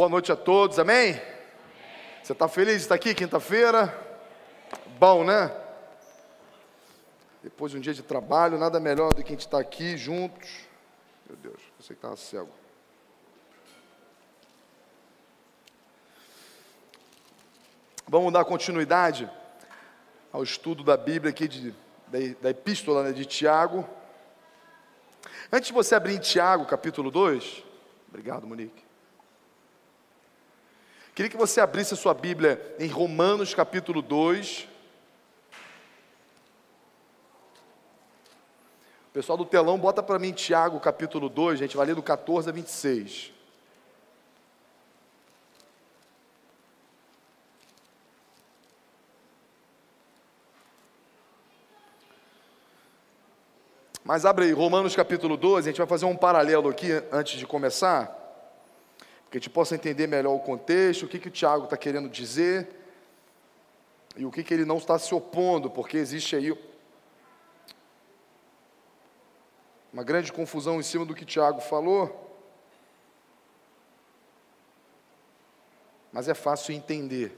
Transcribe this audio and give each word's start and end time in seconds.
Boa 0.00 0.08
noite 0.08 0.32
a 0.32 0.36
todos, 0.36 0.78
amém? 0.78 1.20
Você 2.22 2.32
está 2.32 2.48
feliz 2.48 2.76
de 2.76 2.80
estar 2.84 2.94
aqui 2.94 3.14
quinta-feira? 3.14 3.94
Bom, 4.98 5.24
né? 5.24 5.54
Depois 7.42 7.70
de 7.70 7.76
um 7.76 7.82
dia 7.82 7.92
de 7.92 8.02
trabalho, 8.02 8.56
nada 8.56 8.80
melhor 8.80 9.12
do 9.12 9.22
que 9.22 9.28
a 9.28 9.32
gente 9.32 9.40
estar 9.40 9.58
aqui 9.58 9.98
juntos. 9.98 10.48
Meu 11.28 11.36
Deus, 11.36 11.60
eu 11.78 11.84
sei 11.84 11.88
que 11.88 11.98
estava 11.98 12.16
cego. 12.16 12.48
Vamos 18.08 18.32
dar 18.32 18.46
continuidade 18.46 19.30
ao 20.32 20.42
estudo 20.42 20.82
da 20.82 20.96
Bíblia 20.96 21.28
aqui, 21.28 21.46
de, 21.46 21.72
da, 22.06 22.18
da 22.40 22.48
epístola 22.48 23.02
né, 23.02 23.12
de 23.12 23.26
Tiago. 23.26 23.86
Antes 25.52 25.66
de 25.66 25.74
você 25.74 25.94
abrir 25.94 26.14
em 26.14 26.20
Tiago, 26.20 26.64
capítulo 26.64 27.10
2, 27.10 27.62
obrigado, 28.08 28.46
Monique. 28.46 28.88
Queria 31.20 31.28
que 31.28 31.36
você 31.36 31.60
abrisse 31.60 31.92
a 31.92 31.98
sua 31.98 32.14
Bíblia 32.14 32.74
em 32.78 32.88
Romanos 32.88 33.52
capítulo 33.52 34.00
2. 34.00 34.66
O 39.06 39.12
pessoal 39.12 39.36
do 39.36 39.44
telão, 39.44 39.78
bota 39.78 40.02
para 40.02 40.18
mim 40.18 40.32
Tiago 40.32 40.80
capítulo 40.80 41.28
2, 41.28 41.58
gente, 41.58 41.76
vai 41.76 41.84
ler 41.84 41.94
do 41.94 42.02
14 42.02 42.48
a 42.48 42.52
26. 42.52 43.34
Mas 54.02 54.24
abre 54.24 54.46
aí, 54.46 54.52
Romanos 54.52 54.96
capítulo 54.96 55.36
12, 55.36 55.68
a 55.68 55.70
gente 55.70 55.76
vai 55.76 55.86
fazer 55.86 56.06
um 56.06 56.16
paralelo 56.16 56.70
aqui 56.70 56.90
antes 57.12 57.38
de 57.38 57.46
começar 57.46 58.19
que 59.30 59.38
a 59.38 59.40
gente 59.40 59.50
possa 59.50 59.74
entender 59.74 60.06
melhor 60.06 60.34
o 60.34 60.40
contexto, 60.40 61.04
o 61.04 61.08
que, 61.08 61.18
que 61.18 61.28
o 61.28 61.30
Tiago 61.30 61.64
está 61.64 61.76
querendo 61.76 62.08
dizer 62.08 62.68
e 64.16 64.26
o 64.26 64.30
que, 64.30 64.42
que 64.42 64.52
ele 64.52 64.64
não 64.64 64.78
está 64.78 64.98
se 64.98 65.14
opondo, 65.14 65.70
porque 65.70 65.96
existe 65.96 66.34
aí 66.34 66.52
uma 69.92 70.02
grande 70.02 70.32
confusão 70.32 70.80
em 70.80 70.82
cima 70.82 71.04
do 71.04 71.14
que 71.14 71.24
Tiago 71.24 71.60
falou. 71.60 72.28
Mas 76.12 76.28
é 76.28 76.34
fácil 76.34 76.74
entender. 76.74 77.36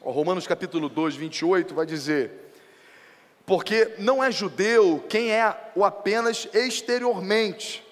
O 0.00 0.10
Romanos 0.10 0.46
capítulo 0.46 0.88
2, 0.88 1.16
28 1.16 1.74
vai 1.74 1.86
dizer: 1.86 2.52
Porque 3.46 3.94
não 3.98 4.22
é 4.22 4.30
judeu 4.30 5.02
quem 5.08 5.32
é 5.32 5.72
o 5.74 5.82
apenas 5.82 6.46
exteriormente, 6.52 7.84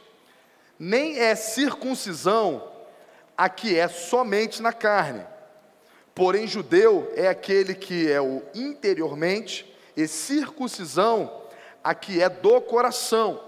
nem 0.79 1.19
é 1.19 1.35
circuncisão 1.35 2.73
a 3.37 3.49
que 3.49 3.79
é 3.79 3.89
somente 3.89 4.63
na 4.63 4.73
carne. 4.73 5.25
Porém, 6.15 6.47
judeu 6.47 7.13
é 7.15 7.29
aquele 7.29 7.75
que 7.75 8.11
é 8.11 8.21
o 8.21 8.43
interiormente, 8.55 9.71
e 9.97 10.07
circuncisão 10.07 11.43
a 11.83 11.95
que 11.95 12.23
é 12.23 12.29
do 12.29 12.61
coração, 12.61 13.43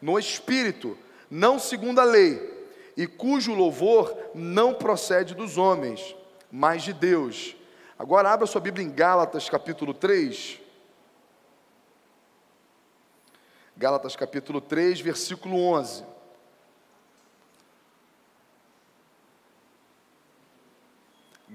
no 0.00 0.18
espírito, 0.18 0.96
não 1.30 1.58
segundo 1.58 2.00
a 2.00 2.04
lei, 2.04 2.58
e 2.96 3.06
cujo 3.06 3.54
louvor 3.54 4.16
não 4.34 4.74
procede 4.74 5.34
dos 5.34 5.56
homens, 5.56 6.16
mas 6.50 6.82
de 6.82 6.92
Deus. 6.92 7.56
Agora 7.98 8.30
abra 8.30 8.46
sua 8.46 8.60
Bíblia 8.60 8.84
em 8.84 8.90
Gálatas 8.90 9.48
capítulo 9.48 9.94
3. 9.94 10.60
Gálatas 13.76 14.16
capítulo 14.16 14.60
3, 14.60 15.00
versículo 15.00 15.56
11. 15.60 16.17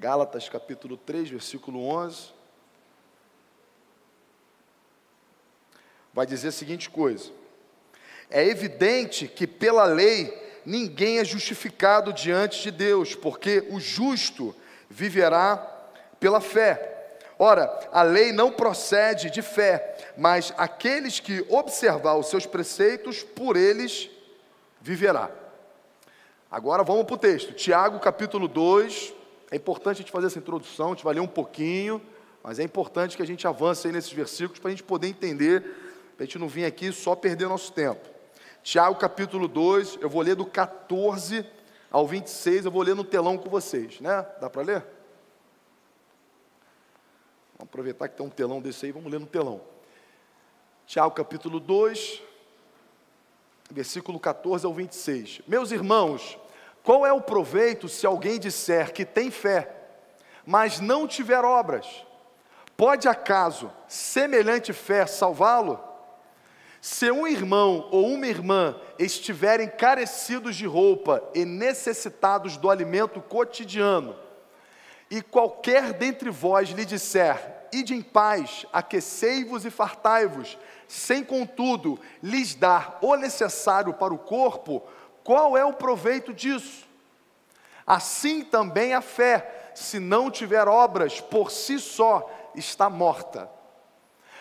Gálatas 0.03 0.49
capítulo 0.49 0.97
3, 0.97 1.29
versículo 1.29 1.87
11. 1.87 2.33
Vai 6.13 6.25
dizer 6.25 6.49
a 6.49 6.51
seguinte 6.51 6.89
coisa: 6.89 7.31
É 8.29 8.45
evidente 8.45 9.29
que 9.29 9.47
pela 9.47 9.85
lei 9.85 10.61
ninguém 10.65 11.19
é 11.19 11.23
justificado 11.23 12.11
diante 12.11 12.61
de 12.63 12.69
Deus, 12.69 13.15
porque 13.15 13.65
o 13.69 13.79
justo 13.79 14.53
viverá 14.89 15.55
pela 16.19 16.41
fé. 16.41 17.15
Ora, 17.39 17.71
a 17.93 18.03
lei 18.03 18.33
não 18.33 18.51
procede 18.51 19.29
de 19.29 19.41
fé, 19.41 20.11
mas 20.17 20.53
aqueles 20.57 21.21
que 21.21 21.45
observar 21.47 22.15
os 22.15 22.27
seus 22.27 22.45
preceitos, 22.45 23.23
por 23.23 23.55
eles 23.55 24.09
viverá. 24.81 25.31
Agora 26.51 26.83
vamos 26.83 27.05
para 27.05 27.15
o 27.15 27.17
texto, 27.17 27.53
Tiago 27.53 28.01
capítulo 28.01 28.49
2, 28.49 29.22
é 29.53 29.55
importante 29.55 29.97
a 29.97 30.01
gente 30.01 30.11
fazer 30.11 30.25
essa 30.25 30.39
introdução, 30.39 30.87
a 30.87 30.89
gente 30.95 31.03
vai 31.03 31.13
ler 31.13 31.19
um 31.19 31.27
pouquinho, 31.27 32.01
mas 32.41 32.57
é 32.57 32.63
importante 32.63 33.15
que 33.15 33.21
a 33.21 33.25
gente 33.25 33.47
avance 33.47 33.85
aí 33.85 33.93
nesses 33.93 34.11
versículos 34.11 34.57
para 34.57 34.69
a 34.69 34.71
gente 34.71 34.81
poder 34.81 35.07
entender, 35.07 35.61
para 36.15 36.23
a 36.23 36.25
gente 36.25 36.39
não 36.39 36.47
vir 36.47 36.65
aqui 36.65 36.91
só 36.91 37.15
perder 37.15 37.47
nosso 37.47 37.71
tempo. 37.71 38.09
Tiago 38.63 38.95
capítulo 38.95 39.47
2, 39.47 39.99
eu 40.01 40.09
vou 40.09 40.23
ler 40.23 40.33
do 40.33 40.43
14 40.43 41.45
ao 41.91 42.07
26, 42.07 42.65
eu 42.65 42.71
vou 42.71 42.81
ler 42.81 42.95
no 42.95 43.03
telão 43.03 43.37
com 43.37 43.47
vocês, 43.47 44.01
né? 44.01 44.25
Dá 44.41 44.49
para 44.49 44.63
ler? 44.63 44.79
Vamos 47.55 47.69
aproveitar 47.69 48.09
que 48.09 48.17
tem 48.17 48.25
um 48.25 48.31
telão 48.31 48.59
desse 48.59 48.87
aí, 48.87 48.91
vamos 48.91 49.11
ler 49.11 49.19
no 49.19 49.27
telão. 49.27 49.61
Tiago 50.87 51.13
capítulo 51.13 51.59
2, 51.59 52.23
versículo 53.69 54.19
14 54.19 54.65
ao 54.65 54.73
26. 54.73 55.41
Meus 55.47 55.69
irmãos, 55.69 56.39
qual 56.83 57.05
é 57.05 57.13
o 57.13 57.21
proveito 57.21 57.87
se 57.87 58.05
alguém 58.05 58.37
disser 58.37 58.91
que 58.91 59.05
tem 59.05 59.31
fé, 59.31 59.73
mas 60.45 60.81
não 60.81 61.07
tiver 61.07 61.43
obras? 61.45 61.87
Pode 62.75 63.07
acaso 63.07 63.71
semelhante 63.87 64.73
fé 64.73 65.05
salvá-lo? 65.07 65.79
Se 66.81 67.09
um 67.09 67.25
irmão 67.25 67.87
ou 67.91 68.07
uma 68.09 68.27
irmã 68.27 68.75
estiverem 68.99 69.69
carecidos 69.69 70.57
de 70.57 70.65
roupa 70.65 71.23
e 71.33 71.45
necessitados 71.45 72.57
do 72.57 72.69
alimento 72.69 73.21
cotidiano, 73.21 74.17
e 75.09 75.21
qualquer 75.21 75.93
dentre 75.93 76.29
vós 76.29 76.69
lhe 76.71 76.83
disser: 76.83 77.67
Ide 77.71 77.93
em 77.93 78.01
paz, 78.01 78.65
aquecei-vos 78.73 79.63
e 79.63 79.69
fartai-vos, 79.69 80.57
sem 80.85 81.23
contudo 81.23 81.97
lhes 82.21 82.53
dar 82.53 82.97
o 83.01 83.15
necessário 83.15 83.93
para 83.93 84.13
o 84.13 84.17
corpo, 84.17 84.83
qual 85.23 85.57
é 85.57 85.63
o 85.63 85.73
proveito 85.73 86.33
disso? 86.33 86.85
Assim 87.85 88.43
também 88.43 88.93
a 88.93 89.01
fé, 89.01 89.71
se 89.75 89.99
não 89.99 90.29
tiver 90.29 90.67
obras, 90.67 91.19
por 91.19 91.51
si 91.51 91.79
só 91.79 92.29
está 92.55 92.89
morta. 92.89 93.49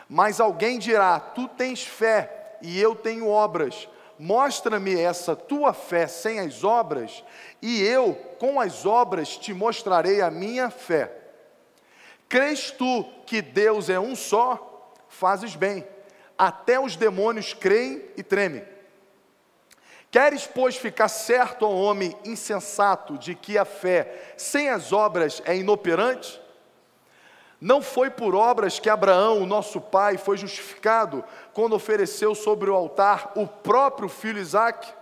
Mas 0.08 0.40
alguém 0.40 0.78
dirá: 0.78 1.18
Tu 1.18 1.48
tens 1.48 1.82
fé 1.84 2.56
e 2.60 2.80
eu 2.80 2.94
tenho 2.94 3.28
obras. 3.28 3.88
Mostra-me 4.18 4.94
essa 4.94 5.34
tua 5.34 5.72
fé 5.72 6.06
sem 6.06 6.38
as 6.38 6.62
obras, 6.62 7.24
e 7.60 7.82
eu, 7.82 8.14
com 8.38 8.60
as 8.60 8.86
obras, 8.86 9.36
te 9.36 9.52
mostrarei 9.52 10.20
a 10.20 10.30
minha 10.30 10.70
fé. 10.70 11.10
Crês 12.28 12.70
tu 12.70 13.04
que 13.26 13.42
Deus 13.42 13.90
é 13.90 13.98
um 13.98 14.14
só? 14.14 14.92
Fazes 15.08 15.56
bem. 15.56 15.86
Até 16.38 16.78
os 16.78 16.94
demônios 16.94 17.52
creem 17.52 18.04
e 18.16 18.22
tremem. 18.22 18.64
Queres, 20.12 20.46
pois, 20.46 20.76
ficar 20.76 21.08
certo 21.08 21.64
ao 21.64 21.74
homem 21.74 22.14
insensato 22.22 23.16
de 23.16 23.34
que 23.34 23.56
a 23.56 23.64
fé 23.64 24.34
sem 24.36 24.68
as 24.68 24.92
obras 24.92 25.40
é 25.46 25.56
inoperante? 25.56 26.38
Não 27.58 27.80
foi 27.80 28.10
por 28.10 28.34
obras 28.34 28.78
que 28.78 28.90
Abraão, 28.90 29.40
o 29.40 29.46
nosso 29.46 29.80
pai, 29.80 30.18
foi 30.18 30.36
justificado 30.36 31.24
quando 31.54 31.74
ofereceu 31.74 32.34
sobre 32.34 32.68
o 32.68 32.74
altar 32.74 33.32
o 33.36 33.46
próprio 33.46 34.06
filho 34.06 34.38
Isaque? 34.38 34.92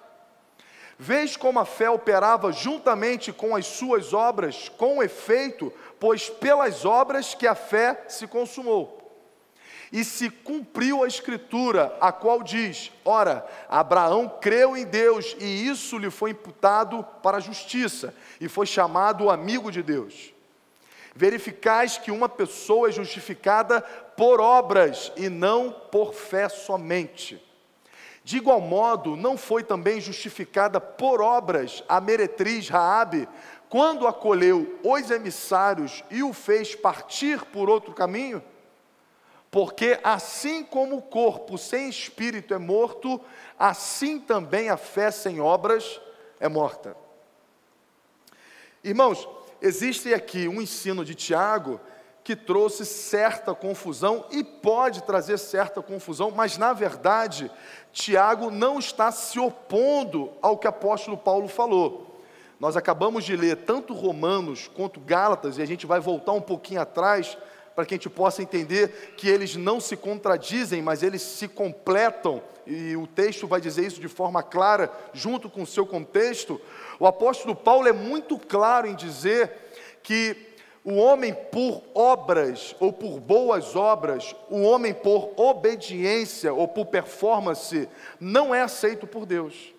Vês 0.97 1.37
como 1.37 1.59
a 1.59 1.65
fé 1.65 1.91
operava 1.91 2.53
juntamente 2.53 3.33
com 3.33 3.57
as 3.57 3.67
suas 3.67 4.15
obras, 4.15 4.69
com 4.69 5.03
efeito, 5.03 5.73
pois 5.99 6.31
pelas 6.31 6.85
obras 6.85 7.35
que 7.35 7.49
a 7.49 7.57
fé 7.57 8.05
se 8.07 8.29
consumou 8.29 9.00
e 9.93 10.05
se 10.05 10.31
cumpriu 10.31 11.03
a 11.03 11.09
escritura, 11.09 11.97
a 12.01 12.13
qual 12.13 12.43
diz: 12.43 12.93
Ora, 13.05 13.47
Abraão 13.69 14.29
creu 14.41 14.77
em 14.77 14.85
Deus 14.85 15.37
e 15.39 15.67
isso 15.67 15.99
lhe 15.99 16.11
foi 16.11 16.31
imputado 16.31 17.05
para 17.23 17.39
a 17.39 17.41
justiça, 17.41 18.15
e 18.41 18.49
foi 18.49 18.67
chamado 18.67 19.31
amigo 19.31 19.71
de 19.71 19.83
Deus. 19.83 20.33
Verificais 21.15 21.99
que 21.99 22.11
uma 22.11 22.29
pessoa 22.29 22.89
é 22.89 22.93
justificada 22.93 23.81
por 24.17 24.41
obras 24.41 25.13
e 25.17 25.29
não 25.29 25.73
por 25.73 26.15
fé 26.15 26.49
somente. 26.49 27.43
De 28.23 28.37
igual 28.37 28.61
modo, 28.61 29.17
não 29.17 29.37
foi 29.37 29.65
também 29.65 30.01
justificada 30.01 30.81
por 30.81 31.21
obras 31.21 31.83
a 31.89 32.01
meretriz 32.01 32.69
Raabe, 32.69 33.29
quando 33.69 34.07
acolheu 34.07 34.79
os 34.85 35.11
emissários 35.11 36.05
e 36.11 36.23
o 36.23 36.33
fez 36.33 36.75
partir 36.75 37.45
por 37.47 37.69
outro 37.69 37.93
caminho? 37.93 38.43
Porque 39.51 39.99
assim 40.05 40.63
como 40.63 40.99
o 40.99 41.03
corpo 41.03 41.59
sem 41.59 41.89
espírito 41.89 42.55
é 42.55 42.59
morto, 42.59 43.21
assim 43.59 44.21
também 44.21 44.69
a 44.69 44.77
fé 44.77 45.11
sem 45.11 45.41
obras 45.41 46.01
é 46.39 46.49
morta. 46.49 46.97
Irmãos, 48.83 49.29
existe 49.61 50.15
aqui 50.15 50.47
um 50.47 50.63
ensino 50.63 51.05
de 51.05 51.15
Tiago 51.15 51.81
que 52.23 52.37
trouxe 52.37 52.87
certa 52.87 53.55
confusão 53.55 54.25
e 54.31 54.45
pode 54.45 55.03
trazer 55.03 55.37
certa 55.37 55.83
confusão, 55.83 56.31
mas 56.31 56.57
na 56.57 56.73
verdade, 56.73 57.51
Tiago 57.93 58.51
não 58.51 58.79
está 58.79 59.11
se 59.11 59.41
opondo 59.41 60.33
ao 60.41 60.57
que 60.57 60.67
o 60.67 60.71
apóstolo 60.71 61.17
Paulo 61.17 61.49
falou. 61.49 62.23
Nós 62.61 62.77
acabamos 62.77 63.25
de 63.25 63.35
ler 63.35 63.57
tanto 63.57 63.95
Romanos 63.95 64.69
quanto 64.69 65.01
Gálatas, 65.01 65.59
e 65.59 65.63
a 65.63 65.67
gente 65.67 65.87
vai 65.87 65.99
voltar 65.99 66.33
um 66.33 66.43
pouquinho 66.43 66.83
atrás 66.83 67.37
para 67.81 67.87
que 67.87 67.95
a 67.95 67.97
gente 67.97 68.11
possa 68.11 68.43
entender 68.43 69.15
que 69.17 69.27
eles 69.27 69.57
não 69.57 69.81
se 69.81 69.97
contradizem, 69.97 70.83
mas 70.83 71.03
eles 71.03 71.23
se 71.23 71.49
completam, 71.49 72.43
e 72.67 72.95
o 72.95 73.07
texto 73.07 73.47
vai 73.47 73.59
dizer 73.59 73.87
isso 73.87 74.03
de 74.03 74.07
forma 74.07 74.43
clara, 74.43 74.93
junto 75.15 75.49
com 75.49 75.63
o 75.63 75.67
seu 75.67 75.87
contexto. 75.87 76.61
O 76.99 77.07
apóstolo 77.07 77.57
Paulo 77.57 77.89
é 77.89 77.93
muito 77.93 78.39
claro 78.39 78.87
em 78.87 78.95
dizer 78.95 79.51
que 80.03 80.37
o 80.85 80.97
homem 80.97 81.33
por 81.33 81.83
obras 81.95 82.77
ou 82.79 82.93
por 82.93 83.19
boas 83.19 83.75
obras, 83.75 84.37
o 84.51 84.61
homem 84.61 84.93
por 84.93 85.33
obediência 85.39 86.53
ou 86.53 86.69
por 86.69 86.85
performance, 86.85 87.89
não 88.21 88.55
é 88.55 88.61
aceito 88.61 89.07
por 89.07 89.25
Deus. 89.25 89.75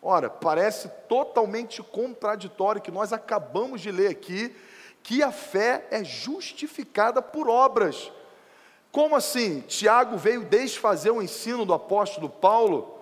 Ora, 0.00 0.30
parece 0.30 0.88
totalmente 1.08 1.82
contraditório 1.82 2.80
que 2.80 2.92
nós 2.92 3.12
acabamos 3.12 3.80
de 3.80 3.90
ler 3.90 4.06
aqui, 4.06 4.54
que 5.04 5.22
a 5.22 5.30
fé 5.30 5.86
é 5.90 6.02
justificada 6.02 7.20
por 7.20 7.46
obras. 7.46 8.10
Como 8.90 9.14
assim? 9.14 9.60
Tiago 9.60 10.16
veio 10.16 10.44
desfazer 10.44 11.10
o 11.10 11.22
ensino 11.22 11.66
do 11.66 11.74
apóstolo 11.74 12.30
Paulo. 12.30 12.98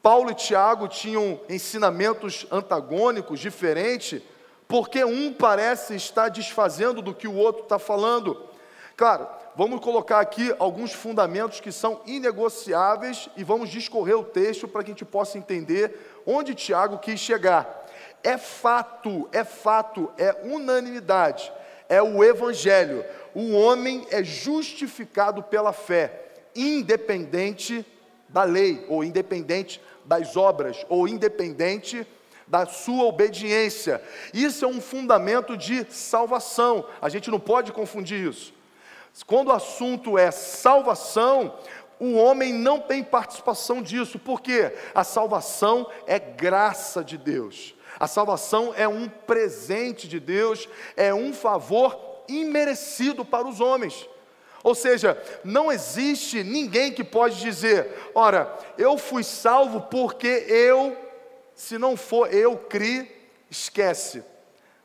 Paulo 0.00 0.30
e 0.30 0.34
Tiago 0.34 0.86
tinham 0.86 1.40
ensinamentos 1.48 2.46
antagônicos, 2.48 3.40
diferentes, 3.40 4.22
porque 4.68 5.04
um 5.04 5.32
parece 5.32 5.96
estar 5.96 6.28
desfazendo 6.28 7.02
do 7.02 7.12
que 7.12 7.26
o 7.26 7.34
outro 7.34 7.64
está 7.64 7.78
falando. 7.78 8.48
Claro, 8.96 9.26
vamos 9.56 9.80
colocar 9.80 10.20
aqui 10.20 10.54
alguns 10.60 10.92
fundamentos 10.92 11.58
que 11.58 11.72
são 11.72 12.02
inegociáveis 12.06 13.28
e 13.36 13.42
vamos 13.42 13.68
discorrer 13.68 14.16
o 14.16 14.24
texto 14.24 14.68
para 14.68 14.84
que 14.84 14.92
a 14.92 14.94
gente 14.94 15.04
possa 15.04 15.38
entender 15.38 16.22
onde 16.24 16.54
Tiago 16.54 16.98
quis 16.98 17.18
chegar. 17.18 17.81
É 18.24 18.38
fato, 18.38 19.28
é 19.32 19.44
fato, 19.44 20.10
é 20.16 20.34
unanimidade, 20.44 21.52
é 21.88 22.00
o 22.00 22.22
Evangelho. 22.22 23.04
O 23.34 23.52
homem 23.52 24.06
é 24.10 24.22
justificado 24.22 25.42
pela 25.42 25.72
fé, 25.72 26.32
independente 26.54 27.84
da 28.28 28.44
lei, 28.44 28.84
ou 28.88 29.02
independente 29.02 29.80
das 30.04 30.36
obras, 30.36 30.84
ou 30.88 31.08
independente 31.08 32.06
da 32.46 32.66
sua 32.66 33.04
obediência. 33.04 34.02
Isso 34.32 34.64
é 34.64 34.68
um 34.68 34.80
fundamento 34.80 35.56
de 35.56 35.86
salvação, 35.90 36.86
a 37.00 37.08
gente 37.08 37.30
não 37.30 37.40
pode 37.40 37.72
confundir 37.72 38.28
isso. 38.28 38.52
Quando 39.26 39.48
o 39.48 39.52
assunto 39.52 40.16
é 40.16 40.30
salvação, 40.30 41.58
o 41.98 42.14
homem 42.14 42.52
não 42.52 42.80
tem 42.80 43.02
participação 43.02 43.82
disso, 43.82 44.18
porque 44.18 44.72
a 44.94 45.04
salvação 45.04 45.88
é 46.06 46.18
graça 46.18 47.04
de 47.04 47.16
Deus. 47.16 47.74
A 47.98 48.06
salvação 48.06 48.72
é 48.76 48.86
um 48.88 49.08
presente 49.08 50.08
de 50.08 50.18
Deus, 50.18 50.68
é 50.96 51.12
um 51.12 51.32
favor 51.32 52.24
imerecido 52.28 53.24
para 53.24 53.46
os 53.46 53.60
homens. 53.60 54.08
Ou 54.62 54.74
seja, 54.74 55.20
não 55.42 55.72
existe 55.72 56.42
ninguém 56.44 56.92
que 56.92 57.02
pode 57.02 57.40
dizer: 57.40 58.10
ora, 58.14 58.56
eu 58.78 58.96
fui 58.96 59.24
salvo 59.24 59.82
porque 59.82 60.46
eu, 60.48 60.96
se 61.54 61.78
não 61.78 61.96
for 61.96 62.32
eu 62.32 62.56
cri, 62.56 63.10
esquece. 63.50 64.24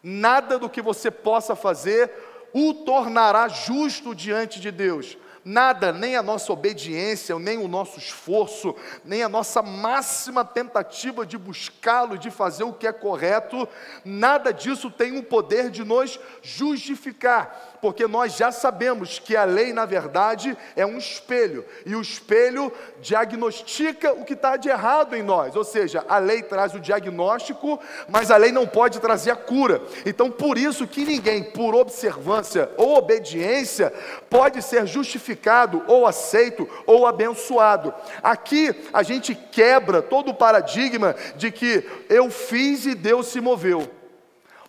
Nada 0.01 0.57
do 0.57 0.69
que 0.69 0.81
você 0.81 1.11
possa 1.11 1.55
fazer 1.55 2.11
o 2.53 2.73
tornará 2.73 3.47
justo 3.47 4.15
diante 4.15 4.59
de 4.59 4.71
Deus. 4.71 5.17
Nada, 5.49 5.93
nem 5.93 6.17
a 6.17 6.21
nossa 6.21 6.51
obediência, 6.51 7.39
nem 7.39 7.57
o 7.57 7.69
nosso 7.69 7.97
esforço, 7.97 8.75
nem 9.05 9.23
a 9.23 9.29
nossa 9.29 9.61
máxima 9.61 10.43
tentativa 10.43 11.25
de 11.25 11.37
buscá-lo, 11.37 12.17
de 12.17 12.29
fazer 12.29 12.65
o 12.65 12.73
que 12.73 12.85
é 12.85 12.91
correto, 12.91 13.65
nada 14.03 14.51
disso 14.51 14.91
tem 14.91 15.17
o 15.17 15.23
poder 15.23 15.69
de 15.69 15.85
nos 15.85 16.19
justificar 16.41 17.76
porque 17.81 18.07
nós 18.07 18.35
já 18.35 18.51
sabemos 18.51 19.19
que 19.19 19.35
a 19.35 19.43
lei, 19.43 19.73
na 19.73 19.85
verdade, 19.85 20.57
é 20.75 20.85
um 20.85 20.97
espelho, 20.97 21.65
e 21.85 21.95
o 21.95 22.01
espelho 22.01 22.71
diagnostica 23.01 24.13
o 24.13 24.25
que 24.25 24.33
está 24.33 24.57
de 24.57 24.69
errado 24.69 25.15
em 25.15 25.23
nós, 25.23 25.55
ou 25.55 25.63
seja, 25.63 26.03
a 26.07 26.17
lei 26.17 26.41
traz 26.41 26.73
o 26.73 26.79
diagnóstico, 26.79 27.79
mas 28.09 28.31
a 28.31 28.37
lei 28.37 28.51
não 28.51 28.65
pode 28.65 28.99
trazer 28.99 29.31
a 29.31 29.35
cura. 29.35 29.81
Então, 30.05 30.29
por 30.29 30.57
isso 30.57 30.87
que 30.87 31.05
ninguém, 31.05 31.43
por 31.43 31.75
observância 31.75 32.69
ou 32.77 32.97
obediência, 32.97 33.93
pode 34.29 34.61
ser 34.61 34.85
justificado 34.87 35.83
ou 35.87 36.05
aceito 36.05 36.67
ou 36.85 37.05
abençoado. 37.05 37.93
Aqui 38.21 38.73
a 38.93 39.03
gente 39.03 39.35
quebra 39.35 40.01
todo 40.01 40.31
o 40.31 40.35
paradigma 40.35 41.15
de 41.35 41.51
que 41.51 41.87
eu 42.09 42.29
fiz 42.29 42.85
e 42.85 42.95
Deus 42.95 43.27
se 43.27 43.41
moveu. 43.41 43.89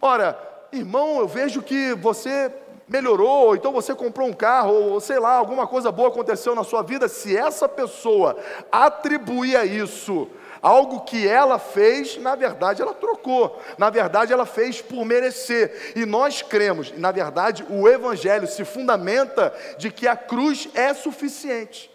Ora, 0.01 0.39
irmão, 0.73 1.19
eu 1.19 1.27
vejo 1.27 1.63
que 1.63 1.95
você 1.95 2.53
melhorou, 2.89 3.55
então 3.55 3.73
você 3.73 3.95
comprou 3.95 4.29
um 4.29 4.33
carro, 4.33 4.73
ou 4.73 5.01
sei 5.01 5.19
lá, 5.19 5.35
alguma 5.35 5.67
coisa 5.67 5.93
boa 5.93 6.09
aconteceu 6.09 6.55
na 6.55 6.65
sua 6.65 6.83
vida, 6.83 7.09
se 7.09 7.37
essa 7.37 7.69
pessoa 7.69 8.37
atribuir 8.73 9.57
a 9.57 9.65
isso 9.65 10.29
algo 10.61 11.03
que 11.03 11.29
ela 11.29 11.59
fez, 11.59 12.17
na 12.17 12.35
verdade 12.35 12.83
ela 12.83 12.95
trocou, 12.95 13.61
na 13.77 13.91
verdade 13.91 14.33
ela 14.33 14.47
fez 14.47 14.81
por 14.81 15.05
merecer, 15.05 15.93
e 15.95 16.05
nós 16.05 16.43
cremos, 16.43 16.93
na 16.97 17.13
verdade 17.13 17.65
o 17.69 17.89
Evangelho 17.89 18.47
se 18.47 18.65
fundamenta 18.65 19.55
de 19.77 19.91
que 19.91 20.09
a 20.09 20.17
cruz 20.17 20.69
é 20.75 20.93
suficiente. 20.95 21.91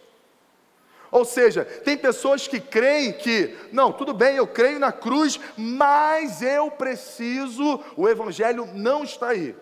Ou 1.11 1.25
seja, 1.25 1.63
tem 1.63 1.95
pessoas 1.95 2.47
que 2.47 2.59
creem 2.59 3.13
que, 3.13 3.55
não, 3.71 3.91
tudo 3.91 4.15
bem, 4.15 4.37
eu 4.37 4.47
creio 4.47 4.79
na 4.79 4.91
cruz, 4.91 5.39
mas 5.55 6.41
eu 6.41 6.71
preciso, 6.71 7.79
o 7.95 8.09
Evangelho 8.09 8.67
não 8.73 9.03
está 9.03 9.29
aí 9.29 9.55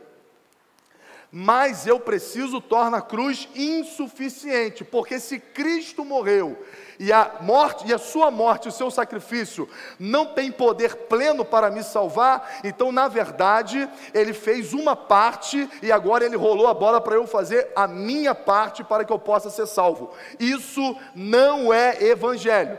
mas 1.31 1.87
eu 1.87 1.99
preciso 1.99 2.59
torna 2.59 2.97
a 2.97 3.01
cruz 3.01 3.47
insuficiente, 3.55 4.83
porque 4.83 5.19
se 5.19 5.39
Cristo 5.39 6.03
morreu 6.03 6.57
e 6.99 7.11
a 7.11 7.37
morte 7.41 7.87
e 7.87 7.93
a 7.93 7.97
sua 7.97 8.29
morte, 8.29 8.67
o 8.67 8.71
seu 8.71 8.91
sacrifício 8.91 9.67
não 9.97 10.25
tem 10.25 10.51
poder 10.51 10.95
pleno 11.07 11.45
para 11.45 11.71
me 11.71 11.83
salvar, 11.83 12.59
então 12.63 12.91
na 12.91 13.07
verdade 13.07 13.89
ele 14.13 14.33
fez 14.33 14.73
uma 14.73 14.95
parte 14.95 15.69
e 15.81 15.91
agora 15.91 16.25
ele 16.25 16.35
rolou 16.35 16.67
a 16.67 16.73
bola 16.73 16.99
para 16.99 17.15
eu 17.15 17.25
fazer 17.25 17.69
a 17.75 17.87
minha 17.87 18.35
parte 18.35 18.83
para 18.83 19.05
que 19.05 19.13
eu 19.13 19.19
possa 19.19 19.49
ser 19.49 19.67
salvo. 19.67 20.11
Isso 20.37 20.95
não 21.15 21.73
é 21.73 22.03
evangelho. 22.03 22.77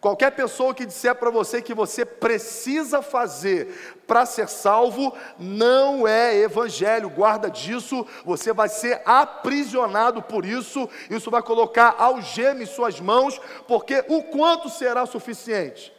Qualquer 0.00 0.30
pessoa 0.30 0.72
que 0.72 0.86
disser 0.86 1.14
para 1.16 1.28
você 1.28 1.60
que 1.60 1.74
você 1.74 2.04
precisa 2.04 3.02
fazer 3.02 3.96
para 4.06 4.24
ser 4.24 4.48
salvo, 4.48 5.12
não 5.38 6.06
é 6.06 6.36
evangelho, 6.36 7.10
guarda 7.10 7.50
disso, 7.50 8.06
você 8.24 8.52
vai 8.52 8.68
ser 8.68 9.02
aprisionado 9.04 10.22
por 10.22 10.46
isso, 10.46 10.88
isso 11.10 11.30
vai 11.30 11.42
colocar 11.42 11.96
algema 11.98 12.62
em 12.62 12.66
suas 12.66 13.00
mãos, 13.00 13.40
porque 13.66 14.04
o 14.08 14.22
quanto 14.22 14.70
será 14.70 15.04
suficiente? 15.04 15.92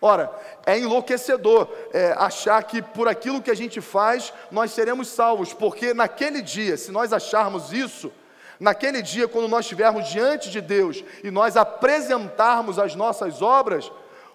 Ora, 0.00 0.32
é 0.64 0.78
enlouquecedor 0.78 1.68
é, 1.92 2.14
achar 2.16 2.62
que 2.62 2.80
por 2.80 3.08
aquilo 3.08 3.42
que 3.42 3.50
a 3.50 3.56
gente 3.56 3.80
faz 3.80 4.32
nós 4.48 4.70
seremos 4.70 5.08
salvos, 5.08 5.52
porque 5.52 5.92
naquele 5.92 6.40
dia, 6.40 6.76
se 6.76 6.92
nós 6.92 7.12
acharmos 7.12 7.72
isso, 7.72 8.12
Naquele 8.58 9.02
dia, 9.02 9.28
quando 9.28 9.48
nós 9.48 9.64
estivermos 9.64 10.08
diante 10.08 10.50
de 10.50 10.60
Deus 10.60 11.04
e 11.22 11.30
nós 11.30 11.56
apresentarmos 11.56 12.78
as 12.78 12.94
nossas 12.94 13.40
obras, 13.40 13.90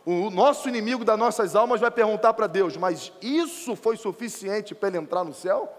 o 0.06 0.30
nosso 0.30 0.68
inimigo 0.68 1.06
das 1.06 1.18
nossas 1.18 1.56
almas 1.56 1.82
vai 1.82 1.92
perguntar 1.92 2.34
para 2.34 2.48
Deus: 2.48 2.78
Mas 2.78 3.12
isso 3.22 3.76
foi 3.76 3.98
suficiente 3.98 4.74
para 4.74 4.90
ele 4.90 4.98
entrar 4.98 5.24
no 5.24 5.34
céu? 5.34 5.72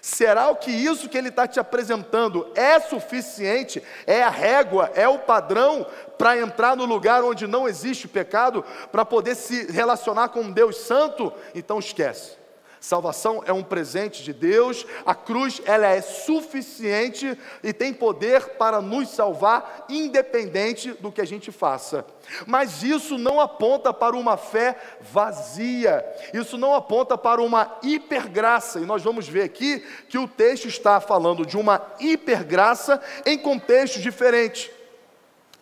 Será 0.00 0.52
que 0.56 0.70
isso 0.70 1.08
que 1.08 1.16
ele 1.16 1.28
está 1.28 1.46
te 1.46 1.60
apresentando 1.60 2.50
é 2.56 2.80
suficiente? 2.80 3.80
É 4.04 4.22
a 4.22 4.30
régua, 4.30 4.90
é 4.94 5.06
o 5.06 5.20
padrão 5.20 5.86
para 6.18 6.36
entrar 6.36 6.76
no 6.76 6.84
lugar 6.84 7.22
onde 7.22 7.46
não 7.46 7.68
existe 7.68 8.08
pecado, 8.08 8.64
para 8.90 9.04
poder 9.04 9.36
se 9.36 9.70
relacionar 9.70 10.30
com 10.30 10.40
um 10.40 10.50
Deus 10.50 10.76
Santo? 10.76 11.32
Então 11.54 11.78
esquece. 11.78 12.41
Salvação 12.82 13.44
é 13.46 13.52
um 13.52 13.62
presente 13.62 14.24
de 14.24 14.32
Deus, 14.32 14.84
a 15.06 15.14
cruz 15.14 15.62
ela 15.64 15.86
é 15.86 16.02
suficiente 16.02 17.38
e 17.62 17.72
tem 17.72 17.94
poder 17.94 18.56
para 18.58 18.80
nos 18.80 19.08
salvar, 19.10 19.86
independente 19.88 20.90
do 20.94 21.12
que 21.12 21.20
a 21.20 21.24
gente 21.24 21.52
faça. 21.52 22.04
Mas 22.44 22.82
isso 22.82 23.16
não 23.16 23.38
aponta 23.40 23.94
para 23.94 24.16
uma 24.16 24.36
fé 24.36 24.76
vazia, 25.00 26.04
isso 26.34 26.58
não 26.58 26.74
aponta 26.74 27.16
para 27.16 27.40
uma 27.40 27.78
hipergraça, 27.84 28.80
e 28.80 28.84
nós 28.84 29.00
vamos 29.00 29.28
ver 29.28 29.42
aqui 29.42 29.86
que 30.08 30.18
o 30.18 30.26
texto 30.26 30.66
está 30.66 31.00
falando 31.00 31.46
de 31.46 31.56
uma 31.56 31.80
hipergraça 32.00 33.00
em 33.24 33.38
contextos 33.38 34.02
diferentes. 34.02 34.81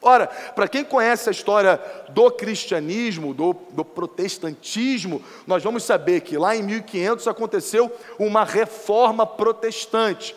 Ora, 0.03 0.29
para 0.55 0.67
quem 0.67 0.83
conhece 0.83 1.29
a 1.29 1.33
história 1.33 1.79
do 2.09 2.31
cristianismo, 2.31 3.35
do, 3.35 3.55
do, 3.71 3.85
protestantismo, 3.85 5.23
nós 5.47 5.63
vamos 5.63 5.85
saber 5.85 6.23
que 6.23 6.39
lá 6.39 6.57
em 6.57 6.63
1500 6.63 7.29
aconteceu 7.29 7.93
uma 8.19 8.43
reforma 8.43 9.27
protestante. 9.27 10.35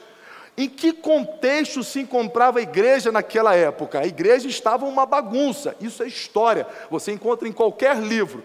Em 0.57 0.67
que 0.67 0.91
contexto 0.91 1.81
se 1.81 2.01
encontrava 2.01 2.59
a 2.59 2.61
igreja 2.61 3.11
naquela 3.11 3.55
época? 3.55 3.99
A 3.99 4.05
igreja 4.05 4.49
estava 4.49 4.85
uma 4.85 5.05
bagunça, 5.05 5.75
isso 5.79 6.03
é 6.03 6.07
história, 6.07 6.67
você 6.91 7.13
encontra 7.13 7.47
em 7.47 7.51
qualquer 7.51 7.97
livro. 7.97 8.43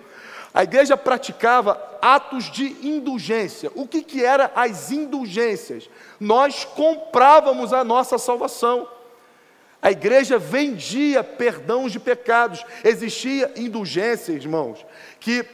A 0.54 0.62
igreja 0.62 0.96
praticava 0.96 1.98
atos 2.00 2.50
de 2.50 2.64
indulgência. 2.87 3.70
O 3.75 3.87
que, 3.87 4.02
que 4.02 4.25
eram 4.25 4.50
as 4.54 4.90
indulgências? 4.90 5.90
Nós 6.18 6.64
comprávamos 6.64 7.72
a 7.72 7.84
nossa 7.84 8.18
salvação. 8.18 8.88
A 9.80 9.90
igreja 9.90 10.38
vendia 10.38 11.23
perdão 11.23 11.88
de 11.88 12.00
pecados. 12.00 12.64
Existia 12.82 13.52
indulgência, 13.56 14.32
irmãos, 14.32 14.85
que 15.20 15.47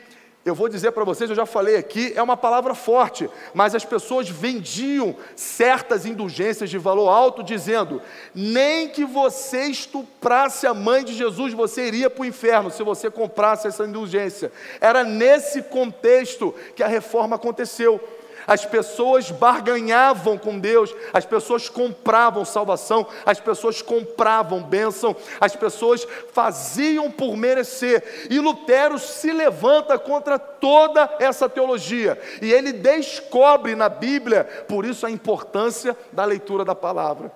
eu 0.44 0.54
vou 0.54 0.68
dizer 0.68 0.92
para 0.92 1.04
vocês, 1.04 1.30
eu 1.30 1.36
já 1.36 1.46
falei 1.46 1.76
aqui, 1.76 2.12
é 2.14 2.22
uma 2.22 2.36
palavra 2.36 2.74
forte, 2.74 3.30
mas 3.54 3.74
as 3.74 3.84
pessoas 3.84 4.28
vendiam 4.28 5.16
certas 5.34 6.04
indulgências 6.04 6.68
de 6.68 6.76
valor 6.76 7.08
alto, 7.08 7.42
dizendo: 7.42 8.02
nem 8.34 8.88
que 8.88 9.06
você 9.06 9.64
estuprasse 9.64 10.66
a 10.66 10.74
mãe 10.74 11.02
de 11.02 11.14
Jesus, 11.14 11.54
você 11.54 11.86
iria 11.86 12.10
para 12.10 12.22
o 12.22 12.26
inferno 12.26 12.70
se 12.70 12.82
você 12.82 13.10
comprasse 13.10 13.66
essa 13.66 13.84
indulgência. 13.84 14.52
Era 14.82 15.02
nesse 15.02 15.62
contexto 15.62 16.54
que 16.76 16.82
a 16.82 16.88
reforma 16.88 17.36
aconteceu 17.36 17.98
as 18.46 18.64
pessoas 18.64 19.30
barganhavam 19.30 20.36
com 20.36 20.58
Deus, 20.58 20.94
as 21.12 21.24
pessoas 21.24 21.68
compravam 21.68 22.44
salvação, 22.44 23.06
as 23.24 23.40
pessoas 23.40 23.82
compravam 23.82 24.62
bênção, 24.62 25.16
as 25.40 25.56
pessoas 25.56 26.06
faziam 26.32 27.10
por 27.10 27.36
merecer. 27.36 28.28
E 28.30 28.38
Lutero 28.38 28.98
se 28.98 29.32
levanta 29.32 29.98
contra 29.98 30.38
toda 30.38 31.16
essa 31.18 31.48
teologia 31.48 32.18
e 32.40 32.52
ele 32.52 32.72
descobre 32.72 33.74
na 33.74 33.88
Bíblia, 33.88 34.44
por 34.68 34.84
isso 34.84 35.06
a 35.06 35.10
importância 35.10 35.96
da 36.12 36.24
leitura 36.24 36.64
da 36.64 36.74
palavra. 36.74 37.30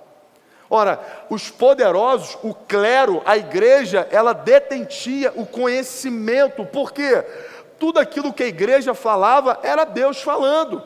Ora, 0.71 1.00
os 1.31 1.50
poderosos, 1.50 2.37
o 2.43 2.53
clero, 2.53 3.23
a 3.25 3.38
igreja, 3.38 4.07
ela 4.11 4.35
detentia 4.35 5.33
o 5.35 5.47
conhecimento, 5.47 6.65
porque 6.67 7.25
tudo 7.79 7.99
aquilo 7.99 8.35
que 8.35 8.43
a 8.43 8.49
igreja 8.49 8.93
falava 8.93 9.59
era 9.62 9.85
Deus 9.85 10.21
falando. 10.21 10.83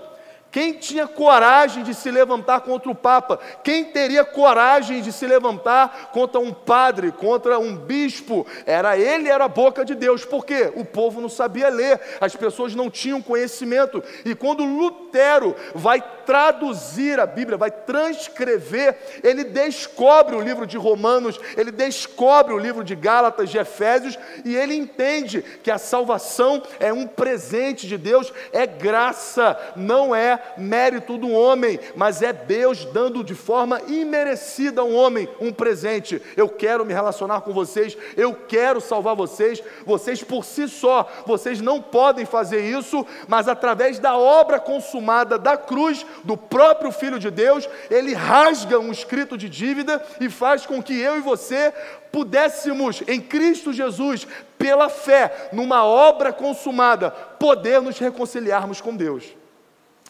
Quem 0.52 0.75
tinha 0.75 1.06
coragem 1.09 1.82
de 1.82 1.94
se 1.94 2.11
levantar 2.11 2.61
contra 2.61 2.90
o 2.90 2.94
Papa? 2.94 3.40
Quem 3.64 3.87
teria 3.87 4.23
coragem 4.23 5.00
de 5.00 5.11
se 5.11 5.26
levantar 5.26 6.11
contra 6.12 6.38
um 6.38 6.52
padre, 6.52 7.11
contra 7.11 7.59
um 7.59 7.75
bispo? 7.75 8.47
Era 8.66 8.99
ele, 8.99 9.30
era 9.30 9.47
a 9.47 9.49
boca 9.49 9.82
de 9.82 9.94
Deus. 9.94 10.26
Por 10.26 10.44
quê? 10.44 10.71
O 10.76 10.85
povo 10.85 11.23
não 11.23 11.28
sabia 11.30 11.71
ler, 11.71 11.99
as 12.21 12.37
pessoas 12.37 12.75
não 12.75 12.90
tinham 12.90 13.23
conhecimento. 13.23 14.04
E 14.26 14.35
quando 14.35 14.62
Lutero 14.62 15.56
vai 15.75 16.04
traduzir 16.26 17.18
a 17.18 17.25
Bíblia, 17.25 17.56
vai 17.56 17.71
transcrever, 17.71 18.97
ele 19.25 19.44
descobre 19.44 20.37
o 20.37 20.40
livro 20.40 20.66
de 20.66 20.76
Romanos, 20.76 21.40
ele 21.56 21.71
descobre 21.71 22.52
o 22.52 22.59
livro 22.59 22.85
de 22.85 22.94
Gálatas, 22.94 23.49
de 23.49 23.56
Efésios, 23.56 24.18
e 24.44 24.54
ele 24.54 24.75
entende 24.75 25.42
que 25.62 25.71
a 25.71 25.78
salvação 25.78 26.62
é 26.78 26.92
um 26.92 27.06
presente 27.06 27.88
de 27.88 27.97
Deus, 27.97 28.32
é 28.52 28.66
graça, 28.66 29.59
não 29.75 30.14
é 30.14 30.41
mérito 30.56 31.16
do 31.16 31.30
homem, 31.30 31.78
mas 31.94 32.22
é 32.22 32.32
Deus 32.32 32.84
dando 32.87 33.22
de 33.25 33.34
forma 33.34 33.80
imerecida 33.88 34.80
ao 34.80 34.90
homem 34.90 35.28
um 35.40 35.52
presente. 35.52 36.20
Eu 36.37 36.49
quero 36.49 36.84
me 36.84 36.92
relacionar 36.92 37.40
com 37.42 37.52
vocês, 37.52 37.96
eu 38.16 38.34
quero 38.34 38.80
salvar 38.80 39.14
vocês. 39.14 39.62
Vocês 39.84 40.22
por 40.22 40.44
si 40.44 40.68
só, 40.68 41.08
vocês 41.26 41.61
não 41.61 41.80
podem 41.80 42.25
fazer 42.25 42.61
isso, 42.61 43.06
mas 43.28 43.49
através 43.49 43.99
da 43.99 44.16
obra 44.16 44.58
consumada 44.58 45.38
da 45.38 45.56
cruz 45.56 46.04
do 46.25 46.37
próprio 46.37 46.92
Filho 46.92 47.18
de 47.18 47.30
Deus, 47.30 47.68
ele 47.90 48.14
rasga 48.14 48.78
um 48.78 48.92
escrito 48.92 49.37
de 49.37 49.49
dívida 49.49 50.02
e 50.20 50.28
faz 50.28 50.66
com 50.66 50.82
que 50.82 50.99
eu 50.99 51.16
e 51.16 51.20
você 51.20 51.72
pudéssemos, 52.12 53.02
em 53.08 53.20
Cristo 53.20 53.72
Jesus, 53.72 54.26
pela 54.58 54.88
fé, 54.88 55.49
numa 55.52 55.84
obra 55.84 56.32
consumada, 56.32 57.11
poder 57.11 57.80
nos 57.80 57.99
reconciliarmos 57.99 58.80
com 58.80 58.94
Deus. 58.94 59.41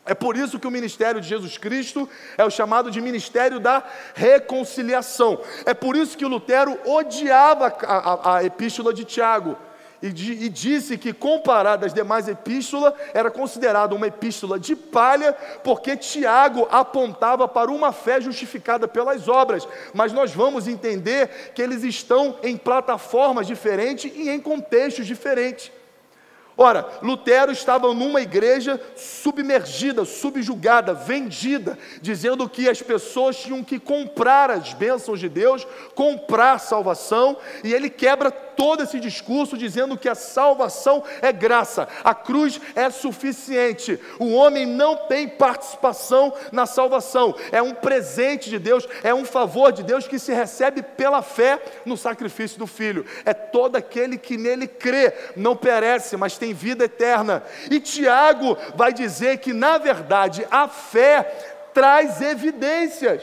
É 0.05 0.15
por 0.15 0.37
isso 0.37 0.59
que 0.59 0.67
o 0.67 0.71
ministério 0.71 1.21
de 1.21 1.29
Jesus 1.29 1.57
Cristo 1.57 2.09
é 2.37 2.45
o 2.45 2.51
chamado 2.51 2.91
de 2.91 3.01
ministério 3.01 3.61
da 3.61 3.85
reconciliação. 4.15 5.41
É 5.65 5.73
por 5.73 5.97
isso 5.97 6.19
que 6.19 6.25
Lutero 6.25 6.77
odiava 6.85 7.69
a, 7.69 7.97
a, 7.97 8.37
a 8.37 8.45
epístola 8.45 8.93
de 8.93 9.05
Tiago 9.05 9.57
e, 10.03 10.13
de, 10.13 10.33
e, 10.33 10.49
disse 10.49 10.99
que, 10.99 11.13
comparada 11.13 11.87
às 11.87 11.95
demais 11.95 12.27
epístolas, 12.27 12.93
era 13.15 13.31
considerada 13.31 13.95
uma 13.95 14.09
epístola 14.09 14.59
de 14.59 14.75
palha, 14.75 15.33
porque 15.63 15.97
Tiago 15.97 16.67
apontava 16.73 17.47
para 17.47 17.71
uma 17.71 17.93
fé 17.93 18.21
justificada 18.21 18.89
pelas 18.89 19.29
obras. 19.29 19.69
Mas 19.95 20.13
nós 20.13 20.33
vamos 20.33 20.67
entender 20.67 21.53
que 21.55 21.63
eles 21.63 21.85
estão 21.85 22.37
em 22.43 22.57
plataformas 22.57 23.47
diferentes 23.47 24.11
e 24.13 24.29
em 24.29 24.41
contextos 24.41 25.07
diferentes. 25.07 25.71
Ora, 26.57 26.87
Lutero 27.03 27.51
estava 27.51 27.93
numa 27.95 28.21
igreja 28.21 28.81
submergida, 28.95 30.05
subjugada, 30.05 30.93
vendida, 30.93 31.79
dizendo 32.01 32.49
que 32.49 32.69
as 32.69 32.83
pessoas 32.83 33.37
tinham 33.39 33.65
que 33.65 33.79
comprar 33.79 34.51
as 34.51 34.75
bênçãos 34.75 35.19
de 35.19 35.29
Deus, 35.29 35.67
comprar 35.95 36.59
salvação, 36.59 37.37
e 37.65 37.73
ele 37.73 37.89
quebra 37.89 38.31
todo 38.57 38.83
esse 38.83 38.99
discurso 38.99 39.57
dizendo 39.57 39.97
que 39.97 40.09
a 40.09 40.15
salvação 40.15 41.03
é 41.21 41.33
graça, 41.33 41.89
a 42.05 42.15
cruz 42.15 42.61
é 42.75 42.91
suficiente, 42.91 43.99
o 44.19 44.33
homem 44.33 44.67
não 44.67 44.97
tem 44.97 45.29
participação 45.29 46.33
na 46.51 46.67
salvação, 46.67 47.35
é 47.51 47.61
um 47.61 47.75
presente 47.75 48.51
de 48.51 48.59
Deus, 48.59 48.87
é 49.03 49.15
um 49.15 49.25
favor 49.25 49.73
de 49.73 49.83
Deus 49.83 50.07
que 50.07 50.19
se 50.19 50.33
recebe 50.33 50.83
pela 50.83 51.23
fé 51.23 51.61
no 51.85 51.97
sacrifício 51.97 52.59
do 52.59 52.67
Filho. 52.67 53.05
É 53.25 53.33
todo 53.33 53.77
aquele 53.77 54.17
que 54.19 54.37
nele 54.37 54.67
crê, 54.67 55.13
não 55.37 55.57
perece, 55.57 56.17
mas 56.17 56.39
tem 56.39 56.53
vida 56.53 56.85
eterna. 56.85 57.43
E 57.71 57.81
Tiago 57.81 58.57
vai 58.75 58.93
dizer 58.93 59.39
que, 59.39 59.53
na 59.53 59.79
verdade, 59.79 60.47
a 60.51 60.69
fé 60.69 61.23
traz 61.73 62.21
evidências. 62.21 63.23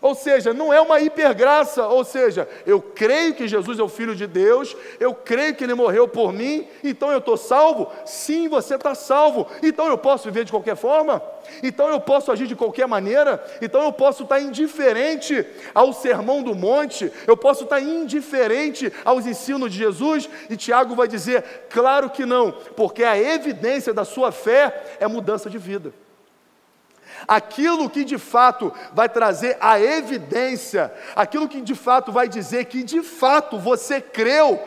Ou 0.00 0.14
seja, 0.14 0.52
não 0.52 0.72
é 0.72 0.80
uma 0.80 1.00
hipergraça, 1.00 1.86
ou 1.86 2.04
seja, 2.04 2.48
eu 2.66 2.80
creio 2.80 3.34
que 3.34 3.48
Jesus 3.48 3.78
é 3.78 3.82
o 3.82 3.88
Filho 3.88 4.14
de 4.14 4.26
Deus, 4.26 4.76
eu 5.00 5.14
creio 5.14 5.54
que 5.54 5.64
Ele 5.64 5.74
morreu 5.74 6.06
por 6.06 6.32
mim, 6.32 6.66
então 6.84 7.10
eu 7.10 7.18
estou 7.18 7.36
salvo? 7.36 7.90
Sim, 8.04 8.48
você 8.48 8.74
está 8.74 8.94
salvo. 8.94 9.46
Então 9.62 9.86
eu 9.86 9.98
posso 9.98 10.24
viver 10.24 10.44
de 10.44 10.50
qualquer 10.50 10.76
forma? 10.76 11.22
Então 11.62 11.88
eu 11.88 12.00
posso 12.00 12.30
agir 12.30 12.46
de 12.46 12.56
qualquer 12.56 12.86
maneira? 12.86 13.42
Então 13.62 13.82
eu 13.82 13.92
posso 13.92 14.24
estar 14.24 14.40
indiferente 14.40 15.46
ao 15.74 15.92
sermão 15.92 16.42
do 16.42 16.54
monte? 16.54 17.10
Eu 17.26 17.36
posso 17.36 17.64
estar 17.64 17.80
indiferente 17.80 18.92
aos 19.04 19.26
ensinos 19.26 19.72
de 19.72 19.78
Jesus? 19.78 20.28
E 20.50 20.56
Tiago 20.56 20.94
vai 20.94 21.08
dizer: 21.08 21.42
claro 21.70 22.10
que 22.10 22.26
não, 22.26 22.52
porque 22.52 23.04
a 23.04 23.18
evidência 23.18 23.94
da 23.94 24.04
sua 24.04 24.30
fé 24.30 24.96
é 25.00 25.06
mudança 25.06 25.48
de 25.48 25.58
vida. 25.58 25.92
Aquilo 27.26 27.90
que 27.90 28.04
de 28.04 28.18
fato 28.18 28.72
vai 28.92 29.08
trazer 29.08 29.56
a 29.60 29.80
evidência, 29.80 30.92
aquilo 31.14 31.48
que 31.48 31.60
de 31.60 31.74
fato 31.74 32.12
vai 32.12 32.28
dizer 32.28 32.66
que 32.66 32.82
de 32.82 33.02
fato 33.02 33.58
você 33.58 34.00
creu, 34.00 34.62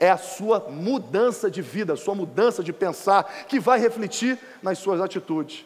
é 0.00 0.10
a 0.10 0.18
sua 0.18 0.60
mudança 0.68 1.50
de 1.50 1.62
vida, 1.62 1.94
a 1.94 1.96
sua 1.96 2.14
mudança 2.14 2.62
de 2.62 2.72
pensar, 2.72 3.24
que 3.48 3.58
vai 3.60 3.78
refletir 3.78 4.38
nas 4.62 4.78
suas 4.78 5.00
atitudes. 5.00 5.64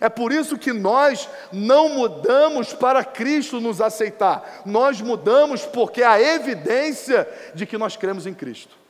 É 0.00 0.08
por 0.08 0.32
isso 0.32 0.58
que 0.58 0.72
nós 0.72 1.28
não 1.52 1.88
mudamos 1.90 2.72
para 2.72 3.04
Cristo 3.04 3.60
nos 3.60 3.80
aceitar, 3.80 4.62
nós 4.64 5.00
mudamos 5.00 5.64
porque 5.64 6.02
há 6.02 6.20
evidência 6.20 7.28
de 7.54 7.66
que 7.66 7.78
nós 7.78 7.96
cremos 7.96 8.26
em 8.26 8.34
Cristo. 8.34 8.83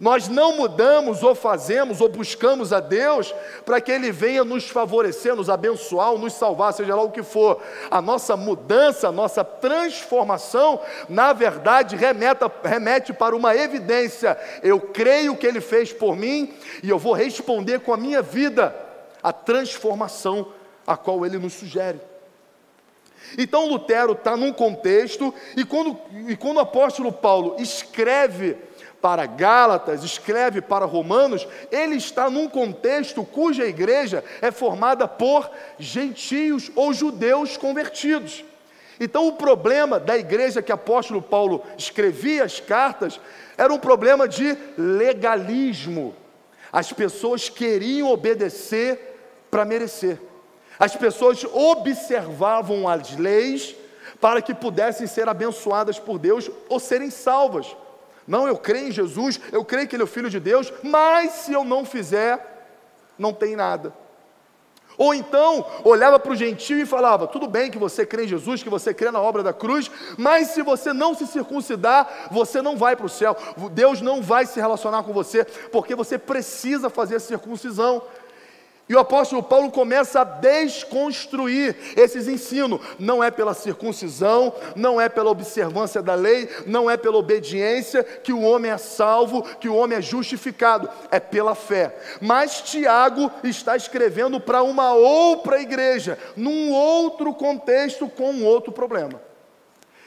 Nós 0.00 0.28
não 0.28 0.56
mudamos 0.56 1.22
ou 1.22 1.34
fazemos 1.34 2.00
ou 2.00 2.08
buscamos 2.08 2.72
a 2.72 2.80
Deus 2.80 3.34
para 3.64 3.80
que 3.80 3.92
Ele 3.92 4.10
venha 4.10 4.44
nos 4.44 4.68
favorecer, 4.68 5.34
nos 5.34 5.48
abençoar 5.48 6.12
ou 6.12 6.18
nos 6.18 6.32
salvar, 6.32 6.72
seja 6.72 6.94
lá 6.94 7.02
o 7.02 7.10
que 7.10 7.22
for. 7.22 7.62
A 7.90 8.02
nossa 8.02 8.36
mudança, 8.36 9.08
a 9.08 9.12
nossa 9.12 9.44
transformação, 9.44 10.80
na 11.08 11.32
verdade, 11.32 11.96
remeta, 11.96 12.50
remete 12.62 13.12
para 13.12 13.36
uma 13.36 13.56
evidência. 13.56 14.38
Eu 14.62 14.80
creio 14.80 15.36
que 15.36 15.46
Ele 15.46 15.60
fez 15.60 15.92
por 15.92 16.16
mim 16.16 16.54
e 16.82 16.90
eu 16.90 16.98
vou 16.98 17.12
responder 17.12 17.80
com 17.80 17.92
a 17.92 17.96
minha 17.96 18.22
vida 18.22 18.74
a 19.22 19.32
transformação 19.32 20.48
a 20.86 20.96
qual 20.96 21.24
Ele 21.24 21.38
nos 21.38 21.54
sugere. 21.54 22.00
Então 23.38 23.66
Lutero 23.66 24.12
está 24.12 24.36
num 24.36 24.52
contexto, 24.52 25.34
e 25.56 25.64
quando, 25.64 25.98
e 26.28 26.36
quando 26.36 26.58
o 26.58 26.60
apóstolo 26.60 27.12
Paulo 27.12 27.56
escreve 27.58 28.56
para 29.04 29.26
Gálatas, 29.26 30.02
escreve 30.02 30.62
para 30.62 30.86
Romanos, 30.86 31.46
ele 31.70 31.96
está 31.96 32.30
num 32.30 32.48
contexto 32.48 33.22
cuja 33.22 33.66
igreja 33.66 34.24
é 34.40 34.50
formada 34.50 35.06
por 35.06 35.50
gentios 35.78 36.72
ou 36.74 36.90
judeus 36.94 37.58
convertidos. 37.58 38.42
Então, 38.98 39.28
o 39.28 39.34
problema 39.34 40.00
da 40.00 40.16
igreja 40.16 40.62
que 40.62 40.72
apóstolo 40.72 41.20
Paulo 41.20 41.62
escrevia 41.76 42.44
as 42.44 42.60
cartas 42.60 43.20
era 43.58 43.70
um 43.70 43.78
problema 43.78 44.26
de 44.26 44.56
legalismo. 44.78 46.16
As 46.72 46.90
pessoas 46.90 47.50
queriam 47.50 48.10
obedecer 48.10 49.18
para 49.50 49.66
merecer. 49.66 50.18
As 50.78 50.96
pessoas 50.96 51.44
observavam 51.44 52.88
as 52.88 53.14
leis 53.18 53.76
para 54.18 54.40
que 54.40 54.54
pudessem 54.54 55.06
ser 55.06 55.28
abençoadas 55.28 55.98
por 55.98 56.18
Deus 56.18 56.50
ou 56.70 56.80
serem 56.80 57.10
salvas. 57.10 57.76
Não, 58.26 58.48
eu 58.48 58.56
creio 58.56 58.88
em 58.88 58.92
Jesus, 58.92 59.40
eu 59.52 59.64
creio 59.64 59.86
que 59.86 59.96
Ele 59.96 60.02
é 60.02 60.04
o 60.04 60.08
Filho 60.08 60.30
de 60.30 60.40
Deus, 60.40 60.72
mas 60.82 61.32
se 61.32 61.52
eu 61.52 61.64
não 61.64 61.84
fizer, 61.84 62.66
não 63.18 63.32
tem 63.32 63.54
nada. 63.54 63.92
Ou 64.96 65.12
então 65.12 65.66
olhava 65.82 66.18
para 66.18 66.32
o 66.32 66.36
gentio 66.36 66.78
e 66.78 66.86
falava: 66.86 67.26
tudo 67.26 67.48
bem 67.48 67.70
que 67.70 67.78
você 67.78 68.06
crê 68.06 68.24
em 68.24 68.28
Jesus, 68.28 68.62
que 68.62 68.70
você 68.70 68.94
crê 68.94 69.10
na 69.10 69.20
obra 69.20 69.42
da 69.42 69.52
cruz, 69.52 69.90
mas 70.16 70.48
se 70.48 70.62
você 70.62 70.92
não 70.92 71.14
se 71.14 71.26
circuncidar, 71.26 72.28
você 72.30 72.62
não 72.62 72.76
vai 72.76 72.94
para 72.94 73.06
o 73.06 73.08
céu. 73.08 73.36
Deus 73.72 74.00
não 74.00 74.22
vai 74.22 74.46
se 74.46 74.60
relacionar 74.60 75.02
com 75.02 75.12
você, 75.12 75.44
porque 75.72 75.94
você 75.94 76.18
precisa 76.18 76.88
fazer 76.88 77.16
a 77.16 77.20
circuncisão. 77.20 78.02
E 78.86 78.94
o 78.94 78.98
apóstolo 78.98 79.42
Paulo 79.42 79.70
começa 79.70 80.20
a 80.20 80.24
desconstruir 80.24 81.74
esses 81.96 82.28
ensinos. 82.28 82.80
Não 82.98 83.24
é 83.24 83.30
pela 83.30 83.54
circuncisão, 83.54 84.52
não 84.76 85.00
é 85.00 85.08
pela 85.08 85.30
observância 85.30 86.02
da 86.02 86.14
lei, 86.14 86.50
não 86.66 86.90
é 86.90 86.96
pela 86.96 87.16
obediência 87.16 88.04
que 88.04 88.32
o 88.32 88.42
homem 88.42 88.70
é 88.70 88.76
salvo, 88.76 89.42
que 89.58 89.70
o 89.70 89.74
homem 89.74 89.98
é 89.98 90.02
justificado, 90.02 90.88
é 91.10 91.18
pela 91.18 91.54
fé. 91.54 91.96
Mas 92.20 92.60
Tiago 92.60 93.30
está 93.42 93.74
escrevendo 93.74 94.38
para 94.38 94.62
uma 94.62 94.92
outra 94.92 95.62
igreja, 95.62 96.18
num 96.36 96.70
outro 96.70 97.32
contexto, 97.32 98.06
com 98.06 98.32
um 98.32 98.44
outro 98.44 98.70
problema. 98.70 99.20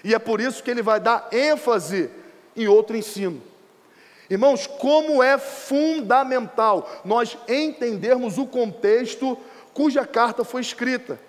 E 0.03 0.13
é 0.13 0.19
por 0.19 0.39
isso 0.39 0.61
que 0.61 0.69
ele 0.69 0.83
vai 0.83 0.99
dar 0.99 1.29
ênfase 1.31 2.11
em 2.55 2.67
outro 2.67 2.95
ensino. 2.95 3.41
Irmãos, 4.29 4.67
como 4.67 5.23
é 5.23 5.37
fundamental 5.37 6.89
nós 7.05 7.37
entendermos 7.47 8.37
o 8.37 8.45
contexto 8.45 9.37
cuja 9.73 10.05
carta 10.05 10.43
foi 10.43 10.61
escrita. 10.61 11.19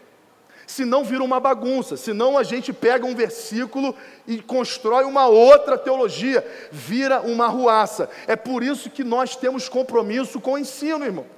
Senão 0.66 1.02
vira 1.02 1.24
uma 1.24 1.40
bagunça, 1.40 1.96
senão 1.96 2.36
a 2.36 2.42
gente 2.42 2.74
pega 2.74 3.06
um 3.06 3.14
versículo 3.14 3.94
e 4.26 4.42
constrói 4.42 5.04
uma 5.04 5.26
outra 5.26 5.78
teologia, 5.78 6.46
vira 6.70 7.20
uma 7.22 7.46
ruaça. 7.46 8.10
É 8.26 8.36
por 8.36 8.62
isso 8.62 8.90
que 8.90 9.02
nós 9.02 9.34
temos 9.34 9.66
compromisso 9.68 10.38
com 10.40 10.52
o 10.52 10.58
ensino, 10.58 11.06
irmão. 11.06 11.37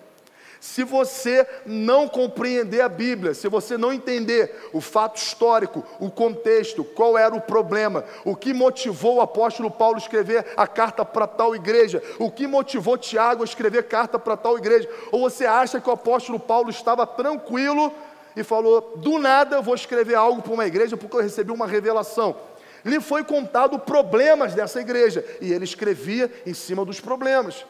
Se 0.60 0.84
você 0.84 1.46
não 1.64 2.06
compreender 2.06 2.82
a 2.82 2.88
Bíblia, 2.88 3.32
se 3.32 3.48
você 3.48 3.78
não 3.78 3.90
entender 3.90 4.68
o 4.74 4.80
fato 4.82 5.16
histórico, 5.16 5.82
o 5.98 6.10
contexto, 6.10 6.84
qual 6.84 7.16
era 7.16 7.34
o 7.34 7.40
problema, 7.40 8.04
o 8.26 8.36
que 8.36 8.52
motivou 8.52 9.16
o 9.16 9.20
apóstolo 9.22 9.70
Paulo 9.70 9.94
a 9.94 9.98
escrever 9.98 10.44
a 10.58 10.66
carta 10.66 11.02
para 11.02 11.26
tal 11.26 11.56
igreja, 11.56 12.02
o 12.18 12.30
que 12.30 12.46
motivou 12.46 12.98
Tiago 12.98 13.40
a 13.40 13.46
escrever 13.46 13.84
carta 13.84 14.18
para 14.18 14.36
tal 14.36 14.58
igreja, 14.58 14.86
ou 15.10 15.20
você 15.20 15.46
acha 15.46 15.80
que 15.80 15.88
o 15.88 15.94
apóstolo 15.94 16.38
Paulo 16.38 16.68
estava 16.68 17.06
tranquilo 17.06 17.90
e 18.36 18.44
falou: 18.44 18.94
do 18.96 19.18
nada 19.18 19.56
eu 19.56 19.62
vou 19.62 19.74
escrever 19.74 20.14
algo 20.14 20.42
para 20.42 20.52
uma 20.52 20.66
igreja 20.66 20.94
porque 20.94 21.16
eu 21.16 21.22
recebi 21.22 21.50
uma 21.50 21.66
revelação. 21.66 22.36
Lhe 22.84 23.00
foi 23.00 23.24
contado 23.24 23.78
problemas 23.78 24.52
dessa 24.52 24.78
igreja 24.78 25.24
e 25.40 25.52
ele 25.52 25.64
escrevia 25.64 26.30
em 26.46 26.52
cima 26.52 26.84
dos 26.84 27.00
problemas. 27.00 27.64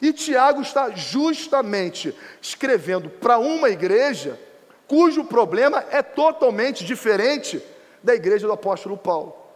E 0.00 0.12
Tiago 0.12 0.60
está 0.60 0.90
justamente 0.90 2.14
escrevendo 2.40 3.08
para 3.08 3.38
uma 3.38 3.70
igreja 3.70 4.38
cujo 4.86 5.24
problema 5.24 5.84
é 5.90 6.02
totalmente 6.02 6.84
diferente 6.84 7.62
da 8.02 8.14
igreja 8.14 8.46
do 8.46 8.52
apóstolo 8.52 8.96
Paulo. 8.96 9.46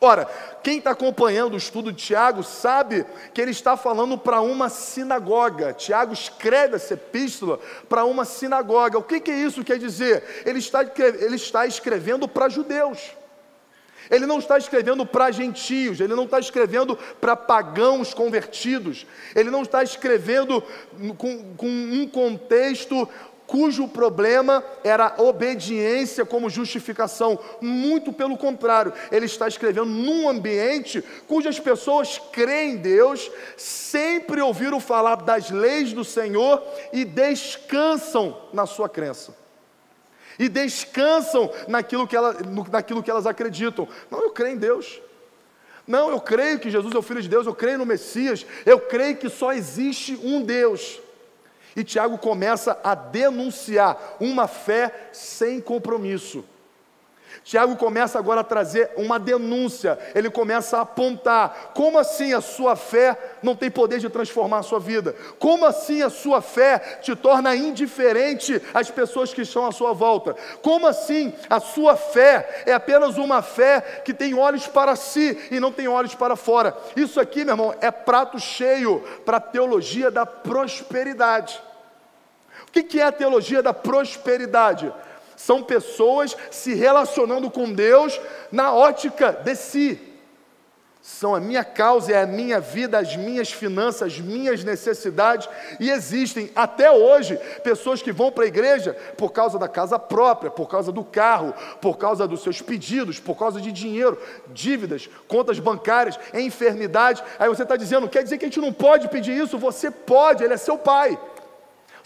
Ora, 0.00 0.28
quem 0.62 0.78
está 0.78 0.92
acompanhando 0.92 1.54
o 1.54 1.56
estudo 1.56 1.92
de 1.92 2.04
Tiago 2.04 2.44
sabe 2.44 3.04
que 3.34 3.40
ele 3.40 3.50
está 3.50 3.76
falando 3.76 4.16
para 4.16 4.40
uma 4.40 4.68
sinagoga. 4.68 5.72
Tiago 5.72 6.12
escreve 6.12 6.76
essa 6.76 6.94
epístola 6.94 7.58
para 7.88 8.04
uma 8.04 8.24
sinagoga. 8.24 8.98
O 8.98 9.02
que, 9.02 9.18
que 9.18 9.32
isso 9.32 9.64
quer 9.64 9.76
dizer? 9.76 10.42
Ele 10.46 10.60
está, 10.60 10.82
ele 10.82 11.34
está 11.34 11.66
escrevendo 11.66 12.28
para 12.28 12.48
judeus. 12.48 13.17
Ele 14.10 14.26
não 14.26 14.38
está 14.38 14.58
escrevendo 14.58 15.04
para 15.04 15.30
gentios, 15.30 16.00
ele 16.00 16.14
não 16.14 16.24
está 16.24 16.38
escrevendo 16.38 16.96
para 17.20 17.36
pagãos 17.36 18.14
convertidos, 18.14 19.06
ele 19.34 19.50
não 19.50 19.62
está 19.62 19.82
escrevendo 19.82 20.62
com, 21.16 21.54
com 21.54 21.68
um 21.68 22.08
contexto 22.08 23.08
cujo 23.48 23.88
problema 23.88 24.62
era 24.84 25.14
obediência 25.16 26.24
como 26.24 26.50
justificação. 26.50 27.38
Muito 27.62 28.12
pelo 28.12 28.36
contrário, 28.36 28.92
ele 29.10 29.24
está 29.24 29.48
escrevendo 29.48 29.86
num 29.86 30.28
ambiente 30.28 31.02
cujas 31.26 31.58
pessoas 31.58 32.20
creem 32.30 32.72
em 32.72 32.76
Deus, 32.76 33.30
sempre 33.56 34.42
ouviram 34.42 34.78
falar 34.78 35.16
das 35.16 35.50
leis 35.50 35.94
do 35.94 36.04
Senhor 36.04 36.62
e 36.92 37.06
descansam 37.06 38.36
na 38.52 38.66
sua 38.66 38.88
crença 38.88 39.37
e 40.38 40.48
descansam 40.48 41.50
naquilo 41.66 42.06
que, 42.06 42.16
ela, 42.16 42.36
naquilo 42.70 43.02
que 43.02 43.10
elas 43.10 43.26
acreditam. 43.26 43.88
Não, 44.10 44.22
eu 44.22 44.30
creio 44.30 44.54
em 44.54 44.58
Deus. 44.58 45.00
Não, 45.86 46.10
eu 46.10 46.20
creio 46.20 46.58
que 46.58 46.70
Jesus 46.70 46.94
é 46.94 46.98
o 46.98 47.02
Filho 47.02 47.22
de 47.22 47.28
Deus, 47.28 47.46
eu 47.46 47.54
creio 47.54 47.78
no 47.78 47.86
Messias, 47.86 48.44
eu 48.66 48.78
creio 48.78 49.16
que 49.16 49.30
só 49.30 49.52
existe 49.52 50.18
um 50.22 50.42
Deus. 50.42 51.00
E 51.74 51.82
Tiago 51.82 52.18
começa 52.18 52.78
a 52.84 52.94
denunciar 52.94 54.16
uma 54.20 54.46
fé 54.46 55.08
sem 55.12 55.60
compromisso. 55.60 56.44
Tiago 57.44 57.76
começa 57.76 58.18
agora 58.18 58.42
a 58.42 58.44
trazer 58.44 58.90
uma 58.96 59.18
denúncia, 59.18 59.98
ele 60.14 60.30
começa 60.30 60.78
a 60.78 60.82
apontar: 60.82 61.72
como 61.74 61.98
assim 61.98 62.34
a 62.34 62.40
sua 62.40 62.76
fé 62.76 63.16
não 63.42 63.56
tem 63.56 63.70
poder 63.70 63.98
de 63.98 64.08
transformar 64.08 64.58
a 64.58 64.62
sua 64.62 64.78
vida? 64.78 65.14
Como 65.38 65.64
assim 65.64 66.02
a 66.02 66.10
sua 66.10 66.42
fé 66.42 66.78
te 67.00 67.14
torna 67.16 67.54
indiferente 67.56 68.60
às 68.74 68.90
pessoas 68.90 69.32
que 69.32 69.42
estão 69.42 69.66
à 69.66 69.72
sua 69.72 69.92
volta? 69.92 70.36
Como 70.62 70.86
assim 70.86 71.32
a 71.48 71.60
sua 71.60 71.96
fé 71.96 72.64
é 72.66 72.72
apenas 72.72 73.16
uma 73.16 73.40
fé 73.40 74.02
que 74.04 74.12
tem 74.12 74.34
olhos 74.34 74.66
para 74.66 74.94
si 74.96 75.48
e 75.50 75.58
não 75.58 75.72
tem 75.72 75.88
olhos 75.88 76.14
para 76.14 76.36
fora? 76.36 76.76
Isso 76.96 77.20
aqui, 77.20 77.44
meu 77.44 77.54
irmão, 77.54 77.74
é 77.80 77.90
prato 77.90 78.38
cheio 78.38 79.00
para 79.24 79.38
a 79.38 79.40
teologia 79.40 80.10
da 80.10 80.26
prosperidade. 80.26 81.62
O 82.68 82.70
que 82.70 83.00
é 83.00 83.04
a 83.04 83.12
teologia 83.12 83.62
da 83.62 83.72
prosperidade? 83.72 84.92
São 85.38 85.62
pessoas 85.62 86.36
se 86.50 86.74
relacionando 86.74 87.48
com 87.48 87.72
Deus 87.72 88.20
na 88.50 88.74
ótica 88.74 89.30
de 89.30 89.54
si. 89.54 90.00
São 91.00 91.32
a 91.32 91.38
minha 91.38 91.62
causa, 91.62 92.12
é 92.12 92.20
a 92.20 92.26
minha 92.26 92.58
vida, 92.58 92.98
as 92.98 93.16
minhas 93.16 93.52
finanças, 93.52 94.02
as 94.02 94.18
minhas 94.18 94.64
necessidades. 94.64 95.48
E 95.78 95.90
existem 95.90 96.50
até 96.56 96.90
hoje 96.90 97.36
pessoas 97.62 98.02
que 98.02 98.10
vão 98.10 98.32
para 98.32 98.44
a 98.44 98.48
igreja 98.48 98.94
por 99.16 99.30
causa 99.30 99.60
da 99.60 99.68
casa 99.68 99.96
própria, 99.96 100.50
por 100.50 100.68
causa 100.68 100.90
do 100.90 101.04
carro, 101.04 101.54
por 101.80 101.96
causa 101.96 102.26
dos 102.26 102.42
seus 102.42 102.60
pedidos, 102.60 103.20
por 103.20 103.38
causa 103.38 103.60
de 103.60 103.70
dinheiro, 103.70 104.20
dívidas, 104.48 105.08
contas 105.28 105.60
bancárias, 105.60 106.18
enfermidade. 106.34 107.22
Aí 107.38 107.48
você 107.48 107.62
está 107.62 107.76
dizendo, 107.76 108.08
quer 108.08 108.24
dizer 108.24 108.38
que 108.38 108.44
a 108.44 108.48
gente 108.48 108.60
não 108.60 108.72
pode 108.72 109.08
pedir 109.08 109.40
isso? 109.40 109.56
Você 109.56 109.88
pode, 109.88 110.42
ele 110.42 110.54
é 110.54 110.58
seu 110.58 110.76
pai. 110.76 111.16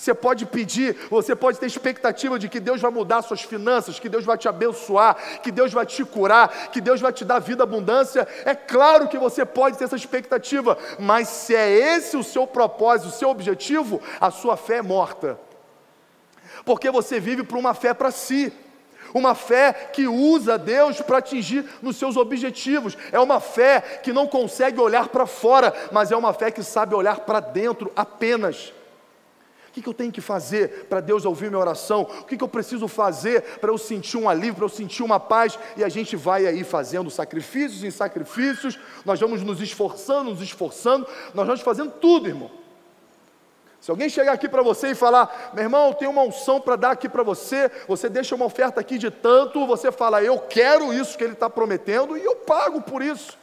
Você 0.03 0.13
pode 0.13 0.45
pedir, 0.47 0.97
você 1.09 1.33
pode 1.37 1.61
ter 1.61 1.67
expectativa 1.67 2.37
de 2.37 2.49
que 2.49 2.59
Deus 2.59 2.81
vai 2.81 2.91
mudar 2.91 3.23
suas 3.23 3.43
finanças, 3.43 4.01
que 4.01 4.09
Deus 4.09 4.25
vai 4.25 4.37
te 4.37 4.49
abençoar, 4.49 5.41
que 5.41 5.53
Deus 5.53 5.73
vai 5.73 5.87
te 5.87 6.05
curar, 6.05 6.73
que 6.73 6.81
Deus 6.81 7.01
vai 7.01 7.13
te 7.13 7.25
dar 7.25 7.39
vida, 7.39 7.63
abundância. 7.63 8.27
É 8.45 8.53
claro 8.53 9.07
que 9.07 9.17
você 9.17 9.45
pode 9.45 9.79
ter 9.79 9.85
essa 9.85 9.95
expectativa, 9.95 10.77
mas 10.99 11.29
se 11.29 11.55
é 11.55 11.71
esse 11.71 12.17
o 12.17 12.25
seu 12.25 12.49
propósito, 12.49 13.11
o 13.11 13.17
seu 13.17 13.29
objetivo, 13.29 14.03
a 14.21 14.33
sua 14.33 14.57
fé 14.57 14.79
é 14.79 14.83
morta. 14.83 15.39
Porque 16.65 16.91
você 16.91 17.21
vive 17.21 17.45
por 17.45 17.57
uma 17.57 17.73
fé 17.73 17.95
para 17.95 18.11
si 18.11 18.53
uma 19.15 19.37
fé 19.37 19.73
que 19.93 20.09
usa 20.09 20.59
Deus 20.59 21.01
para 21.01 21.19
atingir 21.19 21.65
nos 21.81 21.97
seus 21.97 22.17
objetivos, 22.17 22.99
é 23.13 23.21
uma 23.21 23.39
fé 23.39 24.01
que 24.03 24.13
não 24.13 24.27
consegue 24.27 24.81
olhar 24.81 25.11
para 25.11 25.27
fora, 25.27 25.73
mas 25.93 26.11
é 26.11 26.17
uma 26.17 26.33
fé 26.33 26.51
que 26.51 26.65
sabe 26.65 26.93
olhar 26.93 27.21
para 27.21 27.39
dentro 27.39 27.93
apenas. 27.95 28.73
O 29.73 29.81
que, 29.81 29.89
eu 29.89 29.95
tenho 29.95 30.13
que 30.13 30.21
fazer 30.21 30.85
para 30.85 31.01
Deus 31.01 31.25
ouvir 31.25 31.49
minha 31.49 31.59
oração? 31.59 32.03
O 32.03 32.25
que, 32.25 32.45
eu 32.45 32.47
preciso 32.47 32.87
fazer 32.87 33.41
para 33.59 33.71
eu 33.71 33.79
sentir 33.79 34.19
um 34.19 34.29
alívio, 34.29 34.57
para 34.57 34.65
eu 34.67 34.69
sentir 34.69 35.03
uma 35.03 35.19
paz? 35.19 35.59
E 35.79 35.83
a 35.83 35.89
gente 35.89 36.15
vai 36.15 36.47
aí 36.47 36.63
fazendo 36.63 37.09
sacrifícios 37.11 37.83
em 37.83 37.91
sacrifícios, 37.91 38.79
nós 39.03 39.19
vamos 39.19 39.43
nos 39.43 39.63
esforçando, 39.63 40.29
nos 40.29 40.43
esforçando, 40.43 41.07
nós 41.33 41.47
vamos 41.47 41.63
fazendo 41.63 41.91
tudo, 41.93 42.29
irmão. 42.29 42.51
Se 43.81 43.91
alguém 43.91 44.11
chegar 44.11 44.33
aqui 44.33 44.47
para 44.47 44.61
você 44.61 44.89
e 44.89 44.95
falar, 44.95 45.53
meu 45.55 45.65
irmão, 45.65 45.95
tem 45.95 46.07
uma 46.07 46.21
unção 46.21 46.61
para 46.61 46.77
dar 46.77 46.91
aqui 46.91 47.09
para 47.09 47.23
você, 47.23 47.71
você 47.89 48.11
deixa 48.11 48.35
uma 48.35 48.45
oferta 48.45 48.79
aqui 48.79 48.99
de 48.99 49.11
tanto, 49.11 49.67
você 49.67 49.91
fala, 49.91 50.23
eu 50.23 50.39
quero 50.39 50.93
isso 50.93 51.17
que 51.17 51.25
ele 51.25 51.33
está 51.33 51.49
prometendo 51.49 52.19
e 52.19 52.23
eu 52.23 52.37
pago 52.37 52.83
por 52.83 53.01
isso. 53.01 53.39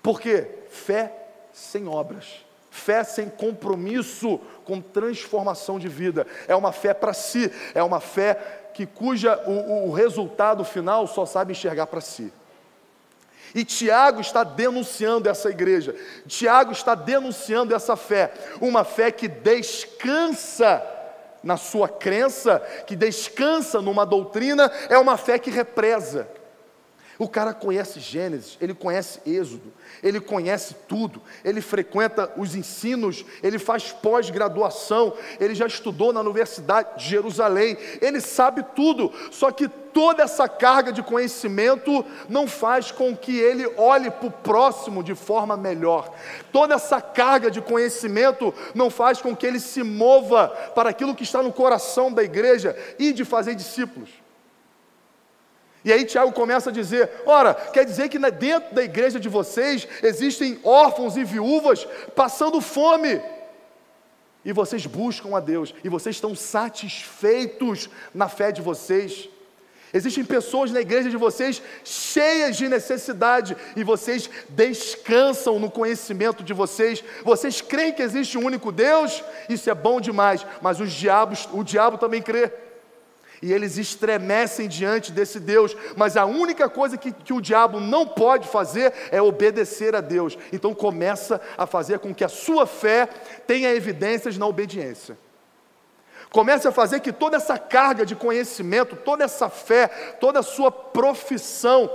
Por 0.00 0.20
quê? 0.20 0.60
Fé 0.70 1.12
sem 1.52 1.88
obras. 1.88 2.46
Fé 2.78 3.04
sem 3.04 3.28
compromisso 3.28 4.40
com 4.64 4.80
transformação 4.80 5.78
de 5.78 5.88
vida. 5.88 6.26
É 6.46 6.54
uma 6.54 6.72
fé 6.72 6.94
para 6.94 7.12
si, 7.12 7.52
é 7.74 7.82
uma 7.82 8.00
fé 8.00 8.70
que 8.72 8.86
cuja 8.86 9.36
o, 9.46 9.88
o 9.88 9.92
resultado 9.92 10.64
final 10.64 11.06
só 11.06 11.26
sabe 11.26 11.52
enxergar 11.52 11.88
para 11.88 12.00
si. 12.00 12.32
E 13.54 13.64
Tiago 13.64 14.20
está 14.20 14.44
denunciando 14.44 15.28
essa 15.28 15.48
igreja, 15.50 15.94
Tiago 16.26 16.72
está 16.72 16.94
denunciando 16.94 17.74
essa 17.74 17.96
fé, 17.96 18.32
uma 18.60 18.84
fé 18.84 19.10
que 19.10 19.26
descansa 19.26 20.82
na 21.42 21.56
sua 21.56 21.88
crença, 21.88 22.60
que 22.86 22.94
descansa 22.94 23.80
numa 23.80 24.04
doutrina, 24.04 24.70
é 24.88 24.98
uma 24.98 25.16
fé 25.16 25.38
que 25.38 25.50
represa. 25.50 26.28
O 27.18 27.28
cara 27.28 27.52
conhece 27.52 27.98
Gênesis, 27.98 28.56
ele 28.60 28.72
conhece 28.72 29.20
Êxodo, 29.26 29.72
ele 30.04 30.20
conhece 30.20 30.76
tudo, 30.86 31.20
ele 31.44 31.60
frequenta 31.60 32.32
os 32.36 32.54
ensinos, 32.54 33.24
ele 33.42 33.58
faz 33.58 33.90
pós-graduação, 33.90 35.12
ele 35.40 35.52
já 35.52 35.66
estudou 35.66 36.12
na 36.12 36.20
Universidade 36.20 36.96
de 36.98 37.10
Jerusalém, 37.10 37.76
ele 38.00 38.20
sabe 38.20 38.64
tudo, 38.76 39.12
só 39.32 39.50
que 39.50 39.66
toda 39.66 40.22
essa 40.22 40.48
carga 40.48 40.92
de 40.92 41.02
conhecimento 41.02 42.04
não 42.28 42.46
faz 42.46 42.92
com 42.92 43.16
que 43.16 43.36
ele 43.36 43.66
olhe 43.76 44.12
para 44.12 44.28
o 44.28 44.30
próximo 44.30 45.02
de 45.02 45.16
forma 45.16 45.56
melhor, 45.56 46.14
toda 46.52 46.76
essa 46.76 47.00
carga 47.00 47.50
de 47.50 47.60
conhecimento 47.60 48.54
não 48.76 48.90
faz 48.90 49.20
com 49.20 49.34
que 49.34 49.44
ele 49.44 49.58
se 49.58 49.82
mova 49.82 50.46
para 50.72 50.90
aquilo 50.90 51.16
que 51.16 51.24
está 51.24 51.42
no 51.42 51.52
coração 51.52 52.12
da 52.12 52.22
igreja 52.22 52.76
e 52.96 53.12
de 53.12 53.24
fazer 53.24 53.56
discípulos. 53.56 54.27
E 55.88 55.92
aí 55.92 56.04
Tiago 56.04 56.32
começa 56.32 56.68
a 56.68 56.72
dizer: 56.72 57.10
ora, 57.24 57.54
quer 57.54 57.82
dizer 57.82 58.10
que 58.10 58.18
dentro 58.18 58.74
da 58.74 58.84
igreja 58.84 59.18
de 59.18 59.26
vocês 59.26 59.88
existem 60.02 60.60
órfãos 60.62 61.16
e 61.16 61.24
viúvas 61.24 61.88
passando 62.14 62.60
fome. 62.60 63.18
E 64.44 64.52
vocês 64.52 64.84
buscam 64.84 65.34
a 65.34 65.40
Deus, 65.40 65.74
e 65.82 65.88
vocês 65.88 66.16
estão 66.16 66.34
satisfeitos 66.34 67.88
na 68.14 68.28
fé 68.28 68.52
de 68.52 68.60
vocês. 68.60 69.30
Existem 69.90 70.26
pessoas 70.26 70.70
na 70.70 70.82
igreja 70.82 71.08
de 71.08 71.16
vocês 71.16 71.62
cheias 71.82 72.58
de 72.58 72.68
necessidade 72.68 73.56
e 73.74 73.82
vocês 73.82 74.28
descansam 74.50 75.58
no 75.58 75.70
conhecimento 75.70 76.44
de 76.44 76.52
vocês. 76.52 77.02
Vocês 77.24 77.62
creem 77.62 77.94
que 77.94 78.02
existe 78.02 78.36
um 78.36 78.44
único 78.44 78.70
Deus? 78.70 79.24
Isso 79.48 79.70
é 79.70 79.74
bom 79.74 80.02
demais, 80.02 80.44
mas 80.60 80.80
os 80.80 80.92
diabos, 80.92 81.48
o 81.50 81.64
diabo 81.64 81.96
também 81.96 82.20
crê 82.20 82.52
e 83.40 83.52
eles 83.52 83.78
estremecem 83.78 84.68
diante 84.68 85.12
desse 85.12 85.38
Deus, 85.38 85.76
mas 85.96 86.16
a 86.16 86.24
única 86.24 86.68
coisa 86.68 86.96
que, 86.96 87.12
que, 87.12 87.32
o 87.32 87.40
diabo 87.40 87.80
não 87.80 88.06
pode 88.06 88.48
fazer 88.48 88.92
é 89.10 89.22
obedecer 89.22 89.94
a 89.94 90.00
Deus. 90.00 90.36
Então 90.52 90.74
começa 90.74 91.40
a 91.56 91.66
fazer 91.66 91.98
com 92.00 92.14
que 92.14 92.24
a 92.24 92.28
sua 92.28 92.66
fé 92.66 93.08
tenha 93.46 93.72
evidências 93.74 94.36
na 94.36 94.46
obediência. 94.46 95.16
Comece 96.30 96.68
a 96.68 96.72
fazer 96.72 97.00
que 97.00 97.12
toda 97.12 97.36
essa 97.36 97.56
carga 97.56 98.04
de 98.04 98.14
conhecimento, 98.14 98.96
toda 98.96 99.24
essa 99.24 99.48
fé, 99.48 99.88
toda 100.20 100.40
a 100.40 100.42
sua 100.42 100.70
profissão, 100.70 101.90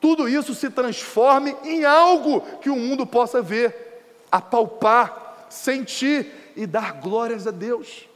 tudo 0.00 0.28
isso 0.28 0.54
se 0.54 0.70
transforme 0.70 1.56
em 1.64 1.84
algo 1.84 2.40
que 2.60 2.70
o 2.70 2.76
mundo 2.76 3.06
possa 3.06 3.42
ver, 3.42 4.04
apalpar, 4.30 5.46
sentir 5.48 6.52
e 6.54 6.66
dar 6.66 6.94
glórias 6.94 7.46
a 7.46 7.50
Deus. 7.50 8.08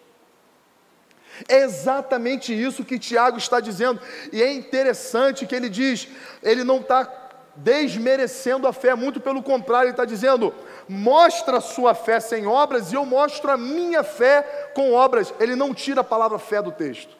É 1.48 1.58
exatamente 1.58 2.52
isso 2.52 2.84
que 2.84 2.98
Tiago 2.98 3.38
está 3.38 3.60
dizendo, 3.60 4.00
e 4.32 4.42
é 4.42 4.52
interessante 4.52 5.46
que 5.46 5.54
ele 5.54 5.68
diz, 5.68 6.08
ele 6.42 6.64
não 6.64 6.78
está 6.78 7.26
desmerecendo 7.56 8.66
a 8.66 8.72
fé, 8.72 8.94
muito 8.94 9.20
pelo 9.20 9.42
contrário, 9.42 9.86
ele 9.86 9.92
está 9.92 10.04
dizendo: 10.04 10.54
mostra 10.88 11.58
a 11.58 11.60
sua 11.60 11.94
fé 11.94 12.20
sem 12.20 12.46
obras, 12.46 12.92
e 12.92 12.94
eu 12.94 13.04
mostro 13.04 13.50
a 13.50 13.56
minha 13.56 14.02
fé 14.02 14.70
com 14.74 14.92
obras. 14.92 15.32
Ele 15.40 15.56
não 15.56 15.72
tira 15.74 16.02
a 16.02 16.04
palavra 16.04 16.38
fé 16.38 16.60
do 16.60 16.72
texto. 16.72 17.16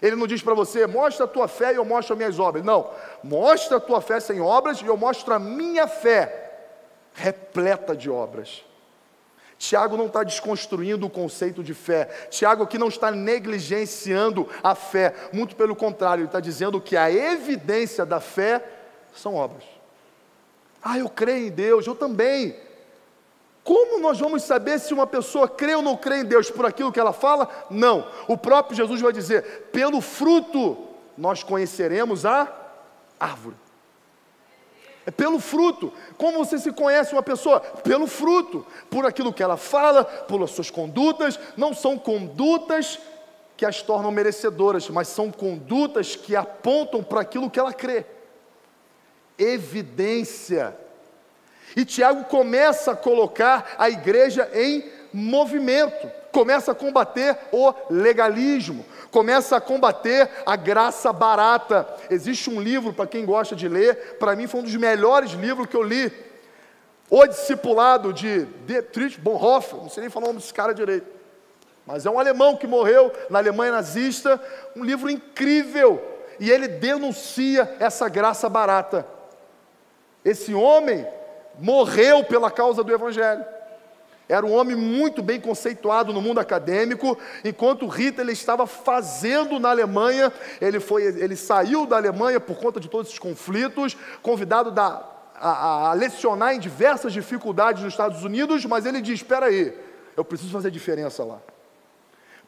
Ele 0.00 0.16
não 0.16 0.26
diz 0.26 0.42
para 0.42 0.54
você, 0.54 0.84
mostra 0.84 1.26
a 1.26 1.28
tua 1.28 1.46
fé 1.46 1.72
e 1.72 1.76
eu 1.76 1.84
mostro 1.84 2.14
as 2.14 2.18
minhas 2.18 2.38
obras. 2.40 2.64
Não, 2.64 2.90
mostra 3.22 3.76
a 3.76 3.80
tua 3.80 4.00
fé 4.00 4.18
sem 4.18 4.40
obras 4.40 4.80
e 4.80 4.86
eu 4.86 4.96
mostro 4.96 5.32
a 5.32 5.38
minha 5.38 5.86
fé 5.86 6.50
repleta 7.14 7.94
de 7.94 8.10
obras. 8.10 8.64
Tiago 9.62 9.96
não 9.96 10.06
está 10.06 10.24
desconstruindo 10.24 11.06
o 11.06 11.10
conceito 11.10 11.62
de 11.62 11.72
fé. 11.72 12.06
Tiago 12.28 12.64
aqui 12.64 12.76
não 12.76 12.88
está 12.88 13.12
negligenciando 13.12 14.48
a 14.60 14.74
fé. 14.74 15.14
Muito 15.32 15.54
pelo 15.54 15.76
contrário, 15.76 16.22
ele 16.22 16.26
está 16.26 16.40
dizendo 16.40 16.80
que 16.80 16.96
a 16.96 17.08
evidência 17.08 18.04
da 18.04 18.18
fé 18.18 18.60
são 19.14 19.36
obras. 19.36 19.62
Ah, 20.82 20.98
eu 20.98 21.08
creio 21.08 21.46
em 21.46 21.50
Deus, 21.52 21.86
eu 21.86 21.94
também. 21.94 22.56
Como 23.62 24.00
nós 24.00 24.18
vamos 24.18 24.42
saber 24.42 24.80
se 24.80 24.92
uma 24.92 25.06
pessoa 25.06 25.46
crê 25.48 25.76
ou 25.76 25.82
não 25.82 25.96
crê 25.96 26.22
em 26.22 26.24
Deus 26.24 26.50
por 26.50 26.66
aquilo 26.66 26.90
que 26.90 26.98
ela 26.98 27.12
fala? 27.12 27.48
Não. 27.70 28.04
O 28.26 28.36
próprio 28.36 28.76
Jesus 28.76 29.00
vai 29.00 29.12
dizer: 29.12 29.68
pelo 29.70 30.00
fruto 30.00 30.88
nós 31.16 31.44
conheceremos 31.44 32.26
a 32.26 32.52
árvore. 33.20 33.61
É 35.06 35.10
pelo 35.10 35.40
fruto. 35.40 35.92
Como 36.16 36.38
você 36.38 36.58
se 36.58 36.72
conhece 36.72 37.12
uma 37.12 37.22
pessoa? 37.22 37.60
Pelo 37.60 38.06
fruto. 38.06 38.64
Por 38.90 39.04
aquilo 39.04 39.32
que 39.32 39.42
ela 39.42 39.56
fala, 39.56 40.04
pelas 40.04 40.50
suas 40.50 40.70
condutas. 40.70 41.38
Não 41.56 41.74
são 41.74 41.98
condutas 41.98 42.98
que 43.56 43.66
as 43.66 43.82
tornam 43.82 44.10
merecedoras, 44.10 44.88
mas 44.88 45.08
são 45.08 45.30
condutas 45.30 46.16
que 46.16 46.34
apontam 46.34 47.02
para 47.02 47.20
aquilo 47.20 47.50
que 47.50 47.60
ela 47.60 47.72
crê. 47.72 48.04
Evidência. 49.38 50.76
E 51.76 51.84
Tiago 51.84 52.24
começa 52.24 52.92
a 52.92 52.96
colocar 52.96 53.74
a 53.78 53.88
igreja 53.88 54.50
em 54.52 54.84
movimento, 55.12 56.10
começa 56.30 56.72
a 56.72 56.74
combater 56.74 57.36
o 57.52 57.72
legalismo, 57.90 58.84
começa 59.12 59.58
a 59.58 59.60
combater 59.60 60.28
a 60.44 60.56
graça 60.56 61.12
barata. 61.12 61.86
Existe 62.10 62.50
um 62.50 62.60
livro, 62.60 62.92
para 62.92 63.06
quem 63.06 63.24
gosta 63.24 63.54
de 63.54 63.68
ler, 63.68 64.16
para 64.18 64.34
mim 64.34 64.48
foi 64.48 64.60
um 64.60 64.64
dos 64.64 64.74
melhores 64.74 65.32
livros 65.32 65.68
que 65.68 65.76
eu 65.76 65.82
li. 65.82 66.10
O 67.08 67.26
Discipulado 67.26 68.12
de 68.12 68.46
Dietrich 68.66 69.20
Bonhoeffer, 69.20 69.78
não 69.78 69.90
sei 69.90 70.00
nem 70.00 70.10
falar 70.10 70.24
o 70.24 70.28
nome 70.28 70.40
desse 70.40 70.54
cara 70.54 70.72
direito, 70.72 71.06
mas 71.86 72.06
é 72.06 72.10
um 72.10 72.18
alemão 72.18 72.56
que 72.56 72.66
morreu 72.66 73.12
na 73.28 73.38
Alemanha 73.38 73.72
nazista, 73.72 74.40
um 74.74 74.82
livro 74.82 75.10
incrível, 75.10 76.02
e 76.40 76.50
ele 76.50 76.66
denuncia 76.66 77.76
essa 77.78 78.08
graça 78.08 78.48
barata. 78.48 79.06
Esse 80.24 80.54
homem 80.54 81.06
morreu 81.58 82.24
pela 82.24 82.50
causa 82.50 82.82
do 82.82 82.94
Evangelho. 82.94 83.44
Era 84.32 84.46
um 84.46 84.52
homem 84.52 84.74
muito 84.74 85.22
bem 85.22 85.38
conceituado 85.38 86.10
no 86.10 86.22
mundo 86.22 86.40
acadêmico, 86.40 87.18
enquanto 87.44 87.86
Hitler 87.86 88.30
estava 88.30 88.66
fazendo 88.66 89.60
na 89.60 89.68
Alemanha, 89.68 90.32
ele, 90.58 90.80
foi, 90.80 91.02
ele 91.02 91.36
saiu 91.36 91.84
da 91.84 91.96
Alemanha 91.96 92.40
por 92.40 92.56
conta 92.56 92.80
de 92.80 92.88
todos 92.88 93.08
esses 93.08 93.18
conflitos, 93.18 93.94
convidado 94.22 94.70
da, 94.70 95.06
a, 95.34 95.90
a 95.90 95.92
lecionar 95.92 96.54
em 96.54 96.58
diversas 96.58 97.12
dificuldades 97.12 97.82
nos 97.82 97.92
Estados 97.92 98.24
Unidos, 98.24 98.64
mas 98.64 98.86
ele 98.86 99.02
diz: 99.02 99.16
espera 99.16 99.46
aí, 99.46 99.78
eu 100.16 100.24
preciso 100.24 100.50
fazer 100.50 100.70
diferença 100.70 101.22
lá 101.22 101.38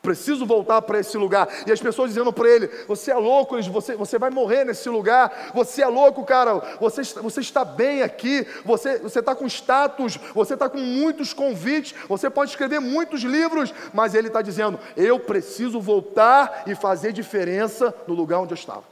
preciso 0.05 0.45
voltar 0.45 0.83
para 0.83 1.01
esse 1.01 1.17
lugar. 1.17 1.49
E 1.67 1.73
as 1.73 1.81
pessoas 1.81 2.11
dizendo 2.11 2.33
para 2.33 2.49
ele: 2.49 2.69
Você 2.87 3.11
é 3.11 3.17
louco, 3.17 3.61
você, 3.63 3.97
você 3.97 4.19
vai 4.19 4.31
morrer 4.31 4.65
nesse 4.65 4.89
lugar. 4.89 5.51
Você 5.55 5.83
é 5.83 5.87
louco, 5.89 6.25
cara. 6.25 6.55
Você, 6.79 7.03
você 7.03 7.41
está 7.41 7.65
bem 7.65 8.03
aqui. 8.03 8.47
Você 8.65 9.01
está 9.03 9.35
com 9.35 9.47
status. 9.47 10.17
Você 10.35 10.55
está 10.55 10.69
com 10.69 10.79
muitos 10.79 11.33
convites. 11.33 11.95
Você 12.07 12.29
pode 12.29 12.51
escrever 12.51 12.81
muitos 12.81 13.23
livros. 13.23 13.73
Mas 13.93 14.15
ele 14.15 14.29
está 14.29 14.43
dizendo: 14.43 14.79
Eu 14.95 15.19
preciso 15.19 15.81
voltar 15.81 16.65
e 16.67 16.75
fazer 16.75 17.13
diferença 17.13 17.95
no 18.07 18.15
lugar 18.15 18.41
onde 18.41 18.53
eu 18.53 18.59
estava. 18.59 18.85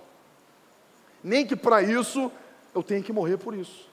Nem 1.22 1.46
que 1.46 1.54
para 1.54 1.82
isso 1.82 2.32
eu 2.74 2.82
tenha 2.82 3.02
que 3.02 3.12
morrer 3.12 3.36
por 3.36 3.54
isso. 3.54 3.86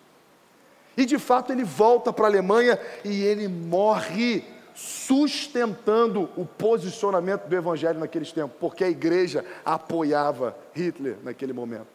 E 0.96 1.06
de 1.06 1.20
fato 1.20 1.52
ele 1.52 1.64
volta 1.64 2.12
para 2.12 2.26
a 2.26 2.30
Alemanha 2.30 2.80
e 3.04 3.24
ele 3.24 3.48
morre 3.48 4.44
sustentando 4.80 6.30
o 6.38 6.46
posicionamento 6.46 7.48
do 7.48 7.56
evangelho 7.56 8.00
naqueles 8.00 8.32
tempos, 8.32 8.56
porque 8.60 8.86
a 8.86 8.90
igreja 8.90 9.44
apoiava 9.66 10.56
Hitler 10.74 11.18
naquele 11.22 11.52
momento. 11.52 11.88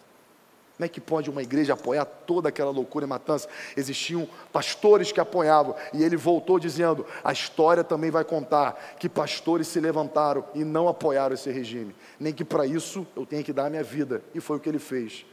Como 0.76 0.84
é 0.84 0.88
que 0.88 1.00
pode 1.00 1.30
uma 1.30 1.42
igreja 1.42 1.72
apoiar 1.72 2.04
toda 2.04 2.50
aquela 2.50 2.70
loucura 2.70 3.06
e 3.06 3.08
matança? 3.08 3.48
Existiam 3.74 4.28
pastores 4.52 5.12
que 5.12 5.20
apoiavam, 5.20 5.74
e 5.94 6.02
ele 6.02 6.16
voltou 6.16 6.58
dizendo: 6.58 7.06
a 7.22 7.32
história 7.32 7.82
também 7.82 8.10
vai 8.10 8.24
contar 8.24 8.96
que 8.98 9.08
pastores 9.08 9.66
se 9.68 9.80
levantaram 9.80 10.44
e 10.54 10.62
não 10.62 10.86
apoiaram 10.86 11.34
esse 11.34 11.50
regime, 11.50 11.94
nem 12.20 12.34
que 12.34 12.44
para 12.44 12.66
isso 12.66 13.06
eu 13.16 13.24
tenha 13.24 13.42
que 13.42 13.52
dar 13.52 13.66
a 13.66 13.70
minha 13.70 13.84
vida, 13.84 14.22
e 14.34 14.40
foi 14.40 14.58
o 14.58 14.60
que 14.60 14.68
ele 14.68 14.78
fez. 14.78 15.24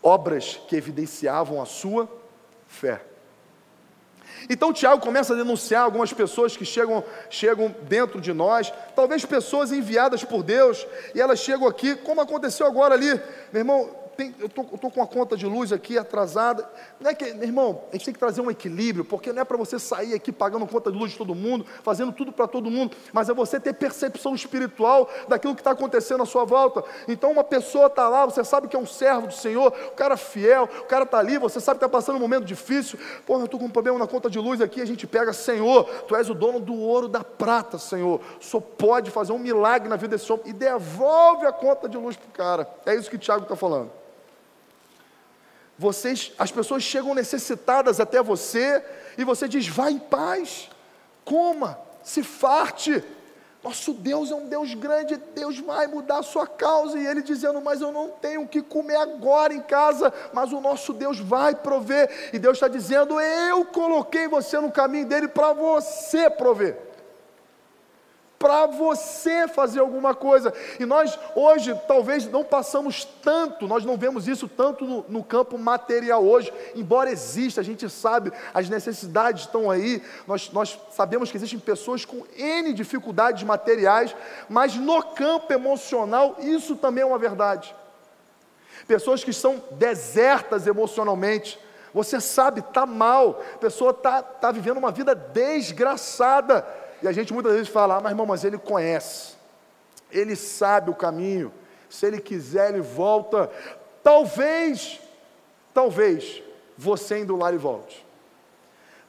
Obras 0.00 0.60
que 0.68 0.76
evidenciavam 0.76 1.60
a 1.60 1.66
sua 1.66 2.08
fé. 2.68 3.15
Então 4.48 4.72
Tiago 4.72 5.00
começa 5.00 5.32
a 5.32 5.36
denunciar 5.36 5.82
algumas 5.82 6.12
pessoas 6.12 6.56
que 6.56 6.64
chegam, 6.64 7.02
chegam 7.30 7.74
dentro 7.82 8.20
de 8.20 8.32
nós, 8.32 8.72
talvez 8.94 9.24
pessoas 9.24 9.72
enviadas 9.72 10.24
por 10.24 10.42
Deus, 10.42 10.86
e 11.14 11.20
elas 11.20 11.40
chegam 11.40 11.66
aqui, 11.66 11.94
como 11.96 12.20
aconteceu 12.20 12.66
agora 12.66 12.94
ali, 12.94 13.20
meu 13.52 13.60
irmão, 13.60 14.05
tem, 14.16 14.34
eu 14.38 14.48
tô, 14.48 14.62
estou 14.62 14.90
com 14.90 15.02
a 15.02 15.06
conta 15.06 15.36
de 15.36 15.46
luz 15.46 15.72
aqui 15.72 15.98
atrasada. 15.98 16.68
Não 16.98 17.10
é 17.10 17.14
que, 17.14 17.32
meu 17.34 17.44
irmão, 17.44 17.82
a 17.90 17.92
gente 17.92 18.06
tem 18.06 18.14
que 18.14 18.20
trazer 18.20 18.40
um 18.40 18.50
equilíbrio, 18.50 19.04
porque 19.04 19.32
não 19.32 19.42
é 19.42 19.44
para 19.44 19.56
você 19.56 19.78
sair 19.78 20.14
aqui 20.14 20.32
pagando 20.32 20.66
conta 20.66 20.90
de 20.90 20.98
luz 20.98 21.12
de 21.12 21.18
todo 21.18 21.34
mundo, 21.34 21.66
fazendo 21.82 22.12
tudo 22.12 22.32
para 22.32 22.46
todo 22.46 22.70
mundo, 22.70 22.96
mas 23.12 23.28
é 23.28 23.34
você 23.34 23.60
ter 23.60 23.74
percepção 23.74 24.34
espiritual 24.34 25.08
daquilo 25.28 25.54
que 25.54 25.60
está 25.60 25.72
acontecendo 25.72 26.22
à 26.22 26.26
sua 26.26 26.44
volta. 26.44 26.82
Então, 27.06 27.30
uma 27.30 27.44
pessoa 27.44 27.86
está 27.86 28.08
lá, 28.08 28.24
você 28.24 28.42
sabe 28.42 28.68
que 28.68 28.76
é 28.76 28.78
um 28.78 28.86
servo 28.86 29.26
do 29.26 29.34
Senhor, 29.34 29.72
o 29.88 29.92
cara 29.92 30.16
fiel, 30.16 30.68
o 30.80 30.84
cara 30.84 31.04
está 31.04 31.18
ali, 31.18 31.38
você 31.38 31.60
sabe 31.60 31.78
que 31.78 31.84
está 31.84 31.88
passando 31.88 32.16
um 32.16 32.20
momento 32.20 32.44
difícil. 32.44 32.98
Pô, 33.26 33.38
eu 33.38 33.44
estou 33.44 33.60
com 33.60 33.66
um 33.66 33.70
problema 33.70 33.98
na 33.98 34.06
conta 34.06 34.30
de 34.30 34.38
luz 34.38 34.60
aqui, 34.60 34.80
a 34.80 34.86
gente 34.86 35.06
pega, 35.06 35.32
Senhor, 35.32 35.84
tu 36.08 36.16
és 36.16 36.30
o 36.30 36.34
dono 36.34 36.58
do 36.58 36.74
ouro 36.74 37.08
da 37.08 37.22
prata, 37.22 37.78
Senhor. 37.78 38.20
Só 38.40 38.60
pode 38.60 39.10
fazer 39.10 39.32
um 39.32 39.38
milagre 39.38 39.88
na 39.88 39.96
vida 39.96 40.16
desse 40.16 40.32
homem 40.32 40.46
e 40.46 40.52
devolve 40.52 41.46
a 41.46 41.52
conta 41.52 41.88
de 41.88 41.98
luz 41.98 42.16
para 42.16 42.28
o 42.28 42.32
cara. 42.32 42.70
É 42.86 42.94
isso 42.94 43.10
que 43.10 43.16
o 43.16 43.18
Tiago 43.18 43.42
está 43.42 43.56
falando. 43.56 43.90
Vocês, 45.78 46.32
as 46.38 46.50
pessoas 46.50 46.82
chegam 46.82 47.14
necessitadas 47.14 48.00
até 48.00 48.22
você 48.22 48.82
e 49.18 49.24
você 49.24 49.46
diz: 49.46 49.68
vá 49.68 49.90
em 49.90 49.98
paz, 49.98 50.70
coma, 51.24 51.78
se 52.02 52.22
farte. 52.22 53.04
Nosso 53.62 53.92
Deus 53.92 54.30
é 54.30 54.34
um 54.34 54.46
Deus 54.46 54.74
grande, 54.74 55.16
Deus 55.34 55.58
vai 55.58 55.88
mudar 55.88 56.18
a 56.18 56.22
sua 56.22 56.46
causa. 56.46 56.98
E 56.98 57.06
ele 57.06 57.20
dizendo: 57.20 57.60
Mas 57.60 57.80
eu 57.80 57.92
não 57.92 58.10
tenho 58.10 58.42
o 58.42 58.48
que 58.48 58.62
comer 58.62 58.96
agora 58.96 59.52
em 59.52 59.60
casa, 59.60 60.12
mas 60.32 60.52
o 60.52 60.60
nosso 60.60 60.92
Deus 60.92 61.18
vai 61.18 61.54
prover. 61.54 62.30
E 62.32 62.38
Deus 62.38 62.56
está 62.56 62.68
dizendo: 62.68 63.20
Eu 63.20 63.64
coloquei 63.66 64.28
você 64.28 64.58
no 64.60 64.70
caminho 64.70 65.06
dele 65.06 65.28
para 65.28 65.52
você 65.52 66.30
prover 66.30 66.86
para 68.38 68.66
você 68.66 69.48
fazer 69.48 69.80
alguma 69.80 70.14
coisa. 70.14 70.52
E 70.78 70.84
nós 70.84 71.18
hoje 71.34 71.74
talvez 71.88 72.26
não 72.26 72.44
passamos 72.44 73.04
tanto, 73.22 73.66
nós 73.66 73.84
não 73.84 73.96
vemos 73.96 74.28
isso 74.28 74.48
tanto 74.48 74.84
no, 74.84 75.04
no, 75.08 75.24
campo 75.24 75.58
material 75.58 76.24
hoje, 76.24 76.52
embora 76.74 77.10
exista, 77.10 77.60
a 77.60 77.64
gente 77.64 77.88
sabe, 77.88 78.32
as 78.52 78.68
necessidades 78.68 79.42
estão 79.42 79.70
aí, 79.70 80.02
nós, 80.26 80.50
nós 80.52 80.78
sabemos 80.90 81.30
que 81.30 81.36
existem 81.36 81.58
pessoas 81.58 82.04
com 82.04 82.24
N 82.36 82.72
dificuldades 82.72 83.42
materiais, 83.42 84.14
mas 84.48 84.76
no 84.76 85.02
campo 85.02 85.52
emocional 85.52 86.36
isso 86.38 86.76
também 86.76 87.02
é 87.02 87.06
uma 87.06 87.18
verdade. 87.18 87.74
Pessoas 88.86 89.24
que 89.24 89.32
são 89.32 89.62
desertas 89.72 90.66
emocionalmente, 90.66 91.58
você 91.92 92.20
sabe, 92.20 92.60
está 92.60 92.84
mal, 92.84 93.42
a 93.54 93.58
pessoa 93.58 93.90
está 93.90 94.22
tá 94.22 94.52
vivendo 94.52 94.76
uma 94.76 94.92
vida 94.92 95.14
desgraçada 95.14 96.64
e 97.02 97.08
a 97.08 97.12
gente 97.12 97.32
muitas 97.32 97.52
vezes 97.52 97.68
fala, 97.68 97.96
ah, 97.96 98.00
mas 98.00 98.12
irmão, 98.12 98.26
mas 98.26 98.44
ele 98.44 98.58
conhece, 98.58 99.34
ele 100.10 100.34
sabe 100.36 100.90
o 100.90 100.94
caminho, 100.94 101.52
se 101.88 102.06
ele 102.06 102.20
quiser, 102.20 102.70
ele 102.70 102.80
volta. 102.80 103.50
Talvez, 104.02 105.00
talvez, 105.72 106.42
você 106.76 107.18
indo 107.18 107.36
lá 107.36 107.52
e 107.52 107.56
volte. 107.56 108.04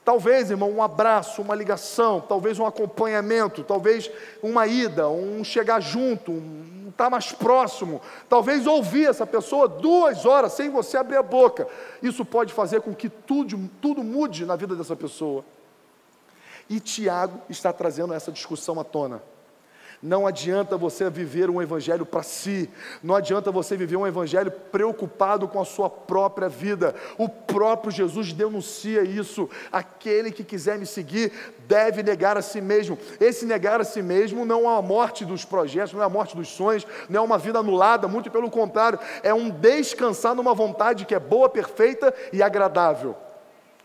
Talvez, 0.04 0.50
irmão, 0.50 0.72
um 0.72 0.82
abraço, 0.82 1.42
uma 1.42 1.54
ligação, 1.54 2.22
talvez 2.22 2.58
um 2.58 2.66
acompanhamento, 2.66 3.62
talvez 3.62 4.10
uma 4.42 4.66
ida, 4.66 5.10
um 5.10 5.44
chegar 5.44 5.82
junto, 5.82 6.32
um 6.32 6.78
estar 6.90 7.06
tá 7.06 7.10
mais 7.10 7.34
próximo, 7.34 8.02
talvez 8.30 8.66
ouvir 8.66 9.10
essa 9.10 9.28
pessoa 9.28 9.68
duas 9.68 10.26
horas 10.26 10.54
sem 10.54 10.70
você 10.70 10.98
abrir 10.98 11.18
a 11.18 11.24
boca. 11.24 11.68
Isso 12.02 12.24
pode 12.24 12.54
fazer 12.54 12.82
com 12.82 12.96
que 12.96 13.10
tudo, 13.10 13.70
tudo 13.82 14.02
mude 14.02 14.46
na 14.46 14.56
vida 14.56 14.76
dessa 14.76 14.96
pessoa. 14.96 15.44
E 16.70 16.80
Tiago 16.80 17.42
está 17.50 17.72
trazendo 17.72 18.14
essa 18.14 18.32
discussão 18.32 18.80
à 18.80 18.84
tona. 18.84 19.22
Não 20.02 20.28
adianta 20.28 20.78
você 20.78 21.10
viver 21.10 21.50
um 21.50 21.60
evangelho 21.60 22.06
para 22.06 22.22
si, 22.22 22.70
não 23.02 23.16
adianta 23.16 23.52
você 23.52 23.76
viver 23.76 23.96
um 23.96 24.06
evangelho 24.06 24.52
preocupado 24.52 25.48
com 25.48 25.60
a 25.60 25.66
sua 25.66 25.90
própria 25.90 26.48
vida. 26.48 26.94
O 27.18 27.28
próprio 27.28 27.92
Jesus 27.92 28.32
denuncia 28.32 29.02
isso. 29.02 29.50
Aquele 29.72 30.32
que 30.32 30.44
quiser 30.44 30.78
me 30.78 30.86
seguir 30.86 31.32
deve 31.68 32.04
negar 32.04 32.38
a 32.38 32.44
si 32.44 32.62
mesmo. 32.62 32.96
Esse 33.20 33.44
negar 33.44 33.82
a 33.82 33.84
si 33.84 34.04
mesmo 34.04 34.46
não 34.46 34.70
é 34.70 34.78
a 34.78 34.82
morte 34.84 35.26
dos 35.26 35.44
projetos, 35.44 35.94
não 35.94 36.04
é 36.04 36.06
a 36.06 36.10
morte 36.10 36.38
dos 36.38 36.50
sonhos, 36.50 36.86
não 37.10 37.22
é 37.22 37.24
uma 37.24 37.40
vida 37.40 37.58
anulada, 37.58 38.08
muito 38.08 38.30
pelo 38.30 38.52
contrário, 38.52 39.00
é 39.24 39.34
um 39.34 39.50
descansar 39.50 40.36
numa 40.36 40.54
vontade 40.54 41.06
que 41.06 41.16
é 41.16 41.20
boa, 41.20 41.50
perfeita 41.50 42.14
e 42.32 42.44
agradável. 42.44 43.16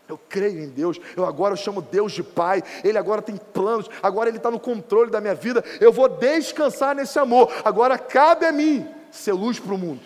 Eu 0.07 0.19
creio 0.29 0.59
em 0.59 0.67
Deus, 0.67 0.99
eu 1.15 1.25
agora 1.25 1.55
chamo 1.55 1.81
Deus 1.81 2.11
de 2.11 2.23
Pai, 2.23 2.61
Ele 2.83 2.97
agora 2.97 3.21
tem 3.21 3.37
planos, 3.37 3.89
agora 4.01 4.29
Ele 4.29 4.37
está 4.37 4.51
no 4.51 4.59
controle 4.59 5.09
da 5.09 5.21
minha 5.21 5.33
vida, 5.33 5.63
eu 5.79 5.93
vou 5.93 6.09
descansar 6.09 6.93
nesse 6.93 7.17
amor, 7.17 7.51
agora 7.63 7.97
cabe 7.97 8.45
a 8.45 8.51
mim 8.51 8.87
ser 9.11 9.31
luz 9.31 9.59
para 9.59 9.73
o 9.73 9.77
mundo. 9.77 10.01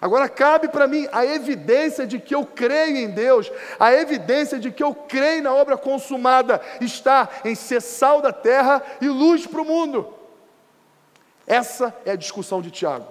Agora 0.00 0.28
cabe 0.28 0.68
para 0.68 0.86
mim 0.86 1.06
a 1.12 1.26
evidência 1.26 2.06
de 2.06 2.18
que 2.18 2.34
eu 2.34 2.44
creio 2.44 2.96
em 2.96 3.10
Deus, 3.10 3.52
a 3.78 3.92
evidência 3.92 4.58
de 4.58 4.70
que 4.70 4.82
eu 4.82 4.94
creio 4.94 5.42
na 5.42 5.54
obra 5.54 5.76
consumada, 5.76 6.60
está 6.80 7.28
em 7.44 7.54
ser 7.54 7.82
sal 7.82 8.22
da 8.22 8.32
terra 8.32 8.82
e 9.00 9.08
luz 9.08 9.46
para 9.46 9.60
o 9.60 9.64
mundo. 9.64 10.14
Essa 11.46 11.94
é 12.06 12.12
a 12.12 12.16
discussão 12.16 12.62
de 12.62 12.70
Tiago. 12.70 13.06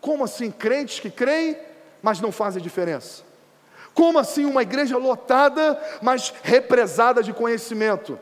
Como 0.00 0.24
assim 0.24 0.50
crentes 0.50 0.98
que 0.98 1.10
creem, 1.10 1.56
mas 2.02 2.20
não 2.20 2.32
fazem 2.32 2.62
diferença? 2.62 3.22
Como 3.94 4.18
assim 4.18 4.44
uma 4.44 4.62
igreja 4.62 4.98
lotada, 4.98 5.80
mas 6.02 6.34
represada 6.42 7.22
de 7.22 7.32
conhecimento? 7.32 8.18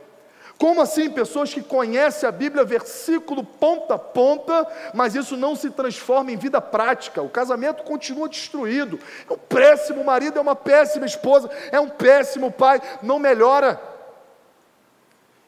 Como 0.59 0.81
assim 0.81 1.11
pessoas 1.11 1.53
que 1.53 1.63
conhecem 1.63 2.29
a 2.29 2.31
Bíblia 2.31 2.63
versículo 2.63 3.43
ponta 3.43 3.95
a 3.95 3.99
ponta, 3.99 4.65
mas 4.95 5.15
isso 5.15 5.37
não 5.37 5.57
se 5.57 5.71
transforma 5.71 6.31
em 6.31 6.37
vida 6.37 6.61
prática? 6.61 7.23
O 7.23 7.29
casamento 7.29 7.83
continua 7.83 8.29
destruído. 8.29 9.01
É 9.29 9.33
um 9.33 9.39
péssimo 9.39 10.05
marido, 10.05 10.39
é 10.39 10.43
uma 10.43 10.55
péssima 10.55 11.07
esposa, 11.07 11.51
é 11.73 11.81
um 11.81 11.89
péssimo 11.89 12.53
pai, 12.53 12.81
não 13.03 13.19
melhora. 13.19 13.81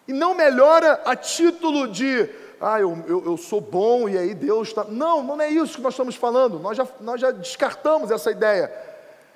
E 0.09 0.13
não 0.13 0.35
melhora 0.35 1.01
a 1.05 1.15
título 1.15 1.87
de, 1.87 2.29
ah, 2.61 2.81
eu, 2.81 2.99
eu, 3.07 3.25
eu 3.25 3.37
sou 3.37 3.61
bom 3.61 4.09
e 4.09 4.19
aí 4.19 4.35
Deus 4.35 4.69
está. 4.69 4.85
Não, 4.85 5.23
não 5.23 5.41
é 5.41 5.49
isso 5.49 5.77
que 5.77 5.83
nós 5.83 5.93
estamos 5.93 6.17
falando, 6.17 6.59
nós 6.59 6.77
já, 6.77 6.89
nós 7.01 7.21
já 7.21 7.31
descartamos 7.31 8.11
essa 8.11 8.31
ideia 8.31 8.94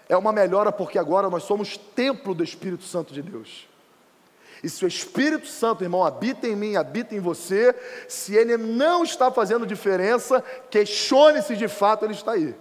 é 0.08 0.16
uma 0.16 0.32
melhora 0.32 0.72
porque 0.72 0.98
agora 0.98 1.28
nós 1.28 1.42
somos 1.42 1.76
templo 1.76 2.34
do 2.34 2.42
Espírito 2.42 2.84
Santo 2.84 3.12
de 3.12 3.22
Deus. 3.22 3.68
E 4.62 4.68
se 4.68 4.84
o 4.84 4.88
Espírito 4.88 5.46
Santo, 5.46 5.84
irmão, 5.84 6.04
habita 6.04 6.48
em 6.48 6.56
mim, 6.56 6.76
habita 6.76 7.14
em 7.14 7.20
você, 7.20 7.74
se 8.08 8.34
ele 8.34 8.56
não 8.56 9.04
está 9.04 9.30
fazendo 9.30 9.66
diferença, 9.66 10.42
questione 10.70 11.42
se 11.42 11.56
de 11.56 11.68
fato 11.68 12.04
ele 12.04 12.14
está 12.14 12.32
aí. 12.32 12.54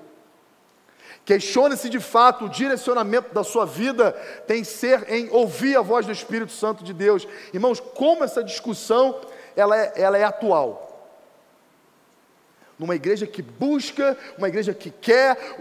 Questione 1.25 1.75
se 1.75 1.89
de 1.89 1.99
fato 1.99 2.45
o 2.45 2.49
direcionamento 2.49 3.33
da 3.33 3.43
sua 3.43 3.65
vida 3.65 4.11
tem 4.45 4.63
ser 4.63 5.11
em 5.11 5.29
ouvir 5.29 5.75
a 5.75 5.81
voz 5.81 6.05
do 6.05 6.11
Espírito 6.11 6.51
Santo 6.51 6.83
de 6.83 6.93
Deus. 6.93 7.27
Irmãos, 7.53 7.79
como 7.79 8.23
essa 8.23 8.43
discussão 8.43 9.19
ela 9.55 9.77
é, 9.77 9.93
ela 9.95 10.17
é 10.17 10.23
atual 10.23 10.86
numa 12.77 12.95
igreja 12.95 13.25
que 13.25 13.41
busca, 13.41 14.17
uma 14.37 14.47
igreja 14.47 14.73
que 14.73 14.91
quer, 14.91 15.55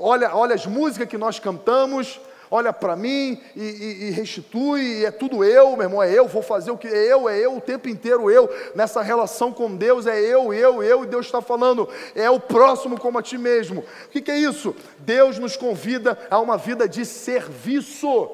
olha, 0.00 0.34
olha 0.34 0.54
as 0.54 0.66
músicas 0.66 1.08
que 1.08 1.16
nós 1.16 1.38
cantamos, 1.38 2.20
olha 2.50 2.72
para 2.72 2.96
mim 2.96 3.40
e, 3.54 3.62
e, 3.62 4.04
e, 4.08 4.10
restitui, 4.10 4.82
e 4.82 5.04
é 5.06 5.10
tudo 5.10 5.44
eu, 5.44 5.70
meu 5.72 5.82
irmão, 5.82 6.02
é 6.02 6.12
eu, 6.12 6.26
vou 6.26 6.42
fazer 6.42 6.70
o 6.70 6.76
que 6.76 6.88
é 6.88 7.12
eu, 7.12 7.28
é 7.28 7.38
eu 7.38 7.56
o 7.56 7.60
tempo 7.60 7.88
inteiro 7.88 8.30
eu, 8.30 8.50
nessa 8.74 9.00
relação 9.00 9.52
com 9.52 9.74
Deus 9.74 10.06
é 10.06 10.20
eu, 10.20 10.52
eu, 10.52 10.82
eu, 10.82 11.04
e 11.04 11.06
Deus 11.06 11.26
está 11.26 11.40
falando, 11.40 11.88
é 12.14 12.28
o 12.28 12.40
próximo 12.40 12.98
como 12.98 13.18
a 13.18 13.22
ti 13.22 13.38
mesmo. 13.38 13.80
O 14.06 14.08
que, 14.08 14.20
que 14.20 14.30
é 14.30 14.38
isso? 14.38 14.74
Deus 14.98 15.38
nos 15.38 15.56
convida 15.56 16.18
a 16.28 16.38
uma 16.40 16.58
vida 16.58 16.88
de 16.88 17.06
serviço, 17.06 18.30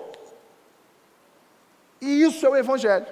e 2.01 2.23
isso 2.23 2.45
é 2.45 2.49
o 2.49 2.57
Evangelho, 2.57 3.07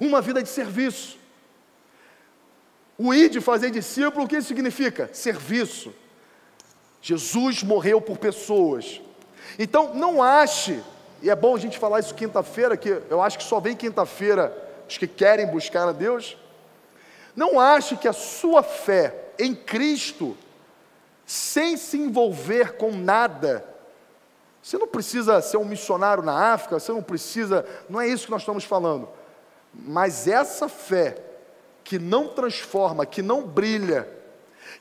uma 0.00 0.20
vida 0.20 0.42
de 0.42 0.48
serviço. 0.48 1.21
O 3.02 3.12
ir 3.12 3.28
de 3.28 3.40
fazer 3.40 3.72
discípulo, 3.72 4.26
o 4.26 4.28
que 4.28 4.40
significa? 4.40 5.10
Serviço. 5.12 5.92
Jesus 7.00 7.64
morreu 7.64 8.00
por 8.00 8.16
pessoas. 8.16 9.00
Então, 9.58 9.92
não 9.92 10.22
ache, 10.22 10.80
e 11.20 11.28
é 11.28 11.34
bom 11.34 11.56
a 11.56 11.58
gente 11.58 11.80
falar 11.80 11.98
isso 11.98 12.14
quinta-feira, 12.14 12.76
que 12.76 13.02
eu 13.10 13.20
acho 13.20 13.38
que 13.38 13.42
só 13.42 13.58
vem 13.58 13.74
quinta-feira 13.74 14.56
os 14.88 14.96
que 14.98 15.08
querem 15.08 15.48
buscar 15.48 15.88
a 15.88 15.92
Deus. 15.92 16.36
Não 17.34 17.58
ache 17.58 17.96
que 17.96 18.06
a 18.06 18.12
sua 18.12 18.62
fé 18.62 19.32
em 19.36 19.52
Cristo, 19.52 20.36
sem 21.26 21.76
se 21.76 21.98
envolver 21.98 22.76
com 22.76 22.92
nada, 22.92 23.64
você 24.62 24.78
não 24.78 24.86
precisa 24.86 25.42
ser 25.42 25.56
um 25.56 25.64
missionário 25.64 26.22
na 26.22 26.52
África, 26.52 26.78
você 26.78 26.92
não 26.92 27.02
precisa, 27.02 27.66
não 27.90 28.00
é 28.00 28.06
isso 28.06 28.26
que 28.26 28.30
nós 28.30 28.42
estamos 28.42 28.62
falando. 28.62 29.08
Mas 29.74 30.28
essa 30.28 30.68
fé 30.68 31.31
que 31.92 31.98
não 31.98 32.26
transforma, 32.26 33.04
que 33.04 33.20
não 33.20 33.46
brilha, 33.46 34.08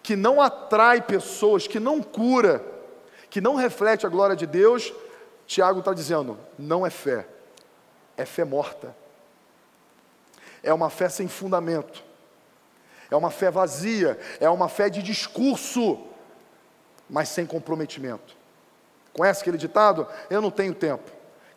que 0.02 0.16
não 0.16 0.42
atrai 0.42 1.02
pessoas, 1.02 1.68
que 1.68 1.78
não 1.78 2.02
cura, 2.02 2.66
que 3.30 3.42
não 3.42 3.56
reflete 3.56 4.06
a 4.06 4.10
glória 4.10 4.34
de 4.34 4.48
Deus, 4.48 4.94
Tiago 5.46 5.80
está 5.80 5.94
dizendo: 5.94 6.40
não 6.58 6.86
é 6.86 6.90
fé, 6.90 7.28
é 8.16 8.24
fé 8.24 8.46
morta, 8.46 8.96
é 10.64 10.74
uma 10.74 10.90
fé 10.90 11.10
sem 11.10 11.28
fundamento, 11.28 12.02
é 13.10 13.16
uma 13.18 13.30
fé 13.30 13.52
vazia, 13.52 14.18
é 14.40 14.50
uma 14.50 14.70
fé 14.70 14.90
de 14.90 15.04
discurso, 15.04 16.00
mas 17.10 17.28
sem 17.28 17.46
comprometimento. 17.46 18.38
Conhece 19.12 19.42
aquele 19.42 19.58
ditado? 19.58 20.08
Eu 20.30 20.42
não 20.42 20.50
tenho 20.50 20.74
tempo. 20.74 21.12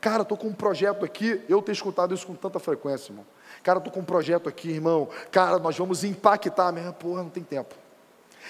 Cara, 0.05 0.21
estou 0.21 0.37
com 0.37 0.49
um 0.49 0.53
projeto 0.53 1.03
aqui, 1.03 1.41
eu 1.49 1.63
tenho 1.63 1.73
escutado 1.73 2.13
isso 2.13 2.27
com 2.27 2.35
tanta 2.35 2.59
frequência, 2.59 3.11
irmão. 3.11 3.25
Cara, 3.63 3.79
estou 3.79 3.91
com 3.91 4.01
um 4.01 4.05
projeto 4.05 4.51
aqui, 4.51 4.69
irmão. 4.69 5.09
Cara, 5.31 5.59
nós 5.59 5.79
vamos 5.79 6.05
impactar. 6.05 6.71
Mas, 6.73 6.95
porra, 6.97 7.23
não 7.23 7.31
tem 7.31 7.43
tempo. 7.43 7.75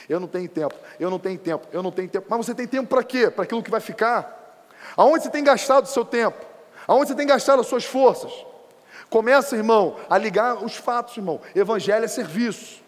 Eu 0.08 0.18
não 0.18 0.26
tenho 0.26 0.48
tempo, 0.48 0.74
eu 0.98 1.08
não 1.08 1.18
tenho 1.20 1.38
tempo, 1.38 1.68
eu 1.70 1.80
não 1.80 1.92
tenho 1.92 2.08
tempo. 2.08 2.26
Mas 2.28 2.44
você 2.44 2.56
tem 2.56 2.66
tempo 2.66 2.88
para 2.88 3.04
quê? 3.04 3.30
Para 3.30 3.44
aquilo 3.44 3.62
que 3.62 3.70
vai 3.70 3.78
ficar? 3.78 4.66
Aonde 4.96 5.22
você 5.22 5.30
tem 5.30 5.44
gastado 5.44 5.84
o 5.84 5.88
seu 5.88 6.04
tempo? 6.04 6.44
Aonde 6.88 7.10
você 7.10 7.14
tem 7.14 7.24
gastado 7.24 7.60
as 7.60 7.68
suas 7.68 7.84
forças? 7.84 8.32
Começa, 9.08 9.54
irmão, 9.54 9.94
a 10.10 10.18
ligar 10.18 10.56
os 10.56 10.74
fatos, 10.74 11.16
irmão. 11.16 11.40
Evangelho 11.54 12.04
é 12.04 12.08
serviço. 12.08 12.82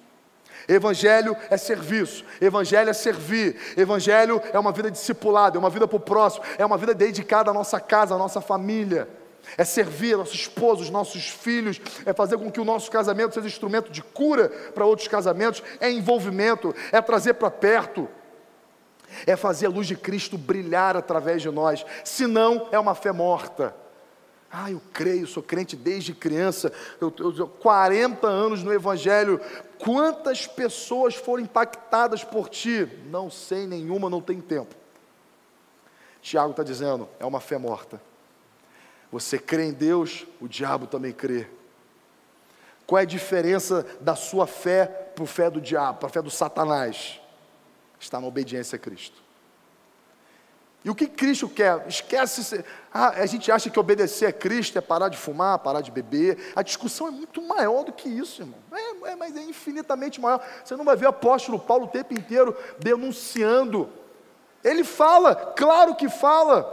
Evangelho 0.69 1.37
é 1.49 1.57
serviço, 1.57 2.25
Evangelho 2.41 2.91
é 2.91 2.93
servir, 2.93 3.57
Evangelho 3.77 4.43
é 4.53 4.59
uma 4.59 4.73
vida 4.73 4.91
discipulada, 4.91 5.57
é 5.57 5.61
uma 5.61 5.71
vida 5.71 5.87
para 5.87 5.97
o 5.97 6.01
próximo, 6.01 6.45
é 6.59 6.67
uma 6.67 6.77
vida 6.77 6.93
dedicada 6.93 7.51
à 7.51 7.55
nossa 7.55 7.79
casa, 7.79 8.15
à 8.15 8.19
nossa 8.19 8.41
família, 8.41 9.09
é 9.57 9.65
servir 9.65 10.17
nosso 10.17 10.35
esposo, 10.35 10.83
os 10.83 10.91
nossos 10.91 11.29
filhos, 11.29 11.81
é 12.05 12.13
fazer 12.13 12.37
com 12.37 12.51
que 12.51 12.61
o 12.61 12.65
nosso 12.65 12.91
casamento 12.91 13.35
seja 13.35 13.47
instrumento 13.47 13.93
de 13.93 14.03
cura 14.03 14.49
para 14.49 14.85
outros 14.85 15.07
casamentos, 15.07 15.63
é 15.81 15.91
envolvimento, 15.91 16.75
é 16.91 17.01
trazer 17.01 17.35
para 17.35 17.51
perto, 17.51 18.09
é 19.27 19.37
fazer 19.37 19.67
a 19.67 19.71
luz 19.71 19.87
de 19.87 19.97
Cristo 19.97 20.37
brilhar 20.37 20.97
através 20.97 21.43
de 21.43 21.51
nós, 21.51 21.87
senão 22.05 22.69
é 22.73 22.79
uma 22.79 22.95
fé 22.95 23.13
morta. 23.13 23.75
Ah, 24.51 24.71
eu 24.71 24.81
creio, 24.93 25.27
sou 25.27 25.43
crente 25.43 25.77
desde 25.77 26.15
criança, 26.15 26.73
eu, 27.01 27.13
eu 27.19 27.47
40 27.47 28.27
anos 28.27 28.63
no 28.63 28.73
Evangelho. 28.73 29.41
Quantas 29.79 30.47
pessoas 30.47 31.15
foram 31.15 31.43
impactadas 31.43 32.25
por 32.25 32.49
ti? 32.49 32.87
Não 33.07 33.31
sei 33.31 33.67
nenhuma, 33.67 34.11
não 34.11 34.21
tem 34.21 34.41
tempo. 34.41 34.75
Tiago 36.23 36.51
está 36.51 36.63
dizendo, 36.63 37.09
é 37.21 37.25
uma 37.25 37.41
fé 37.41 37.59
morta. 37.59 38.01
Você 39.13 39.39
crê 39.39 39.67
em 39.67 39.73
Deus, 39.73 40.27
o 40.41 40.49
diabo 40.49 40.87
também 40.87 41.13
crê. 41.13 41.49
Qual 42.87 42.99
é 42.99 43.03
a 43.03 43.07
diferença 43.07 43.87
da 44.01 44.15
sua 44.15 44.47
fé 44.47 44.87
para 44.87 45.25
a 45.25 45.27
fé 45.27 45.51
do 45.51 45.61
diabo, 45.61 45.99
para 45.99 46.09
a 46.09 46.13
fé 46.13 46.23
do 46.23 46.31
Satanás? 46.31 47.21
Está 47.99 48.21
na 48.21 48.27
obediência 48.27 48.77
a 48.77 48.79
Cristo. 48.79 49.26
E 50.87 50.89
o 50.91 50.95
que 50.95 51.09
Cristo 51.09 51.49
quer? 51.49 51.85
Esquece. 51.89 52.65
Ah, 52.95 53.09
a 53.09 53.27
gente 53.27 53.51
acha 53.51 53.69
que 53.69 53.81
obedecer 53.81 54.27
a 54.27 54.33
Cristo 54.33 54.79
é 54.79 54.81
parar 54.81 55.09
de 55.09 55.17
fumar, 55.17 55.59
parar 55.59 55.81
de 55.81 55.91
beber. 55.91 56.53
A 56.55 56.63
discussão 56.63 57.09
é 57.09 57.11
muito 57.11 57.43
maior 57.43 57.83
do 57.83 57.93
que 57.93 58.09
isso, 58.09 58.43
irmão. 58.43 58.55
É, 58.73 59.11
é, 59.11 59.17
mas 59.17 59.37
é 59.37 59.43
infinitamente 59.43 60.21
maior. 60.21 60.41
Você 60.65 60.77
não 60.77 60.85
vai 60.85 60.95
ver 60.95 61.07
o 61.07 61.09
apóstolo 61.09 61.59
Paulo 61.59 61.87
o 61.87 61.89
tempo 61.89 62.15
inteiro 62.15 62.57
denunciando. 62.79 63.91
Ele 64.63 64.85
fala, 64.85 65.35
claro 65.35 65.97
que 65.97 66.09
fala. 66.09 66.73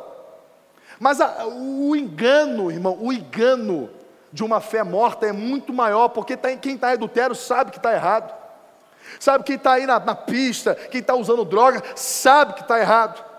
Mas 0.99 1.19
a, 1.19 1.47
o 1.47 1.95
engano, 1.95 2.69
irmão, 2.69 2.95
o 3.01 3.11
engano 3.11 3.89
de 4.31 4.43
uma 4.43 4.61
fé 4.61 4.83
morta 4.83 5.25
é 5.25 5.31
muito 5.31 5.73
maior, 5.73 6.09
porque 6.09 6.37
tá, 6.37 6.55
quem 6.55 6.75
está 6.75 6.91
adultério 6.91 7.33
sabe 7.33 7.71
que 7.71 7.77
está 7.77 7.91
errado. 7.91 8.31
Sabe 9.19 9.43
quem 9.43 9.55
está 9.55 9.71
aí 9.71 9.87
na, 9.87 9.99
na 9.99 10.13
pista, 10.13 10.75
quem 10.75 11.01
está 11.01 11.15
usando 11.15 11.43
droga, 11.43 11.81
sabe 11.95 12.53
que 12.53 12.61
está 12.61 12.79
errado. 12.79 13.32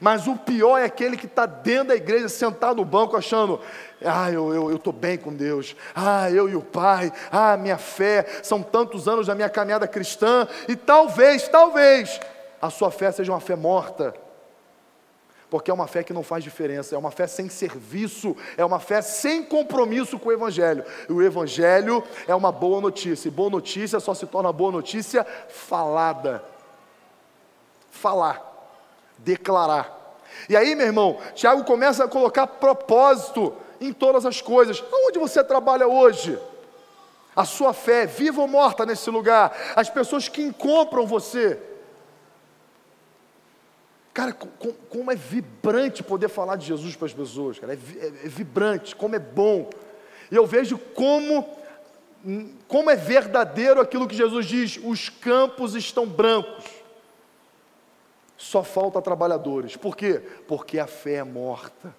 Mas 0.00 0.26
o 0.26 0.36
pior 0.36 0.78
é 0.78 0.84
aquele 0.84 1.16
que 1.16 1.26
está 1.26 1.46
dentro 1.46 1.88
da 1.88 1.96
igreja, 1.96 2.28
sentado 2.28 2.76
no 2.76 2.84
banco, 2.84 3.16
achando: 3.16 3.60
ah, 4.04 4.30
eu 4.30 4.74
estou 4.74 4.92
bem 4.92 5.16
com 5.16 5.32
Deus, 5.32 5.74
ah, 5.94 6.30
eu 6.30 6.48
e 6.48 6.54
o 6.54 6.62
Pai, 6.62 7.12
ah, 7.30 7.56
minha 7.56 7.78
fé, 7.78 8.26
são 8.42 8.62
tantos 8.62 9.08
anos 9.08 9.26
da 9.26 9.34
minha 9.34 9.48
caminhada 9.48 9.88
cristã, 9.88 10.46
e 10.68 10.76
talvez, 10.76 11.48
talvez, 11.48 12.20
a 12.60 12.68
sua 12.68 12.90
fé 12.90 13.10
seja 13.10 13.32
uma 13.32 13.40
fé 13.40 13.56
morta, 13.56 14.14
porque 15.48 15.70
é 15.70 15.74
uma 15.74 15.86
fé 15.86 16.02
que 16.02 16.12
não 16.12 16.22
faz 16.22 16.44
diferença, 16.44 16.94
é 16.94 16.98
uma 16.98 17.10
fé 17.10 17.26
sem 17.26 17.48
serviço, 17.48 18.36
é 18.56 18.64
uma 18.64 18.80
fé 18.80 19.00
sem 19.00 19.44
compromisso 19.44 20.18
com 20.18 20.28
o 20.28 20.32
Evangelho. 20.32 20.84
E 21.08 21.12
o 21.12 21.22
Evangelho 21.22 22.04
é 22.26 22.34
uma 22.34 22.52
boa 22.52 22.80
notícia, 22.80 23.28
e 23.28 23.30
boa 23.30 23.48
notícia 23.48 24.00
só 24.00 24.12
se 24.12 24.26
torna 24.26 24.52
boa 24.52 24.72
notícia 24.72 25.24
falada. 25.48 26.44
Falar 27.90 28.55
declarar. 29.26 30.16
E 30.48 30.56
aí, 30.56 30.76
meu 30.76 30.86
irmão, 30.86 31.18
Tiago 31.34 31.64
começa 31.64 32.04
a 32.04 32.08
colocar 32.08 32.46
propósito 32.46 33.52
em 33.80 33.92
todas 33.92 34.24
as 34.24 34.40
coisas. 34.40 34.82
Onde 34.92 35.18
você 35.18 35.42
trabalha 35.42 35.88
hoje? 35.88 36.38
A 37.34 37.44
sua 37.44 37.74
fé, 37.74 38.06
viva 38.06 38.40
ou 38.40 38.46
morta 38.46 38.86
nesse 38.86 39.10
lugar. 39.10 39.54
As 39.74 39.90
pessoas 39.90 40.28
que 40.28 40.52
compram 40.52 41.06
você. 41.06 41.58
Cara, 44.14 44.32
como 44.32 45.10
é 45.10 45.16
vibrante 45.16 46.02
poder 46.02 46.28
falar 46.28 46.56
de 46.56 46.66
Jesus 46.66 46.94
para 46.94 47.06
as 47.06 47.12
pessoas, 47.12 47.58
cara. 47.58 47.74
É, 47.74 47.76
é, 47.76 48.06
é 48.06 48.28
vibrante, 48.28 48.94
como 48.94 49.16
é 49.16 49.18
bom. 49.18 49.68
E 50.30 50.36
eu 50.36 50.46
vejo 50.46 50.78
como, 50.78 51.46
como 52.68 52.90
é 52.90 52.96
verdadeiro 52.96 53.80
aquilo 53.80 54.06
que 54.06 54.16
Jesus 54.16 54.46
diz: 54.46 54.80
os 54.82 55.08
campos 55.08 55.74
estão 55.74 56.06
brancos. 56.06 56.75
Só 58.36 58.62
falta 58.62 59.00
trabalhadores. 59.00 59.76
Por 59.76 59.96
quê? 59.96 60.20
Porque 60.46 60.78
a 60.78 60.86
fé 60.86 61.14
é 61.14 61.24
morta. 61.24 61.94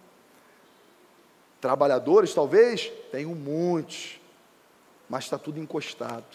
Trabalhadores, 1.59 2.33
talvez, 2.33 2.91
tem 3.11 3.25
um 3.25 3.35
monte, 3.35 4.21
mas 5.09 5.23
está 5.23 5.37
tudo 5.37 5.59
encostado. 5.59 6.25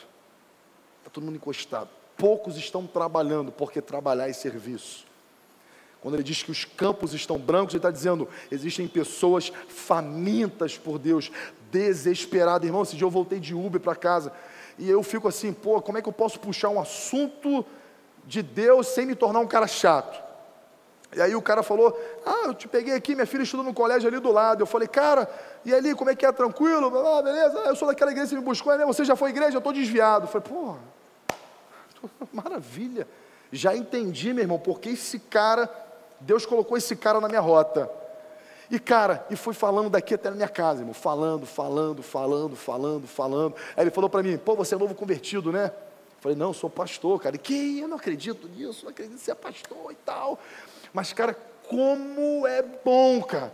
Está 0.99 1.11
todo 1.13 1.25
mundo 1.25 1.37
encostado. 1.37 1.89
Poucos 2.17 2.57
estão 2.57 2.87
trabalhando, 2.87 3.53
porque 3.53 3.81
trabalhar 3.81 4.29
é 4.29 4.33
serviço. 4.33 5.07
Quando 6.01 6.15
ele 6.15 6.25
diz 6.25 6.43
que 6.43 6.51
os 6.51 6.65
campos 6.65 7.15
estão 7.15 7.39
brancos, 7.39 7.75
ele 7.75 7.79
está 7.79 7.91
dizendo: 7.91 8.29
existem 8.51 8.89
pessoas 8.89 9.53
famintas 9.69 10.77
por 10.77 10.99
Deus, 10.99 11.31
desesperadas. 11.71 12.67
Irmão, 12.67 12.83
esse 12.83 12.97
dia 12.97 13.07
eu 13.07 13.11
voltei 13.11 13.39
de 13.39 13.55
Uber 13.55 13.81
para 13.81 13.95
casa 13.95 14.33
e 14.79 14.91
eu 14.91 15.03
fico 15.03 15.29
assim, 15.29 15.53
pô, 15.53 15.81
como 15.81 15.99
é 15.99 16.03
que 16.03 16.09
eu 16.09 16.13
posso 16.13 16.41
puxar 16.41 16.71
um 16.71 16.81
assunto 16.81 17.65
de 18.25 18.43
Deus 18.43 18.89
sem 18.89 19.07
me 19.07 19.15
tornar 19.15 19.41
um 19.41 19.47
cara 19.47 19.67
chato. 19.67 20.23
E 21.15 21.21
aí 21.21 21.35
o 21.35 21.43
cara 21.43 21.63
falou: 21.63 21.99
Ah, 22.25 22.47
eu 22.47 22.55
te 22.55 22.67
peguei 22.67 22.95
aqui, 22.95 23.15
minha 23.15 23.27
filha 23.27 23.43
estuda 23.43 23.63
no 23.63 23.75
colégio 23.75 24.09
ali 24.09 24.19
do 24.19 24.33
lado. 24.33 24.63
Eu 24.63 24.67
falei, 24.67 24.89
cara, 24.89 25.29
e 25.65 25.75
ali, 25.75 25.95
como 25.95 26.11
é 26.11 26.17
que 26.17 26.25
é? 26.25 26.33
Tranquilo? 26.33 26.87
Ah, 27.07 27.23
beleza, 27.23 27.59
eu 27.59 27.77
sou 27.77 27.89
daquela 27.89 28.11
igreja, 28.11 28.31
você 28.31 28.37
me 28.37 28.43
buscou, 28.43 28.77
né? 28.77 28.85
você 28.87 29.05
já 29.05 29.15
foi 29.15 29.31
igreja, 29.31 29.55
eu 29.55 29.59
estou 29.59 29.73
desviado. 29.73 30.25
Eu 30.25 30.29
falei, 30.29 30.49
pô, 30.49 30.77
maravilha. 32.33 33.07
Já 33.51 33.77
entendi, 33.77 34.33
meu 34.33 34.45
irmão, 34.45 34.59
porque 34.59 34.91
esse 34.91 35.19
cara, 35.19 35.69
Deus 36.21 36.47
colocou 36.47 36.77
esse 36.79 36.97
cara 36.97 37.21
na 37.21 37.29
minha 37.29 37.41
rota. 37.41 37.91
E 38.71 38.79
cara, 38.79 39.27
e 39.29 39.37
foi 39.37 39.53
falando 39.53 39.91
daqui 39.91 40.15
até 40.15 40.31
na 40.31 40.37
minha 40.37 40.49
casa, 40.49 40.81
irmão, 40.81 40.95
falando, 40.95 41.45
falando, 41.45 42.03
falando, 42.03 42.57
falando, 42.57 43.07
falando. 43.07 43.55
Aí 43.77 43.85
ele 43.85 43.91
falou 43.91 44.09
para 44.09 44.23
mim, 44.23 44.39
pô, 44.39 44.57
você 44.57 44.75
é 44.75 44.79
novo 44.79 44.95
convertido, 44.95 45.53
né? 45.53 45.71
Falei, 46.23 46.39
não, 46.39 46.53
sou 46.53 46.71
pastor, 46.71 47.21
cara. 47.21 47.35
E 47.35 47.39
que 47.39 47.81
eu 47.81 47.89
não 47.89 47.97
acredito 47.97 48.49
nisso, 48.49 48.85
não 48.85 48.93
acredito 48.93 49.17
em 49.17 49.19
ser 49.19 49.35
pastor 49.35 49.91
e 49.91 49.97
tal. 50.07 50.39
Mas, 50.95 51.13
cara, 51.13 51.37
como 51.69 52.47
é 52.47 52.63
bom, 52.63 53.21
cara, 53.25 53.53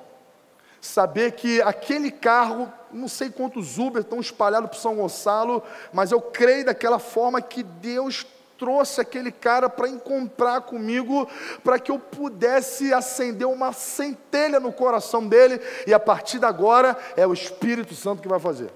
saber 0.78 1.32
que 1.32 1.62
aquele 1.62 2.10
carro, 2.10 2.70
não 2.92 3.08
sei 3.08 3.30
quantos 3.30 3.78
Uber 3.78 4.02
estão 4.02 4.20
espalhados 4.20 4.68
por 4.68 4.76
São 4.76 4.96
Gonçalo, 4.96 5.62
mas 5.94 6.12
eu 6.12 6.20
creio 6.20 6.66
daquela 6.66 6.98
forma 6.98 7.40
que 7.40 7.62
Deus 7.62 8.26
trouxe 8.58 9.00
aquele 9.00 9.32
cara 9.32 9.70
para 9.70 9.88
encontrar 9.88 10.60
comigo, 10.60 11.26
para 11.64 11.78
que 11.78 11.90
eu 11.90 11.98
pudesse 11.98 12.92
acender 12.92 13.48
uma 13.48 13.72
centelha 13.72 14.60
no 14.60 14.74
coração 14.74 15.26
dele, 15.26 15.58
e 15.86 15.94
a 15.94 15.98
partir 15.98 16.38
de 16.38 16.44
agora 16.44 16.98
é 17.16 17.26
o 17.26 17.32
Espírito 17.32 17.94
Santo 17.94 18.20
que 18.20 18.28
vai 18.28 18.38
fazer. 18.38 18.70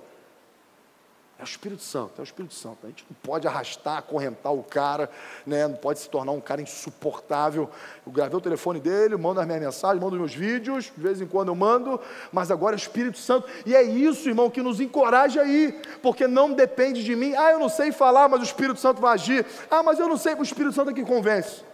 É 1.42 1.44
o 1.44 1.44
Espírito 1.44 1.82
Santo, 1.82 2.12
é 2.18 2.20
o 2.20 2.22
Espírito 2.22 2.54
Santo. 2.54 2.78
A 2.84 2.86
gente 2.86 3.04
não 3.10 3.16
pode 3.20 3.48
arrastar, 3.48 3.98
acorrentar 3.98 4.52
o 4.52 4.62
cara, 4.62 5.10
né? 5.44 5.66
não 5.66 5.74
pode 5.74 5.98
se 5.98 6.08
tornar 6.08 6.30
um 6.30 6.40
cara 6.40 6.62
insuportável. 6.62 7.68
Eu 8.06 8.12
gravei 8.12 8.38
o 8.38 8.40
telefone 8.40 8.78
dele, 8.78 9.16
mando 9.16 9.40
as 9.40 9.46
minhas 9.46 9.60
mensagens, 9.60 10.00
mando 10.00 10.14
os 10.14 10.20
meus 10.20 10.32
vídeos, 10.32 10.92
de 10.96 11.02
vez 11.02 11.20
em 11.20 11.26
quando 11.26 11.48
eu 11.48 11.56
mando, 11.56 12.00
mas 12.30 12.52
agora 12.52 12.76
é 12.76 12.78
o 12.78 12.78
Espírito 12.78 13.18
Santo. 13.18 13.48
E 13.66 13.74
é 13.74 13.82
isso, 13.82 14.28
irmão, 14.28 14.48
que 14.48 14.62
nos 14.62 14.78
encoraja 14.80 15.42
aí, 15.42 15.82
porque 16.00 16.28
não 16.28 16.52
depende 16.52 17.02
de 17.02 17.16
mim. 17.16 17.34
Ah, 17.34 17.50
eu 17.50 17.58
não 17.58 17.68
sei 17.68 17.90
falar, 17.90 18.28
mas 18.28 18.40
o 18.40 18.44
Espírito 18.44 18.78
Santo 18.78 19.00
vai 19.00 19.14
agir. 19.14 19.44
Ah, 19.68 19.82
mas 19.82 19.98
eu 19.98 20.06
não 20.08 20.16
sei, 20.16 20.36
o 20.36 20.44
Espírito 20.44 20.76
Santo 20.76 20.92
é 20.92 20.94
que 20.94 21.04
convence. 21.04 21.64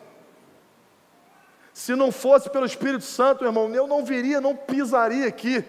Se 1.74 1.95
não 1.95 2.11
fosse 2.11 2.49
pelo 2.49 2.64
Espírito 2.64 3.05
Santo, 3.05 3.45
irmão, 3.45 3.68
eu 3.74 3.86
não 3.86 4.03
viria, 4.03 4.40
não 4.40 4.57
pisaria 4.57 5.28
aqui. 5.28 5.62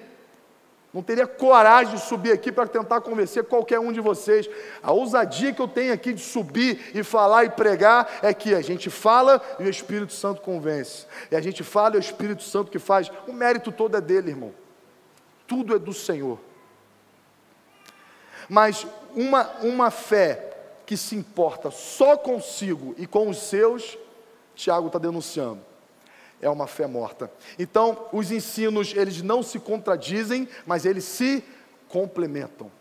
Não 0.91 1.03
teria 1.03 1.27
coragem 1.27 1.95
de 1.95 2.01
subir 2.01 2.31
aqui 2.31 2.51
para 2.51 2.67
tentar 2.67 3.01
convencer 3.01 3.43
qualquer 3.43 3.79
um 3.79 3.91
de 3.91 3.99
vocês. 3.99 4.49
A 4.81 4.91
ousadia 4.91 5.53
que 5.53 5.61
eu 5.61 5.67
tenho 5.67 5.93
aqui 5.93 6.13
de 6.13 6.21
subir 6.21 6.91
e 6.95 7.03
falar 7.03 7.45
e 7.45 7.49
pregar 7.49 8.09
é 8.23 8.33
que 8.33 8.55
a 8.55 8.61
gente 8.61 8.89
fala 8.89 9.39
e 9.59 9.63
o 9.63 9.69
Espírito 9.69 10.13
Santo 10.13 10.41
convence. 10.41 11.05
E 11.29 11.35
a 11.35 11.41
gente 11.41 11.63
fala 11.63 11.95
e 11.95 11.97
o 11.97 11.99
Espírito 11.99 12.41
Santo 12.41 12.71
que 12.71 12.79
faz. 12.79 13.11
O 13.27 13.33
mérito 13.33 13.71
todo 13.71 13.95
é 13.95 14.01
dele, 14.01 14.31
irmão. 14.31 14.51
Tudo 15.45 15.75
é 15.75 15.79
do 15.79 15.93
Senhor. 15.93 16.39
Mas 18.47 18.87
uma, 19.13 19.47
uma 19.61 19.91
fé 19.91 20.57
que 20.87 20.97
se 20.97 21.15
importa 21.15 21.69
só 21.69 22.17
consigo 22.17 22.95
e 22.97 23.05
com 23.05 23.29
os 23.29 23.37
seus, 23.37 23.95
Tiago 24.55 24.87
está 24.87 24.97
denunciando? 24.97 25.68
É 26.41 26.49
uma 26.49 26.67
fé 26.67 26.87
morta. 26.87 27.31
Então, 27.57 28.07
os 28.11 28.31
ensinos, 28.31 28.93
eles 28.95 29.21
não 29.21 29.43
se 29.43 29.59
contradizem, 29.59 30.47
mas 30.65 30.85
eles 30.85 31.03
se 31.03 31.43
complementam. 31.87 32.71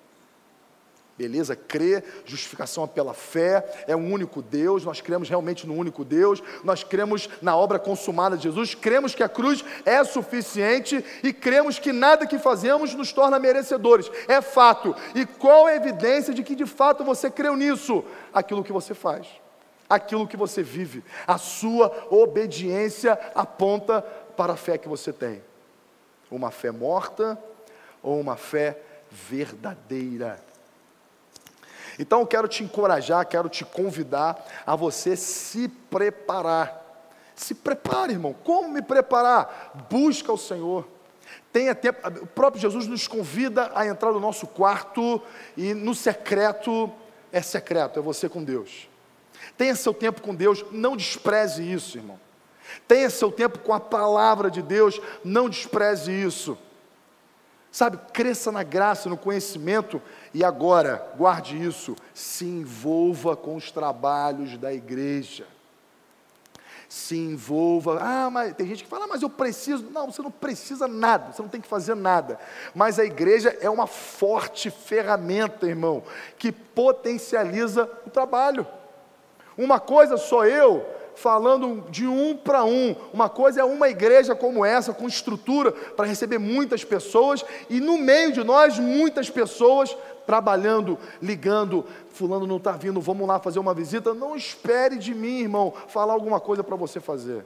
Beleza? 1.19 1.57
Crer, 1.57 2.05
justificação 2.25 2.87
pela 2.87 3.13
fé, 3.13 3.85
é 3.89 3.97
um 3.97 4.13
único 4.13 4.41
Deus, 4.41 4.85
nós 4.85 5.01
cremos 5.01 5.29
realmente 5.29 5.67
no 5.67 5.75
único 5.75 6.05
Deus, 6.05 6.41
nós 6.63 6.85
cremos 6.85 7.29
na 7.43 7.57
obra 7.57 7.77
consumada 7.77 8.37
de 8.37 8.45
Jesus, 8.45 8.73
cremos 8.77 9.17
que 9.17 9.25
a 9.25 9.29
cruz 9.29 9.65
é 9.85 10.05
suficiente 10.05 11.05
e 11.25 11.33
cremos 11.33 11.81
que 11.81 11.93
nada 11.93 12.25
que 12.25 12.39
fazemos 12.39 12.95
nos 12.95 13.13
torna 13.13 13.37
merecedores. 13.37 14.09
É 14.29 14.41
fato. 14.41 14.95
E 15.13 15.27
qual 15.27 15.69
é 15.69 15.73
a 15.73 15.77
evidência 15.77 16.33
de 16.33 16.45
que 16.45 16.55
de 16.55 16.67
fato 16.67 17.03
você 17.03 17.29
creu 17.29 17.57
nisso? 17.57 18.05
Aquilo 18.33 18.63
que 18.63 18.73
você 18.73 18.95
faz, 18.95 19.27
aquilo 19.89 20.27
que 20.27 20.37
você 20.37 20.63
vive, 20.63 21.05
a 21.27 21.39
sua 21.39 22.07
obediência 22.11 23.19
aponta 23.35 24.03
para 24.37 24.53
a 24.53 24.57
fé 24.57 24.79
que 24.79 24.89
você 24.89 25.13
tem. 25.13 25.43
Uma 26.31 26.51
fé 26.51 26.71
morta 26.71 27.39
ou 28.03 28.21
uma 28.21 28.37
fé 28.37 28.79
verdadeira. 29.11 30.41
Então 31.99 32.21
eu 32.21 32.27
quero 32.27 32.47
te 32.47 32.63
encorajar, 32.63 33.27
quero 33.27 33.49
te 33.49 33.65
convidar 33.65 34.45
a 34.65 34.77
você 34.77 35.17
se 35.17 35.69
preparar. 35.69 36.85
Se 37.35 37.55
prepare, 37.55 38.13
irmão. 38.13 38.35
Como 38.45 38.69
me 38.69 38.83
preparar? 38.83 39.73
Busca 39.91 40.33
o 40.33 40.39
Senhor. 40.39 40.87
Tenha 41.53 41.75
tempo. 41.75 42.07
O 42.23 42.27
próprio 42.27 42.61
Jesus 42.61 42.87
nos 42.87 43.09
convida 43.09 43.71
a 43.75 43.87
entrar 43.87 44.13
no 44.13 44.21
nosso 44.21 44.47
quarto 44.47 45.21
e 45.57 45.75
no 45.75 45.95
secreto 45.95 46.91
é 47.33 47.43
secreto, 47.43 47.99
é 47.99 48.03
você 48.03 48.29
com 48.29 48.43
Deus. 48.43 48.89
Tenha 49.57 49.75
seu 49.75 49.93
tempo 49.93 50.23
com 50.23 50.35
Deus, 50.35 50.65
não 50.71 50.97
despreze 50.97 51.63
isso, 51.63 51.99
irmão. 51.99 52.19
Tenha 52.87 53.11
seu 53.11 53.31
tempo 53.31 53.59
com 53.59 53.73
a 53.73 53.81
palavra 53.81 54.51
de 54.51 54.63
Deus, 54.63 55.01
não 55.25 55.49
despreze 55.49 56.13
isso. 56.13 56.57
Sabe, 57.71 57.99
cresça 58.13 58.51
na 58.51 58.63
graça, 58.63 59.09
no 59.09 59.17
conhecimento 59.17 60.01
e 60.33 60.43
agora, 60.43 61.07
guarde 61.17 61.63
isso, 61.63 61.95
se 62.15 62.45
envolva 62.45 63.37
com 63.37 63.57
os 63.57 63.71
trabalhos 63.71 64.57
da 64.57 64.73
igreja. 64.73 65.47
Se 66.89 67.17
envolva. 67.17 67.99
Ah, 68.01 68.31
mas 68.31 68.55
tem 68.55 68.67
gente 68.67 68.85
que 68.85 68.89
fala, 68.89 69.05
ah, 69.05 69.09
mas 69.09 69.21
eu 69.21 69.29
preciso. 69.29 69.85
Não, 69.91 70.11
você 70.11 70.23
não 70.23 70.31
precisa 70.31 70.89
nada, 70.89 71.33
você 71.33 71.43
não 71.43 71.49
tem 71.49 71.61
que 71.61 71.69
fazer 71.69 71.95
nada. 71.95 72.41
Mas 72.75 72.99
a 72.99 73.05
igreja 73.05 73.55
é 73.61 73.69
uma 73.69 73.87
forte 73.87 74.71
ferramenta, 74.71 75.67
irmão, 75.67 76.03
que 76.39 76.51
potencializa 76.51 77.85
o 78.07 78.11
trabalho. 78.11 78.67
Uma 79.59 79.81
coisa 79.81 80.17
sou 80.17 80.45
eu 80.45 80.87
falando 81.17 81.85
de 81.91 82.07
um 82.07 82.37
para 82.37 82.65
um. 82.65 82.95
Uma 83.13 83.29
coisa 83.29 83.61
é 83.61 83.65
uma 83.65 83.89
igreja 83.89 84.37
como 84.37 84.65
essa, 84.65 84.95
com 84.95 85.09
estrutura 85.09 85.73
para 85.73 86.07
receber 86.07 86.39
muitas 86.39 86.85
pessoas, 86.85 87.45
e 87.69 87.81
no 87.81 87.99
meio 87.99 88.33
de 88.33 88.45
nós, 88.45 88.79
muitas 88.79 89.29
pessoas 89.29 89.97
trabalhando, 90.25 90.97
ligando. 91.21 91.85
Fulano 92.11 92.47
não 92.47 92.59
está 92.59 92.73
vindo, 92.73 93.01
vamos 93.01 93.27
lá 93.27 93.41
fazer 93.41 93.59
uma 93.59 93.75
visita. 93.75 94.15
Não 94.15 94.37
espere 94.37 94.97
de 94.97 95.13
mim, 95.13 95.41
irmão, 95.41 95.75
falar 95.89 96.13
alguma 96.13 96.39
coisa 96.39 96.63
para 96.63 96.77
você 96.77 97.01
fazer 97.01 97.45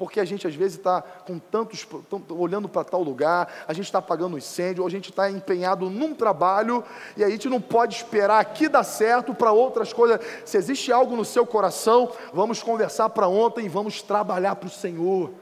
porque 0.00 0.18
a 0.18 0.24
gente 0.24 0.46
às 0.46 0.54
vezes 0.54 0.78
está 0.78 1.02
com 1.02 1.38
tantos, 1.38 1.86
olhando 2.30 2.70
para 2.70 2.82
tal 2.82 3.02
lugar, 3.02 3.52
a 3.68 3.74
gente 3.74 3.84
está 3.84 3.98
apagando 3.98 4.38
incêndio, 4.38 4.82
ou 4.82 4.88
a 4.88 4.90
gente 4.90 5.10
está 5.10 5.30
empenhado 5.30 5.90
num 5.90 6.14
trabalho, 6.14 6.82
e 7.18 7.22
a 7.22 7.28
gente 7.28 7.50
não 7.50 7.60
pode 7.60 7.96
esperar 7.96 8.40
aqui 8.40 8.66
dar 8.66 8.82
certo 8.82 9.34
para 9.34 9.52
outras 9.52 9.92
coisas. 9.92 10.18
Se 10.46 10.56
existe 10.56 10.90
algo 10.90 11.14
no 11.14 11.24
seu 11.24 11.44
coração, 11.44 12.10
vamos 12.32 12.62
conversar 12.62 13.10
para 13.10 13.28
ontem 13.28 13.66
e 13.66 13.68
vamos 13.68 14.00
trabalhar 14.00 14.56
para 14.56 14.68
o 14.68 14.70
Senhor. 14.70 15.32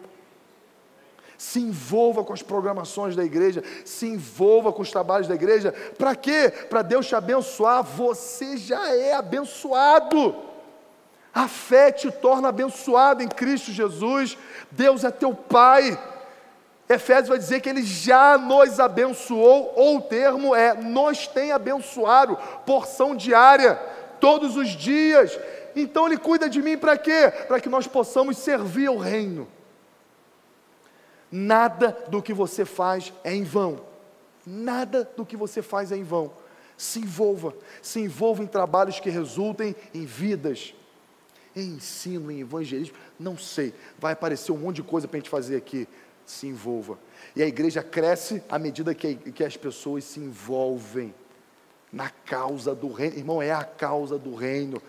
Se 1.36 1.60
envolva 1.60 2.24
com 2.24 2.32
as 2.32 2.42
programações 2.42 3.14
da 3.14 3.24
igreja, 3.24 3.62
se 3.84 4.08
envolva 4.08 4.72
com 4.72 4.82
os 4.82 4.90
trabalhos 4.90 5.28
da 5.28 5.36
igreja. 5.36 5.72
Para 5.96 6.16
quê? 6.16 6.52
Para 6.68 6.82
Deus 6.82 7.06
te 7.06 7.14
abençoar. 7.14 7.84
Você 7.84 8.56
já 8.56 8.92
é 8.92 9.14
abençoado. 9.14 10.48
A 11.38 11.46
fé 11.46 11.92
te 11.92 12.10
torna 12.10 12.48
abençoado 12.48 13.22
em 13.22 13.28
Cristo 13.28 13.70
Jesus. 13.70 14.36
Deus 14.72 15.04
é 15.04 15.10
teu 15.12 15.32
Pai. 15.32 15.96
Efésios 16.88 17.28
vai 17.28 17.38
dizer 17.38 17.60
que 17.60 17.68
Ele 17.68 17.84
já 17.84 18.36
nos 18.36 18.80
abençoou, 18.80 19.72
ou 19.76 19.98
o 19.98 20.02
termo 20.02 20.52
é 20.52 20.74
nos 20.74 21.28
tem 21.28 21.52
abençoado, 21.52 22.36
porção 22.66 23.14
diária, 23.14 23.76
todos 24.18 24.56
os 24.56 24.70
dias. 24.70 25.38
Então 25.76 26.08
Ele 26.08 26.16
cuida 26.16 26.50
de 26.50 26.60
mim 26.60 26.76
para 26.76 26.98
quê? 26.98 27.32
Para 27.46 27.60
que 27.60 27.68
nós 27.68 27.86
possamos 27.86 28.36
servir 28.38 28.88
ao 28.88 28.98
Reino. 28.98 29.46
Nada 31.30 31.96
do 32.08 32.20
que 32.20 32.34
você 32.34 32.64
faz 32.64 33.12
é 33.22 33.32
em 33.32 33.44
vão. 33.44 33.78
Nada 34.44 35.08
do 35.16 35.24
que 35.24 35.36
você 35.36 35.62
faz 35.62 35.92
é 35.92 35.96
em 35.96 36.02
vão. 36.02 36.32
Se 36.76 36.98
envolva, 36.98 37.54
se 37.80 38.00
envolva 38.00 38.42
em 38.42 38.46
trabalhos 38.48 38.98
que 38.98 39.08
resultem 39.08 39.76
em 39.94 40.04
vidas 40.04 40.74
em 41.60 41.74
ensino, 41.74 42.30
em 42.30 42.40
evangelismo, 42.40 42.96
não 43.18 43.36
sei, 43.36 43.74
vai 43.98 44.12
aparecer 44.12 44.52
um 44.52 44.58
monte 44.58 44.76
de 44.76 44.82
coisa 44.82 45.08
para 45.08 45.16
a 45.16 45.20
gente 45.20 45.30
fazer 45.30 45.56
aqui. 45.56 45.88
Se 46.26 46.46
envolva. 46.46 46.98
E 47.34 47.42
a 47.42 47.46
igreja 47.46 47.82
cresce 47.82 48.42
à 48.50 48.58
medida 48.58 48.94
que, 48.94 49.14
que 49.14 49.42
as 49.42 49.56
pessoas 49.56 50.04
se 50.04 50.20
envolvem 50.20 51.14
na 51.90 52.10
causa 52.10 52.74
do 52.74 52.92
reino. 52.92 53.16
Irmão, 53.16 53.40
é 53.40 53.50
a 53.50 53.64
causa 53.64 54.18
do 54.18 54.34
reino. 54.34 54.82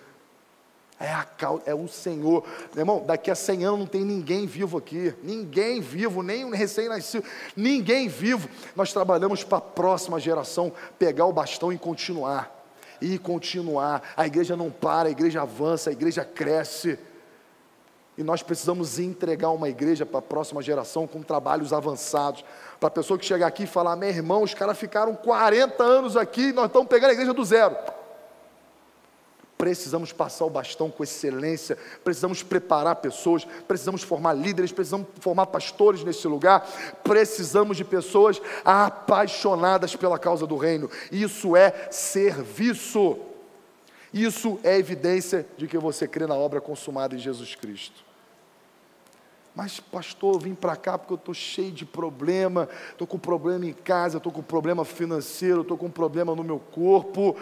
É 0.99 1.13
a 1.13 1.23
causa, 1.23 1.63
é 1.65 1.73
o 1.73 1.87
Senhor. 1.87 2.45
Irmão, 2.75 3.01
daqui 3.05 3.31
a 3.31 3.35
100 3.35 3.63
anos 3.63 3.79
não 3.79 3.87
tem 3.87 4.03
ninguém 4.03 4.45
vivo 4.45 4.77
aqui. 4.77 5.13
Ninguém 5.23 5.79
vivo, 5.79 6.21
nem 6.21 6.43
um 6.43 6.49
recém-nascido. 6.49 7.23
Ninguém 7.55 8.09
vivo. 8.09 8.49
Nós 8.75 8.91
trabalhamos 8.91 9.41
para 9.41 9.59
a 9.59 9.61
próxima 9.61 10.19
geração 10.19 10.73
pegar 10.97 11.25
o 11.25 11.31
bastão 11.31 11.71
e 11.71 11.77
continuar 11.77 12.58
e 13.01 13.17
continuar. 13.17 14.01
A 14.15 14.25
igreja 14.25 14.55
não 14.55 14.69
para, 14.69 15.09
a 15.09 15.11
igreja 15.11 15.41
avança, 15.41 15.89
a 15.89 15.93
igreja 15.93 16.23
cresce. 16.23 16.97
E 18.17 18.23
nós 18.23 18.43
precisamos 18.43 18.99
entregar 18.99 19.49
uma 19.51 19.69
igreja 19.69 20.05
para 20.05 20.19
a 20.19 20.21
próxima 20.21 20.61
geração 20.61 21.07
com 21.07 21.21
trabalhos 21.21 21.71
avançados. 21.71 22.43
Para 22.79 22.87
a 22.87 22.91
pessoa 22.91 23.17
que 23.17 23.25
chegar 23.25 23.47
aqui 23.47 23.63
e 23.63 23.67
falar: 23.67 23.95
meu 23.95 24.09
irmão, 24.09 24.43
os 24.43 24.53
caras 24.53 24.77
ficaram 24.77 25.15
40 25.15 25.83
anos 25.83 26.17
aqui, 26.17 26.51
nós 26.51 26.65
estamos 26.65 26.87
pegando 26.87 27.11
a 27.11 27.13
igreja 27.13 27.33
do 27.33 27.45
zero. 27.45 27.75
Precisamos 29.59 30.13
passar 30.13 30.45
o 30.45 30.49
bastão 30.49 30.89
com 30.89 31.03
excelência, 31.03 31.77
precisamos 32.01 32.41
preparar 32.41 32.95
pessoas, 32.95 33.45
precisamos 33.67 34.01
formar 34.01 34.31
líderes, 34.31 34.71
precisamos 34.71 35.05
formar 35.19 35.47
pastores 35.47 36.01
nesse 36.01 36.25
lugar, 36.29 36.65
precisamos 37.03 37.75
de 37.75 37.83
pessoas 37.83 38.41
apaixonadas 38.63 39.97
pela 39.97 40.17
causa 40.17 40.47
do 40.47 40.55
reino. 40.55 40.89
Isso 41.11 41.57
é 41.57 41.89
serviço. 41.91 43.19
Isso 44.13 44.57
é 44.63 44.77
evidência 44.77 45.45
de 45.57 45.67
que 45.67 45.77
você 45.77 46.07
crê 46.07 46.25
na 46.25 46.35
obra 46.35 46.61
consumada 46.61 47.13
em 47.13 47.19
Jesus 47.19 47.53
Cristo. 47.53 48.05
Mas, 49.53 49.77
pastor, 49.77 50.35
eu 50.35 50.39
vim 50.39 50.55
para 50.55 50.77
cá 50.77 50.97
porque 50.97 51.11
eu 51.11 51.17
estou 51.17 51.33
cheio 51.33 51.73
de 51.73 51.85
problema, 51.85 52.69
estou 52.91 53.05
com 53.05 53.19
problema 53.19 53.65
em 53.65 53.73
casa, 53.73 54.19
estou 54.19 54.31
com 54.31 54.41
problema 54.41 54.85
financeiro, 54.85 55.63
estou 55.63 55.77
com 55.77 55.89
problema 55.89 56.33
no 56.33 56.45
meu 56.45 56.59
corpo 56.59 57.35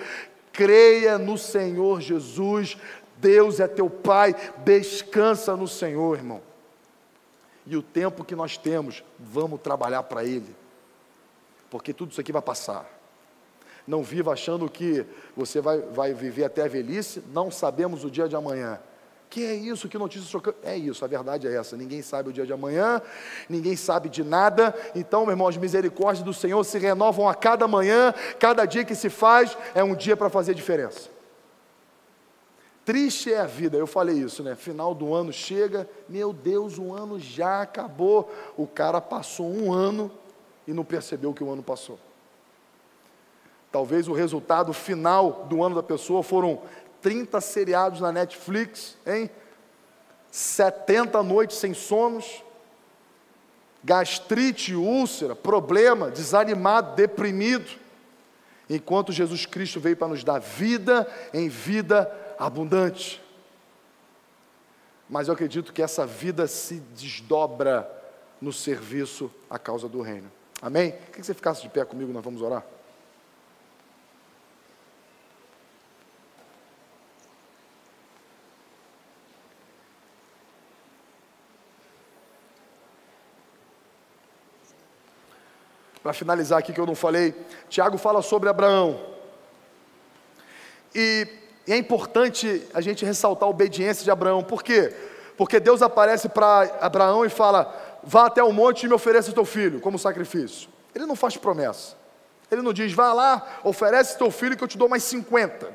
creia 0.58 1.20
no 1.20 1.38
Senhor 1.38 2.02
Jesus, 2.02 2.76
Deus 3.18 3.60
é 3.60 3.68
teu 3.68 3.88
Pai, 3.88 4.36
descansa 4.66 5.56
no 5.56 5.68
Senhor, 5.68 6.18
irmão. 6.18 6.42
E 7.64 7.78
o 7.78 7.84
tempo 7.84 8.26
que 8.26 8.36
nós 8.36 8.58
temos, 8.58 9.04
vamos 9.20 9.62
trabalhar 9.62 10.02
para 10.04 10.26
Ele, 10.26 10.56
porque 11.70 11.94
tudo 11.94 12.12
isso 12.12 12.20
aqui 12.20 12.32
vai 12.32 12.42
passar. 12.42 12.90
Não 13.86 14.02
viva 14.02 14.34
achando 14.34 14.68
que 14.68 15.06
você 15.36 15.62
vai, 15.62 15.80
vai 15.80 16.12
viver 16.12 16.46
até 16.46 16.64
a 16.64 16.68
velhice, 16.68 17.24
não 17.32 17.52
sabemos 17.52 18.04
o 18.04 18.10
dia 18.10 18.28
de 18.28 18.36
amanhã. 18.36 18.80
Que 19.30 19.46
é 19.46 19.54
isso? 19.54 19.90
Que 19.90 19.98
notícia 19.98 20.30
chocante? 20.30 20.58
É 20.64 20.78
isso, 20.78 21.04
a 21.04 21.08
verdade 21.08 21.48
é 21.48 21.56
essa. 21.56 21.76
Ninguém 21.76 22.02
sabe 22.02 22.30
o 22.30 22.34
dia 22.34 22.46
de 22.46 22.54
amanhã, 22.54 23.02
ninguém 23.50 23.76
sabe 23.76 24.10
de 24.10 24.24
nada. 24.24 24.74
Então, 24.96 25.24
meu 25.24 25.32
irmão, 25.32 25.48
as 25.48 25.58
misericórdias 25.58 26.24
do 26.24 26.34
Senhor 26.34 26.64
se 26.64 26.78
renovam 26.78 27.28
a 27.28 27.36
cada 27.36 27.68
manhã, 27.68 28.14
cada 28.40 28.66
dia 28.66 28.86
que 28.86 28.96
se 28.96 29.10
faz 29.10 29.58
é 29.76 29.84
um 29.84 29.96
dia 29.96 30.16
para 30.16 30.30
fazer 30.30 30.54
diferença. 30.54 31.10
Triste 32.86 33.34
é 33.34 33.42
a 33.42 33.46
vida, 33.46 33.78
eu 33.78 33.86
falei 33.86 34.16
isso, 34.16 34.42
né? 34.42 34.56
Final 34.56 34.96
do 34.96 35.14
ano 35.14 35.34
chega, 35.34 35.90
meu 36.08 36.32
Deus, 36.32 36.78
o 36.78 36.94
ano 36.94 37.20
já 37.20 37.62
acabou. 37.62 38.32
O 38.56 38.66
cara 38.66 39.02
passou 39.02 39.46
um 39.46 39.74
ano 39.74 40.10
e 40.66 40.72
não 40.72 40.86
percebeu 40.86 41.34
que 41.34 41.44
o 41.44 41.52
ano 41.52 41.62
passou. 41.62 42.00
Talvez 43.74 44.08
o 44.08 44.14
resultado 44.14 44.72
final 44.72 45.46
do 45.50 45.62
ano 45.62 45.76
da 45.76 45.84
pessoa 45.84 46.24
foram 46.24 46.62
30 47.02 47.40
seriados 47.42 48.02
na 48.02 48.12
Netflix, 48.12 48.98
hein? 49.06 49.30
70 50.32 51.24
noites 51.24 51.58
sem 51.58 51.74
sonos, 51.74 52.44
gastrite, 53.84 54.76
úlcera, 54.76 55.36
problema, 55.36 56.12
desanimado, 56.12 56.96
deprimido. 56.96 57.70
Enquanto 58.70 59.14
Jesus 59.14 59.46
Cristo 59.46 59.80
veio 59.80 59.96
para 59.96 60.10
nos 60.10 60.24
dar 60.24 60.40
vida 60.40 61.08
em 61.34 61.48
vida 61.48 62.12
abundante. 62.38 63.24
mas 65.10 65.28
eu 65.28 65.34
acredito 65.34 65.72
que 65.72 65.82
essa 65.82 66.06
vida 66.06 66.48
se 66.48 66.82
desdobra 66.94 67.90
no 68.42 68.52
serviço 68.52 69.32
à 69.50 69.58
causa 69.58 69.88
do 69.88 70.02
reino. 70.02 70.30
Amém? 70.62 70.92
Quer 70.92 71.22
que 71.22 71.26
você 71.26 71.34
ficasse 71.34 71.62
de 71.62 71.70
pé 71.70 71.86
comigo, 71.86 72.12
nós 72.12 72.24
vamos 72.24 72.42
orar? 72.42 72.64
Para 86.08 86.14
finalizar 86.14 86.60
aqui 86.60 86.72
que 86.72 86.80
eu 86.80 86.86
não 86.86 86.96
falei, 86.96 87.36
Tiago 87.68 87.98
fala 87.98 88.22
sobre 88.22 88.48
Abraão. 88.48 88.98
E, 90.96 91.28
e 91.68 91.74
é 91.74 91.76
importante 91.76 92.66
a 92.74 92.80
gente 92.80 93.04
ressaltar 93.04 93.46
a 93.46 93.50
obediência 93.50 94.06
de 94.06 94.10
Abraão. 94.10 94.42
Por 94.42 94.64
quê? 94.64 94.96
Porque 95.36 95.60
Deus 95.60 95.82
aparece 95.82 96.30
para 96.30 96.78
Abraão 96.80 97.26
e 97.26 97.30
fala: 97.30 98.00
vá 98.02 98.28
até 98.28 98.42
o 98.42 98.54
monte 98.54 98.84
e 98.84 98.88
me 98.88 98.94
ofereça 98.94 99.32
o 99.32 99.34
teu 99.34 99.44
filho 99.44 99.82
como 99.82 100.00
sacrifício. 100.00 100.70
Ele 100.96 101.06
não 101.06 101.14
faz 101.14 101.36
promessa. 101.36 101.98
Ele 102.50 102.62
não 102.62 102.72
diz, 102.72 102.94
vá 102.94 103.12
lá, 103.12 103.46
oferece 103.66 104.18
teu 104.18 104.32
filho 104.32 104.56
que 104.56 104.64
eu 104.64 104.68
te 104.70 104.78
dou 104.78 104.88
mais 104.88 105.04
50. 105.04 105.68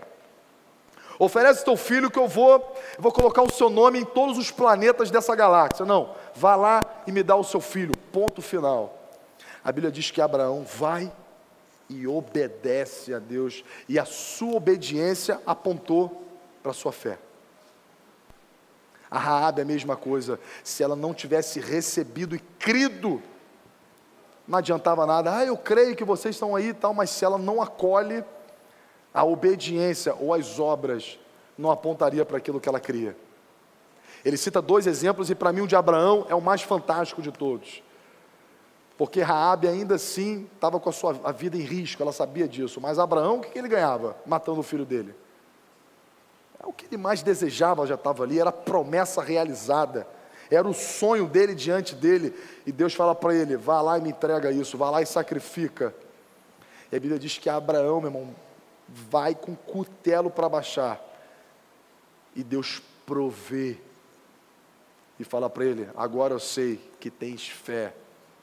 Oferece 1.18 1.62
teu 1.62 1.76
filho 1.76 2.11
que 2.11 2.18
eu 2.18 2.26
vou, 2.26 2.74
vou 2.99 3.12
colocar 3.12 3.43
o 3.43 3.53
seu 3.53 3.68
nome 3.68 3.99
em 3.99 4.05
todos 4.07 4.39
os 4.39 4.51
planetas 4.51 5.11
dessa 5.11 5.37
galáxia. 5.37 5.85
Não, 5.85 6.14
vá 6.35 6.57
lá 6.57 6.80
e 7.07 7.12
me 7.12 7.22
dá 7.22 7.37
o 7.37 7.45
seu 7.45 7.61
filho. 7.61 7.93
Ponto 8.11 8.41
final. 8.41 9.02
A 9.65 9.71
Bíblia 9.71 9.93
diz 9.93 10.11
que 10.11 10.21
Abraão 10.21 10.65
vai 10.65 11.13
e 11.89 12.07
obedece 12.07 13.13
a 13.13 13.19
Deus, 13.19 13.65
e 13.89 13.99
a 13.99 14.05
sua 14.05 14.57
obediência 14.57 15.41
apontou 15.47 16.25
para 16.63 16.71
a 16.71 16.75
sua 16.75 16.93
fé. 16.93 17.19
A 19.11 19.19
Raabe 19.19 19.61
é 19.61 19.63
a 19.63 19.67
mesma 19.67 19.95
coisa. 19.95 20.41
Se 20.65 20.83
ela 20.83 20.97
não 20.97 21.13
tivesse 21.13 21.61
recebido 21.61 22.35
e 22.35 22.39
crido, 22.39 23.23
não 24.49 24.59
adiantava 24.59 25.05
nada. 25.05 25.37
Ah, 25.37 25.45
eu 25.45 25.57
creio 25.57 25.95
que 25.95 26.03
vocês 26.03 26.35
estão 26.35 26.57
aí 26.57 26.69
e 26.69 26.75
tal, 26.75 26.95
mas 26.95 27.11
se 27.11 27.25
ela 27.25 27.37
não 27.37 27.61
acolhe, 27.61 28.25
a 29.13 29.23
obediência 29.23 30.15
ou 30.15 30.33
as 30.33 30.59
obras 30.59 31.19
não 31.59 31.71
apontaria 31.71 32.25
para 32.25 32.39
aquilo 32.39 32.59
que 32.59 32.69
ela 32.69 32.81
cria. 32.81 33.15
Ele 34.25 34.37
cita 34.39 34.63
dois 34.63 34.87
exemplos 34.87 35.29
e 35.29 35.35
para 35.35 35.53
mim 35.53 35.61
o 35.61 35.67
de 35.67 35.77
Abraão 35.77 36.25
é 36.29 36.35
o 36.35 36.41
mais 36.41 36.63
fantástico 36.63 37.21
de 37.21 37.31
todos. 37.31 37.83
Porque 39.03 39.21
Raabe 39.21 39.67
ainda 39.67 39.97
assim 39.97 40.49
estava 40.55 40.79
com 40.79 40.89
a 40.89 40.93
sua 40.93 41.21
a 41.25 41.33
vida 41.33 41.57
em 41.57 41.63
risco, 41.63 42.01
ela 42.01 42.13
sabia 42.13 42.47
disso. 42.47 42.81
Mas 42.81 43.01
Abraão, 43.01 43.39
o 43.39 43.41
que 43.41 43.59
ele 43.59 43.67
ganhava 43.67 44.17
matando 44.25 44.61
o 44.61 44.63
filho 44.63 44.85
dele? 44.85 45.13
É 46.63 46.65
o 46.65 46.73
que 46.73 46.87
ele 46.87 46.97
mais 46.97 47.21
desejava 47.21 47.85
já 47.85 47.97
estava 47.97 48.23
ali, 48.23 48.39
era 48.39 48.51
a 48.51 48.53
promessa 48.53 49.21
realizada, 49.21 50.07
era 50.49 50.69
o 50.69 50.73
sonho 50.73 51.27
dele 51.27 51.53
diante 51.53 51.97
dele, 51.97 52.33
e 52.65 52.71
Deus 52.71 52.95
fala 52.95 53.13
para 53.13 53.35
ele: 53.35 53.57
vá 53.57 53.83
lá 53.83 53.99
e 53.99 54.01
me 54.01 54.11
entrega 54.11 54.53
isso, 54.53 54.79
vá 54.79 54.89
lá 54.89 55.03
e 55.03 55.07
sacrifica. 55.07 55.93
E 56.93 56.95
a 56.95 57.01
Bíblia 57.01 57.19
diz 57.19 57.39
que 57.39 57.51
Abraão, 57.51 58.01
meu 58.01 58.09
irmão, 58.09 58.33
vai 58.89 59.35
com 59.35 59.57
cutelo 59.57 60.31
para 60.31 60.49
baixar, 60.49 61.05
e 62.37 62.45
Deus 62.45 62.81
provê, 63.05 63.79
e 65.19 65.25
fala 65.25 65.51
para 65.51 65.65
ele: 65.65 65.91
agora 65.97 66.35
eu 66.35 66.39
sei 66.39 66.81
que 67.01 67.11
tens 67.11 67.49
fé. 67.49 67.95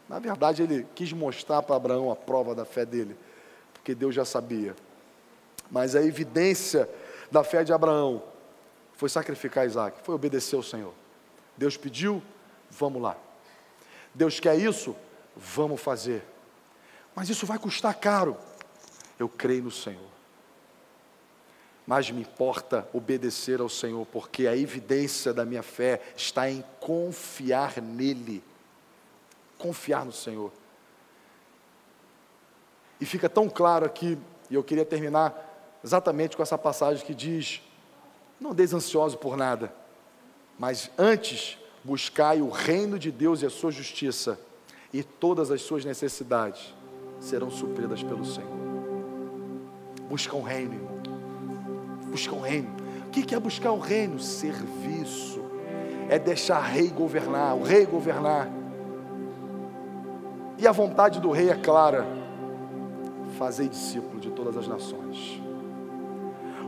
Na 0.10 0.18
verdade, 0.18 0.64
ele 0.64 0.88
quis 0.95 1.14
mostrar 1.14 1.62
para 1.62 1.76
Abraão 1.76 2.12
a 2.12 2.16
prova 2.16 2.55
da 2.55 2.66
fé 2.66 2.84
dele, 2.84 3.16
porque 3.72 3.93
Deus 3.93 4.16
já 4.16 4.26
sabia. 4.26 4.76
Mas 5.70 5.95
a 5.95 6.01
evidência 6.01 6.89
da 7.32 7.43
fé 7.43 7.64
de 7.64 7.72
Abraão 7.72 8.24
foi 8.93 9.07
sacrificar 9.07 9.68
Isaac, 9.68 9.99
foi 10.03 10.16
obedecer 10.16 10.55
ao 10.55 10.64
Senhor. 10.64 10.93
Deus 11.55 11.78
pediu, 11.78 12.24
vamos 12.72 12.99
lá. 12.99 13.16
Deus 14.14 14.39
quer 14.39 14.57
isso, 14.57 14.95
vamos 15.36 15.80
fazer. 15.80 16.24
Mas 17.16 17.30
isso 17.30 17.45
vai 17.45 17.60
custar 17.60 17.93
caro. 17.93 18.36
Eu 19.20 19.30
creio 19.30 19.64
no 19.64 19.72
Senhor. 19.72 20.10
Mas 21.86 22.10
me 22.10 22.22
importa 22.22 22.88
obedecer 22.93 23.62
ao 23.62 23.70
Senhor, 23.70 24.05
porque 24.07 24.47
a 24.47 24.57
evidência 24.57 25.34
da 25.34 25.45
minha 25.45 25.64
fé 25.64 26.01
está 26.16 26.49
em 26.49 26.64
confiar 26.80 27.80
nele. 27.82 28.43
Confiar 29.60 30.03
no 30.03 30.12
Senhor. 30.12 30.51
E 32.99 33.05
fica 33.05 33.30
tão 33.30 33.47
claro 33.47 33.86
aqui, 33.86 34.18
e 34.49 34.55
eu 34.55 34.64
queria 34.64 34.86
terminar 34.86 35.80
exatamente 35.84 36.36
com 36.36 36.41
essa 36.41 36.57
passagem 36.57 37.05
que 37.05 37.14
diz: 37.14 37.62
Não 38.39 38.51
andeis 38.51 38.74
ansioso 38.74 39.18
por 39.18 39.38
nada, 39.38 39.72
mas 40.57 40.89
antes 40.97 41.57
buscai 41.84 42.41
o 42.41 42.49
reino 42.49 42.97
de 42.97 43.12
Deus 43.12 43.41
e 43.41 43.45
a 43.45 43.49
sua 43.49 43.72
justiça, 43.72 44.39
e 44.91 45.03
todas 45.03 45.51
as 45.51 45.62
suas 45.62 45.86
necessidades 45.86 46.74
serão 47.20 47.51
supridas 47.51 48.01
pelo 48.01 48.26
Senhor. 48.26 48.57
Busca 50.10 50.36
o 50.36 50.39
um 50.39 50.43
reino, 50.43 50.74
irmão. 50.74 50.99
Busca 52.10 52.34
o 52.34 52.39
um 52.39 52.41
reino. 52.41 52.70
O 53.07 53.12
que 53.12 53.36
é 53.36 53.39
buscar 53.39 53.72
o 53.72 53.80
reino? 53.80 54.20
Serviço. 54.20 55.39
É 56.10 56.18
deixar 56.18 56.60
rei 56.62 56.88
governar, 56.88 57.55
o 57.55 57.62
rei 57.62 57.86
governar. 57.86 58.59
E 60.60 60.68
a 60.68 60.72
vontade 60.72 61.20
do 61.22 61.32
rei 61.32 61.49
é 61.49 61.55
clara: 61.55 62.05
fazer 63.38 63.68
discípulo 63.70 64.20
de 64.20 64.30
todas 64.30 64.57
as 64.57 64.68
nações. 64.68 65.41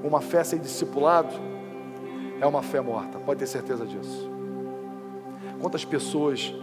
Uma 0.04 0.22
fé 0.22 0.44
sem 0.44 0.60
discipulado 0.60 1.36
é 2.40 2.48
uma 2.48 2.64
fé 2.64 2.82
morta, 2.82 3.20
pode 3.20 3.40
ter 3.40 3.48
certeza 3.48 3.86
disso. 3.86 4.32
Quantas 5.60 5.86
pessoas 5.86 6.56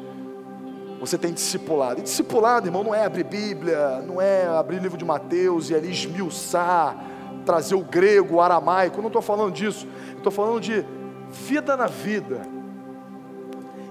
você 0.98 1.16
tem 1.16 1.32
discipulado? 1.32 2.00
E 2.00 2.02
discipulado, 2.02 2.66
irmão, 2.66 2.82
não 2.82 2.92
é 2.92 3.04
abrir 3.04 3.22
Bíblia, 3.22 4.02
não 4.04 4.20
é 4.20 4.46
abrir 4.46 4.80
livro 4.80 4.98
de 4.98 5.04
Mateus 5.04 5.70
e 5.70 5.74
ali 5.74 5.90
esmiuçar, 5.90 6.96
trazer 7.46 7.76
o 7.76 7.84
grego, 7.84 8.36
o 8.36 8.40
aramaico, 8.40 9.00
não 9.00 9.06
estou 9.06 9.22
falando 9.22 9.52
disso, 9.52 9.86
estou 10.16 10.32
falando 10.32 10.60
de 10.60 10.84
vida 11.30 11.76
na 11.76 11.86
vida, 11.86 12.42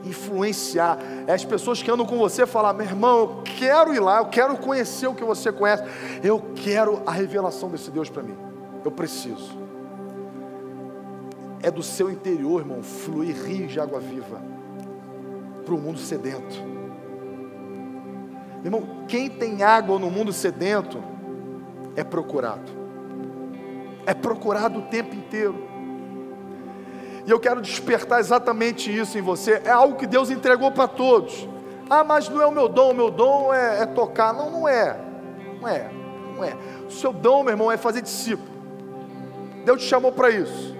influenciar. 0.08 0.98
É 1.26 1.34
as 1.34 1.46
pessoas 1.46 1.82
que 1.82 1.92
andam 1.92 2.06
com 2.06 2.18
você 2.18 2.46
falar, 2.46 2.74
meu 2.74 2.86
irmão, 2.86 3.20
eu 3.20 3.44
quero 3.44 3.94
ir 3.94 4.00
lá, 4.00 4.20
eu 4.20 4.26
quero 4.26 4.58
conhecer 4.58 5.08
o 5.08 5.14
que 5.14 5.24
você 5.24 5.52
conhece, 5.52 5.84
eu 6.24 6.42
quero 6.56 7.02
a 7.06 7.12
revelação 7.12 7.70
desse 7.70 7.92
Deus 7.92 8.10
para 8.10 8.24
mim. 8.24 8.36
Eu 8.84 8.92
preciso. 8.92 9.58
É 11.62 11.72
do 11.72 11.84
seu 11.84 12.10
interior, 12.10 12.62
irmão, 12.62 12.82
fluir 12.82 13.36
rios 13.36 13.72
de 13.72 13.80
água 13.80 14.00
viva 14.00 14.42
para 15.66 15.76
o 15.76 15.78
mundo 15.78 16.00
sedento. 16.00 16.56
Irmão, 18.64 19.06
quem 19.08 19.30
tem 19.30 19.64
água 19.64 20.00
no 20.00 20.10
mundo 20.10 20.32
sedento 20.32 21.04
é 21.96 22.04
procurado. 22.04 22.72
É 24.06 24.14
procurado 24.14 24.80
o 24.80 24.82
tempo 24.84 25.16
inteiro. 25.16 25.68
E 27.28 27.30
eu 27.30 27.42
quero 27.42 27.62
despertar 27.62 28.22
exatamente 28.22 28.90
isso 28.90 29.18
em 29.18 29.22
você. 29.22 29.62
É 29.66 29.70
algo 29.70 29.98
que 29.98 30.08
Deus 30.08 30.32
entregou 30.32 30.72
para 30.72 30.88
todos. 30.88 31.46
Ah, 31.90 32.02
mas 32.02 32.30
não 32.30 32.42
é 32.42 32.46
o 32.48 32.52
meu 32.52 32.70
dom, 32.70 32.92
o 32.92 32.96
meu 32.96 33.12
dom 33.12 33.54
é, 33.54 33.82
é 33.82 33.86
tocar. 33.86 34.34
Não, 34.34 34.50
não 34.50 34.68
é. 34.68 34.98
Não 35.60 35.68
é. 35.68 35.92
Não 36.38 36.44
é. 36.44 36.56
O 36.88 36.92
seu 36.92 37.12
dom, 37.12 37.44
meu 37.44 37.52
irmão, 37.52 37.70
é 37.70 37.76
fazer 37.76 38.02
discípulo. 38.02 38.50
Deus 39.66 39.82
te 39.82 39.90
chamou 39.90 40.14
para 40.14 40.30
isso. 40.30 40.74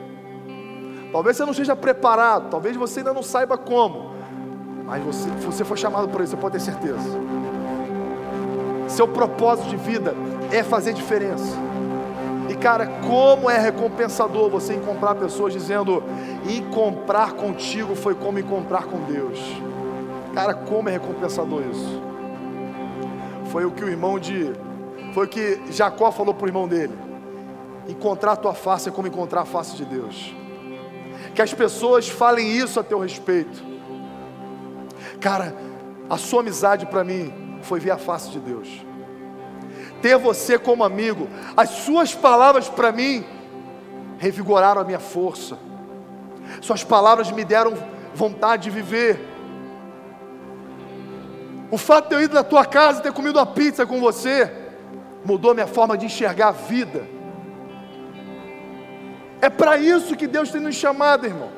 Talvez 1.12 1.36
você 1.36 1.44
não 1.44 1.52
esteja 1.52 1.76
preparado, 1.76 2.50
talvez 2.50 2.78
você 2.78 3.02
ainda 3.02 3.14
não 3.14 3.24
saiba 3.24 3.58
como, 3.58 4.14
mas 4.86 5.04
você, 5.04 5.30
você 5.46 5.66
foi 5.66 5.76
chamado 5.76 6.08
por 6.08 6.22
isso, 6.22 6.32
você 6.32 6.38
pode 6.38 6.58
ter 6.58 6.64
certeza. 6.64 7.10
Seu 8.88 9.08
propósito 9.08 9.68
de 9.68 9.76
vida 9.76 10.14
é 10.52 10.64
fazer 10.64 10.94
diferença. 10.94 11.67
E 12.50 12.56
cara, 12.56 12.88
como 13.06 13.50
é 13.50 13.58
recompensador 13.58 14.50
você 14.50 14.74
encontrar 14.74 15.16
pessoas 15.16 15.54
dizendo: 15.54 16.04
encontrar 16.50 17.34
contigo 17.34 17.96
foi 17.96 18.16
como 18.16 18.40
encontrar 18.40 18.86
com 18.86 19.00
Deus. 19.04 19.40
Cara, 20.34 20.54
como 20.54 20.88
é 20.88 20.94
recompensador 20.94 21.62
isso. 21.72 22.02
Foi 23.52 23.66
o 23.66 23.72
que 23.72 23.84
o 23.84 23.90
irmão 23.90 24.20
de. 24.20 24.54
Foi 25.14 25.26
o 25.26 25.30
que 25.30 25.60
Jacó 25.72 26.12
falou 26.12 26.34
para 26.34 26.46
o 26.46 26.48
irmão 26.48 26.68
dele. 26.68 26.94
Encontrar 27.88 28.34
a 28.34 28.36
tua 28.36 28.54
face 28.54 28.90
é 28.90 28.92
como 28.92 29.08
encontrar 29.08 29.42
a 29.42 29.46
face 29.46 29.76
de 29.76 29.86
Deus. 29.86 30.36
Que 31.34 31.42
as 31.42 31.54
pessoas 31.54 32.08
falem 32.08 32.50
isso 32.50 32.80
a 32.80 32.84
teu 32.84 33.00
respeito. 33.00 33.64
Cara, 35.20 35.56
a 36.10 36.18
sua 36.18 36.42
amizade 36.42 36.86
para 36.86 37.04
mim 37.04 37.34
foi 37.62 37.80
ver 37.80 37.92
a 37.92 37.98
face 37.98 38.30
de 38.30 38.40
Deus. 38.40 38.86
Ter 40.02 40.18
você 40.18 40.58
como 40.58 40.84
amigo, 40.84 41.28
as 41.56 41.70
suas 41.70 42.14
palavras 42.14 42.70
para 42.70 42.92
mim 42.92 43.26
revigoraram 44.18 44.82
a 44.82 44.84
minha 44.84 45.00
força. 45.00 45.58
Suas 46.62 46.84
palavras 46.84 47.32
me 47.32 47.44
deram 47.44 47.74
vontade 48.14 48.64
de 48.64 48.70
viver. 48.70 49.20
O 51.70 51.78
fato 51.78 52.10
de 52.10 52.16
eu 52.16 52.22
ir 52.22 52.30
na 52.30 52.44
tua 52.44 52.66
casa 52.66 53.00
e 53.00 53.04
ter 53.04 53.12
comido 53.12 53.38
uma 53.38 53.46
pizza 53.46 53.86
com 53.86 54.00
você 54.00 54.52
mudou 55.26 55.54
minha 55.54 55.68
forma 55.68 55.98
de 55.98 56.06
enxergar 56.06 56.50
a 56.50 56.52
vida. 56.52 57.04
É 59.42 59.50
para 59.50 59.78
isso 59.78 60.16
que 60.16 60.26
Deus 60.26 60.50
tem 60.50 60.62
nos 60.62 60.76
chamado, 60.76 61.26
irmão. 61.26 61.52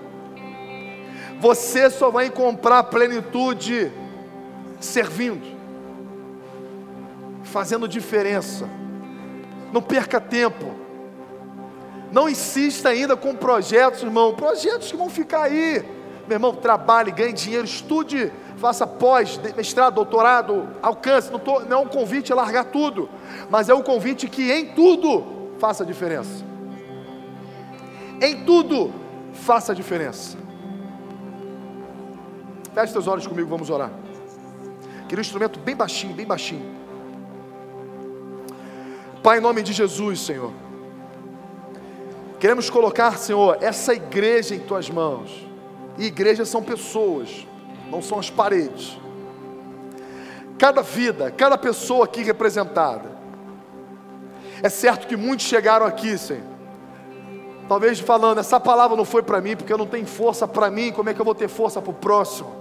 Você 1.40 1.90
só 1.90 2.10
vai 2.10 2.26
encontrar 2.26 2.84
plenitude 2.84 3.92
servindo, 4.80 5.59
fazendo 7.50 7.88
diferença. 7.88 8.70
Não 9.74 9.82
perca 9.82 10.22
tempo. 10.22 10.74
Não 12.12 12.30
insista 12.30 12.90
ainda 12.90 13.16
com 13.18 13.36
projetos, 13.36 14.02
irmão. 14.02 14.34
Projetos 14.34 14.90
que 14.90 14.98
vão 14.98 15.10
ficar 15.10 15.44
aí. 15.44 15.84
Meu 16.28 16.36
irmão, 16.36 16.54
trabalhe, 16.54 17.12
ganhe 17.12 17.34
dinheiro, 17.34 17.66
estude, 17.66 18.32
faça 18.58 18.86
pós, 18.86 19.40
mestrado, 19.56 19.96
doutorado, 19.96 20.70
alcance. 20.82 21.32
Não, 21.32 21.40
tô, 21.40 21.62
não 21.62 21.78
é 21.78 21.82
um 21.82 21.88
convite 21.88 22.32
a 22.32 22.36
largar 22.36 22.66
tudo, 22.66 23.10
mas 23.50 23.68
é 23.68 23.74
um 23.74 23.82
convite 23.82 24.28
que 24.28 24.52
em 24.52 24.68
tudo 24.68 25.50
faça 25.60 25.84
diferença. 25.84 26.46
Em 28.22 28.46
tudo 28.46 28.94
faça 29.34 29.74
diferença. 29.74 30.38
Feche 32.76 32.94
seus 32.94 33.08
olhos 33.08 33.26
comigo, 33.26 33.50
vamos 33.50 33.70
orar. 33.70 33.90
Queria 35.08 35.18
um 35.18 35.22
instrumento 35.22 35.60
bem 35.60 35.76
baixinho, 35.76 36.14
bem 36.14 36.28
baixinho. 36.28 36.79
Pai, 39.22 39.38
em 39.38 39.42
nome 39.42 39.62
de 39.62 39.74
Jesus, 39.74 40.22
Senhor. 40.22 40.54
Queremos 42.40 42.70
colocar, 42.70 43.18
Senhor, 43.18 43.58
essa 43.60 43.94
igreja 43.94 44.56
em 44.56 44.60
tuas 44.60 44.90
mãos. 44.90 45.46
E 45.98 46.06
igrejas 46.06 46.48
são 46.48 46.64
pessoas, 46.64 47.46
não 47.92 48.02
são 48.02 48.18
as 48.18 48.30
paredes. 48.30 48.98
Cada 50.58 50.82
vida, 50.82 51.30
cada 51.32 51.58
pessoa 51.58 52.06
aqui 52.06 52.24
representada. 52.24 53.12
É 54.64 54.70
certo 54.70 55.06
que 55.06 55.18
muitos 55.18 55.46
chegaram 55.46 55.86
aqui, 55.86 56.18
Senhor. 56.18 56.44
Talvez 57.68 58.00
falando, 58.00 58.40
essa 58.40 58.60
palavra 58.60 58.96
não 58.96 59.06
foi 59.06 59.22
para 59.22 59.42
mim, 59.42 59.56
porque 59.56 59.72
eu 59.72 59.78
não 59.78 59.86
tenho 59.86 60.08
força 60.08 60.48
para 60.48 60.72
mim, 60.72 60.92
como 60.92 61.10
é 61.10 61.14
que 61.14 61.20
eu 61.20 61.26
vou 61.26 61.36
ter 61.36 61.50
força 61.50 61.82
para 61.82 61.92
o 61.92 61.94
próximo? 61.94 62.52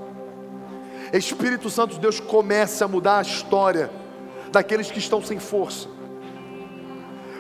Espírito 1.13 1.71
Santo 1.71 1.95
de 1.95 2.01
Deus 2.01 2.21
comece 2.21 2.85
a 2.85 2.89
mudar 2.89 3.19
a 3.19 3.23
história 3.23 3.91
daqueles 4.51 4.91
que 4.91 4.99
estão 4.99 5.23
sem 5.23 5.39
força. 5.39 5.89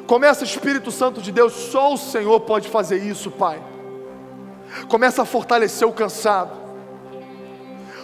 Começa, 0.08 0.42
Espírito 0.42 0.90
Santo 0.90 1.20
de 1.20 1.30
Deus, 1.30 1.52
só 1.52 1.92
o 1.92 1.98
Senhor 1.98 2.40
pode 2.40 2.66
fazer 2.70 2.96
isso, 2.96 3.30
Pai. 3.30 3.62
Começa 4.88 5.20
a 5.20 5.26
fortalecer 5.26 5.86
o 5.86 5.92
cansado. 5.92 6.56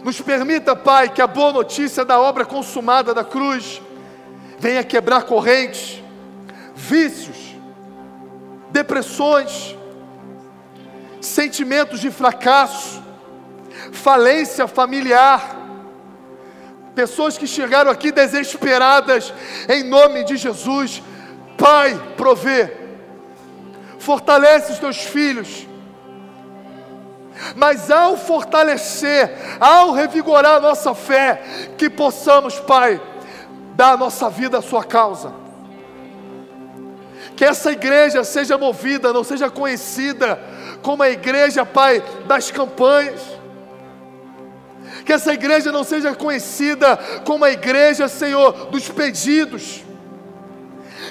Nos 0.04 0.20
permita, 0.20 0.76
Pai, 0.76 1.08
que 1.08 1.22
a 1.22 1.26
boa 1.26 1.50
notícia 1.50 2.04
da 2.04 2.20
obra 2.20 2.44
consumada 2.44 3.14
da 3.14 3.24
cruz 3.24 3.80
venha 4.58 4.84
quebrar 4.84 5.22
correntes, 5.22 6.02
vícios, 6.74 7.56
depressões, 8.70 9.74
sentimentos 11.22 12.00
de 12.00 12.10
fracasso, 12.10 13.02
falência 13.92 14.68
familiar. 14.68 15.56
Pessoas 16.94 17.38
que 17.38 17.46
chegaram 17.46 17.90
aqui 17.90 18.12
desesperadas, 18.12 19.32
em 19.70 19.82
nome 19.82 20.22
de 20.22 20.36
Jesus, 20.36 21.02
Pai, 21.56 22.14
provê, 22.16 22.72
fortalece 23.98 24.72
os 24.72 24.78
teus 24.78 24.98
filhos, 24.98 25.66
mas 27.54 27.90
ao 27.90 28.16
fortalecer, 28.16 29.30
ao 29.60 29.92
revigorar 29.92 30.56
a 30.56 30.60
nossa 30.60 30.94
fé, 30.94 31.42
que 31.78 31.88
possamos, 31.88 32.58
Pai, 32.60 33.00
dar 33.74 33.92
a 33.92 33.96
nossa 33.96 34.28
vida 34.28 34.58
à 34.58 34.62
Sua 34.62 34.84
causa. 34.84 35.32
Que 37.36 37.44
essa 37.44 37.72
igreja 37.72 38.22
seja 38.22 38.56
movida, 38.56 39.12
não 39.12 39.24
seja 39.24 39.50
conhecida 39.50 40.38
como 40.82 41.02
a 41.02 41.10
igreja, 41.10 41.66
Pai, 41.66 42.02
das 42.26 42.50
campanhas. 42.50 43.20
Que 45.04 45.12
essa 45.12 45.32
igreja 45.32 45.72
não 45.72 45.82
seja 45.82 46.14
conhecida 46.14 46.96
como 47.24 47.44
a 47.44 47.50
igreja, 47.50 48.06
Senhor, 48.08 48.66
dos 48.66 48.88
pedidos 48.88 49.83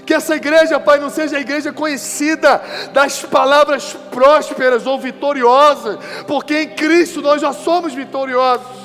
que 0.06 0.14
essa 0.14 0.36
igreja, 0.36 0.80
Pai, 0.80 1.00
não 1.00 1.10
seja 1.10 1.38
a 1.38 1.41
igreja 1.41 1.72
conhecida 1.72 2.62
das 2.91 3.22
palavras 3.22 3.96
prósperas 4.12 4.86
ou 4.86 5.00
vitoriosas, 5.00 5.98
porque 6.28 6.62
em 6.62 6.70
Cristo 6.70 7.22
nós 7.22 7.41
já 7.41 7.54
somos 7.54 7.94
vitoriosos. 7.94 8.84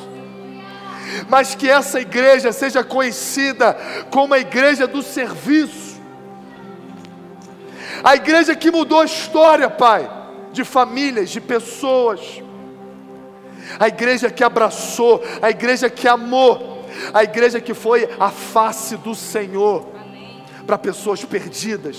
Mas 1.29 1.55
que 1.55 1.69
essa 1.69 2.01
igreja 2.01 2.53
seja 2.53 2.85
conhecida 2.85 3.77
como 4.11 4.35
a 4.35 4.39
igreja 4.39 4.87
do 4.87 5.03
serviço. 5.03 5.99
A 8.05 8.15
igreja 8.15 8.55
que 8.55 8.71
mudou 8.71 9.01
a 9.01 9.07
história, 9.07 9.69
Pai, 9.69 10.09
de 10.53 10.65
famílias, 10.65 11.31
de 11.31 11.41
pessoas. 11.41 12.21
A 13.81 13.89
igreja 13.89 14.31
que 14.31 14.45
abraçou, 14.45 15.23
a 15.43 15.51
igreja 15.51 15.91
que 15.91 16.07
amou, 16.07 16.87
a 17.13 17.25
igreja 17.25 17.61
que 17.61 17.75
foi 17.75 18.09
a 18.21 18.31
face 18.31 18.97
do 18.97 19.15
Senhor 19.15 19.98
para 20.69 20.77
pessoas 20.77 21.25
perdidas. 21.25 21.97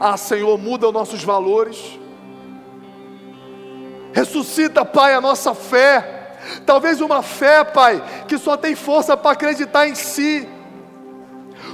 Ah, 0.00 0.16
Senhor, 0.16 0.56
muda 0.56 0.86
os 0.86 0.92
nossos 0.94 1.22
valores. 1.22 2.00
Ressuscita, 4.14 4.82
Pai, 4.82 5.12
a 5.12 5.20
nossa 5.20 5.52
fé. 5.52 6.38
Talvez 6.64 7.02
uma 7.02 7.22
fé, 7.22 7.62
Pai, 7.62 8.02
que 8.26 8.38
só 8.38 8.56
tem 8.56 8.74
força 8.74 9.14
para 9.14 9.32
acreditar 9.32 9.86
em 9.86 9.94
si. 9.94 10.48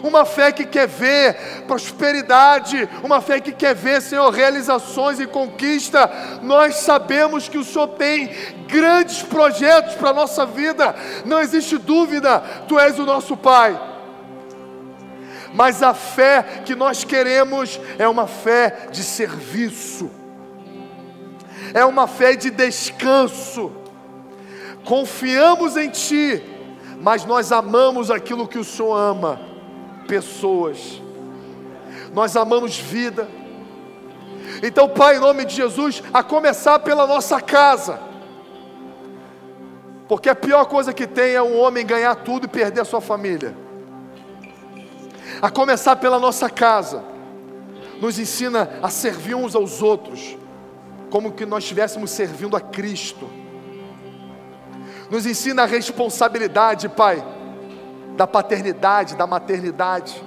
Uma 0.02 0.24
fé 0.24 0.50
que 0.50 0.66
quer 0.66 0.88
ver 0.88 1.62
prosperidade, 1.68 2.88
uma 3.04 3.20
fé 3.20 3.40
que 3.40 3.52
quer 3.52 3.76
ver, 3.76 4.02
Senhor, 4.02 4.28
realizações 4.30 5.20
e 5.20 5.28
conquista. 5.28 6.10
Nós 6.42 6.74
sabemos 6.74 7.48
que 7.48 7.56
o 7.56 7.64
Senhor 7.64 7.86
tem 7.90 8.30
grandes 8.66 9.22
projetos 9.22 9.94
para 9.94 10.10
a 10.10 10.14
nossa 10.14 10.44
vida, 10.44 10.92
não 11.24 11.40
existe 11.40 11.78
dúvida, 11.78 12.40
Tu 12.66 12.76
és 12.80 12.98
o 12.98 13.06
nosso 13.06 13.36
Pai 13.36 13.87
mas 15.58 15.82
a 15.82 15.92
fé 15.92 16.62
que 16.64 16.76
nós 16.76 17.02
queremos 17.02 17.80
é 17.98 18.06
uma 18.06 18.28
fé 18.28 18.86
de 18.92 19.02
serviço, 19.02 20.08
é 21.74 21.84
uma 21.84 22.06
fé 22.06 22.36
de 22.36 22.48
descanso. 22.48 23.72
Confiamos 24.84 25.76
em 25.76 25.90
Ti, 25.90 26.44
mas 27.00 27.24
nós 27.24 27.50
amamos 27.50 28.08
aquilo 28.08 28.46
que 28.46 28.56
o 28.56 28.62
Senhor 28.62 28.94
ama: 28.94 29.40
pessoas, 30.06 31.02
nós 32.14 32.36
amamos 32.36 32.78
vida. 32.78 33.28
Então, 34.62 34.88
Pai, 34.88 35.16
em 35.16 35.20
nome 35.20 35.44
de 35.44 35.56
Jesus, 35.56 36.04
a 36.14 36.22
começar 36.22 36.78
pela 36.78 37.04
nossa 37.04 37.40
casa, 37.40 37.98
porque 40.06 40.28
a 40.28 40.36
pior 40.36 40.66
coisa 40.66 40.92
que 40.92 41.08
tem 41.08 41.34
é 41.34 41.42
um 41.42 41.58
homem 41.58 41.84
ganhar 41.84 42.14
tudo 42.14 42.44
e 42.44 42.48
perder 42.48 42.82
a 42.82 42.84
sua 42.84 43.00
família 43.00 43.66
a 45.40 45.50
começar 45.50 45.96
pela 45.96 46.18
nossa 46.18 46.50
casa, 46.50 47.04
nos 48.00 48.18
ensina 48.18 48.78
a 48.82 48.88
servir 48.88 49.34
uns 49.34 49.54
aos 49.54 49.82
outros, 49.82 50.36
como 51.10 51.32
que 51.32 51.46
nós 51.46 51.64
estivéssemos 51.64 52.10
servindo 52.10 52.56
a 52.56 52.60
Cristo. 52.60 53.28
Nos 55.10 55.26
ensina 55.26 55.62
a 55.62 55.66
responsabilidade, 55.66 56.88
Pai, 56.88 57.24
da 58.16 58.26
paternidade, 58.26 59.16
da 59.16 59.26
maternidade, 59.26 60.22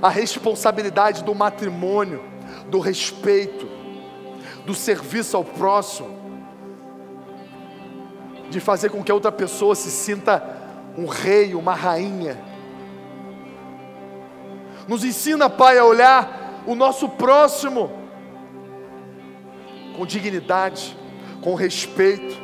a 0.00 0.08
responsabilidade 0.08 1.24
do 1.24 1.34
matrimônio, 1.34 2.22
do 2.68 2.78
respeito, 2.78 3.68
do 4.64 4.74
serviço 4.74 5.36
ao 5.36 5.44
próximo, 5.44 6.20
de 8.48 8.60
fazer 8.60 8.90
com 8.90 9.02
que 9.02 9.10
a 9.10 9.14
outra 9.14 9.32
pessoa 9.32 9.74
se 9.74 9.90
sinta 9.90 10.60
um 10.96 11.06
rei, 11.06 11.54
uma 11.54 11.74
rainha 11.74 12.51
nos 14.88 15.04
ensina, 15.04 15.48
Pai, 15.48 15.78
a 15.78 15.84
olhar 15.84 16.62
o 16.66 16.74
nosso 16.74 17.08
próximo 17.08 17.90
com 19.96 20.06
dignidade, 20.06 20.96
com 21.40 21.54
respeito. 21.54 22.40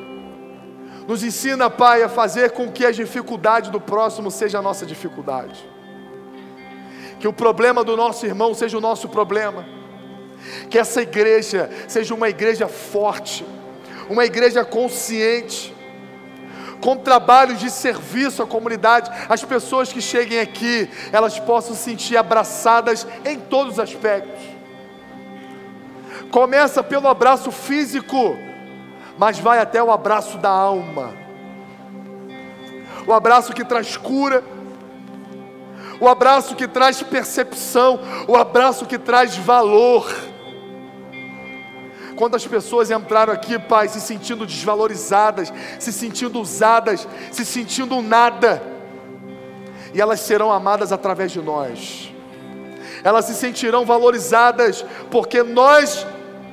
Nos 1.06 1.22
ensina, 1.22 1.70
Pai, 1.70 2.02
a 2.02 2.08
fazer 2.08 2.50
com 2.50 2.70
que 2.70 2.84
a 2.84 2.90
dificuldade 2.90 3.70
do 3.70 3.80
próximo 3.80 4.30
seja 4.30 4.58
a 4.58 4.62
nossa 4.62 4.84
dificuldade. 4.84 5.66
Que 7.18 7.26
o 7.26 7.32
problema 7.32 7.82
do 7.82 7.96
nosso 7.96 8.26
irmão 8.26 8.54
seja 8.54 8.76
o 8.76 8.80
nosso 8.80 9.08
problema. 9.08 9.66
Que 10.70 10.78
essa 10.78 11.02
igreja 11.02 11.70
seja 11.88 12.14
uma 12.14 12.28
igreja 12.28 12.68
forte, 12.68 13.44
uma 14.08 14.24
igreja 14.24 14.64
consciente, 14.64 15.74
com 16.80 16.96
trabalhos 16.96 17.58
de 17.58 17.70
serviço 17.70 18.42
à 18.42 18.46
comunidade, 18.46 19.10
as 19.28 19.44
pessoas 19.44 19.92
que 19.92 20.00
cheguem 20.00 20.40
aqui, 20.40 20.88
elas 21.12 21.38
possam 21.38 21.74
se 21.74 21.82
sentir 21.82 22.16
abraçadas 22.16 23.06
em 23.24 23.38
todos 23.38 23.74
os 23.74 23.80
aspectos. 23.80 24.42
Começa 26.30 26.82
pelo 26.82 27.08
abraço 27.08 27.50
físico, 27.50 28.36
mas 29.16 29.38
vai 29.38 29.58
até 29.58 29.82
o 29.82 29.90
abraço 29.90 30.38
da 30.38 30.50
alma. 30.50 31.14
O 33.06 33.12
abraço 33.12 33.52
que 33.54 33.64
traz 33.64 33.96
cura, 33.96 34.44
o 36.00 36.08
abraço 36.08 36.54
que 36.54 36.68
traz 36.68 37.02
percepção, 37.02 37.98
o 38.28 38.36
abraço 38.36 38.86
que 38.86 38.98
traz 38.98 39.36
valor. 39.36 40.06
Quantas 42.18 42.44
pessoas 42.44 42.90
entraram 42.90 43.32
aqui, 43.32 43.60
Pai, 43.60 43.86
se 43.86 44.00
sentindo 44.00 44.44
desvalorizadas, 44.44 45.52
se 45.78 45.92
sentindo 45.92 46.40
usadas, 46.40 47.06
se 47.30 47.44
sentindo 47.44 48.02
nada, 48.02 48.60
e 49.94 50.00
elas 50.00 50.18
serão 50.18 50.50
amadas 50.50 50.90
através 50.90 51.30
de 51.30 51.40
nós, 51.40 52.12
elas 53.04 53.24
se 53.26 53.34
sentirão 53.34 53.86
valorizadas, 53.86 54.84
porque 55.12 55.44
nós 55.44 56.04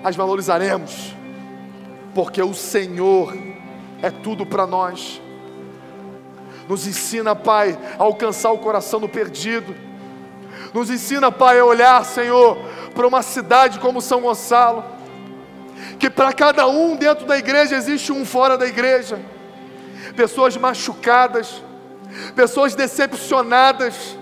as 0.04 0.16
valorizaremos, 0.16 1.16
porque 2.14 2.44
o 2.44 2.54
Senhor 2.54 3.36
é 4.04 4.12
tudo 4.12 4.46
para 4.46 4.68
nós. 4.68 5.20
Nos 6.70 6.86
ensina, 6.86 7.36
Pai, 7.36 7.76
a 7.98 8.04
alcançar 8.04 8.52
o 8.52 8.60
coração 8.60 9.00
do 9.00 9.10
perdido. 9.10 9.76
Nos 10.76 10.92
ensina, 10.92 11.32
Pai, 11.32 11.58
a 11.58 11.66
olhar, 11.66 12.06
Senhor, 12.06 12.56
para 12.94 13.08
uma 13.08 13.24
cidade 13.24 13.80
como 13.80 14.00
São 14.00 14.22
Gonçalo. 14.22 14.94
Que 16.00 16.10
para 16.10 16.34
cada 16.34 16.68
um 16.68 16.96
dentro 16.96 17.26
da 17.26 17.38
igreja 17.38 17.76
existe 17.76 18.12
um 18.12 18.26
fora 18.26 18.58
da 18.58 18.66
igreja. 18.66 19.20
Pessoas 20.16 20.56
machucadas, 20.56 21.62
pessoas 22.36 22.76
decepcionadas, 22.76 24.18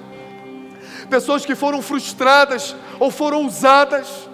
pessoas 1.09 1.45
que 1.45 1.55
foram 1.55 1.81
frustradas 1.81 2.75
ou 2.99 3.11
foram 3.11 3.45
usadas. 3.45 4.29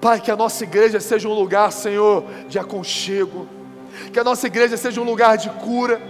Pai, 0.00 0.20
que 0.20 0.30
a 0.30 0.36
nossa 0.36 0.64
igreja 0.64 0.98
seja 0.98 1.28
um 1.28 1.34
lugar, 1.34 1.70
Senhor, 1.70 2.24
de 2.48 2.58
aconchego 2.58 3.60
que 4.12 4.18
a 4.18 4.24
nossa 4.24 4.46
igreja 4.46 4.76
seja 4.76 5.00
um 5.00 5.04
lugar 5.04 5.36
de 5.36 5.50
cura, 5.50 6.00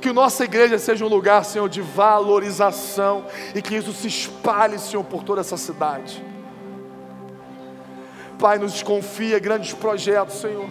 que 0.00 0.08
a 0.08 0.12
nossa 0.12 0.44
igreja 0.44 0.78
seja 0.78 1.04
um 1.04 1.08
lugar, 1.08 1.44
Senhor, 1.44 1.68
de 1.68 1.80
valorização 1.80 3.24
e 3.54 3.62
que 3.62 3.76
isso 3.76 3.92
se 3.92 4.08
espalhe, 4.08 4.78
Senhor, 4.78 5.04
por 5.04 5.22
toda 5.22 5.40
essa 5.40 5.56
cidade. 5.56 6.22
Pai, 8.38 8.58
nos 8.58 8.82
confia 8.82 9.38
grandes 9.38 9.72
projetos, 9.72 10.36
Senhor, 10.36 10.68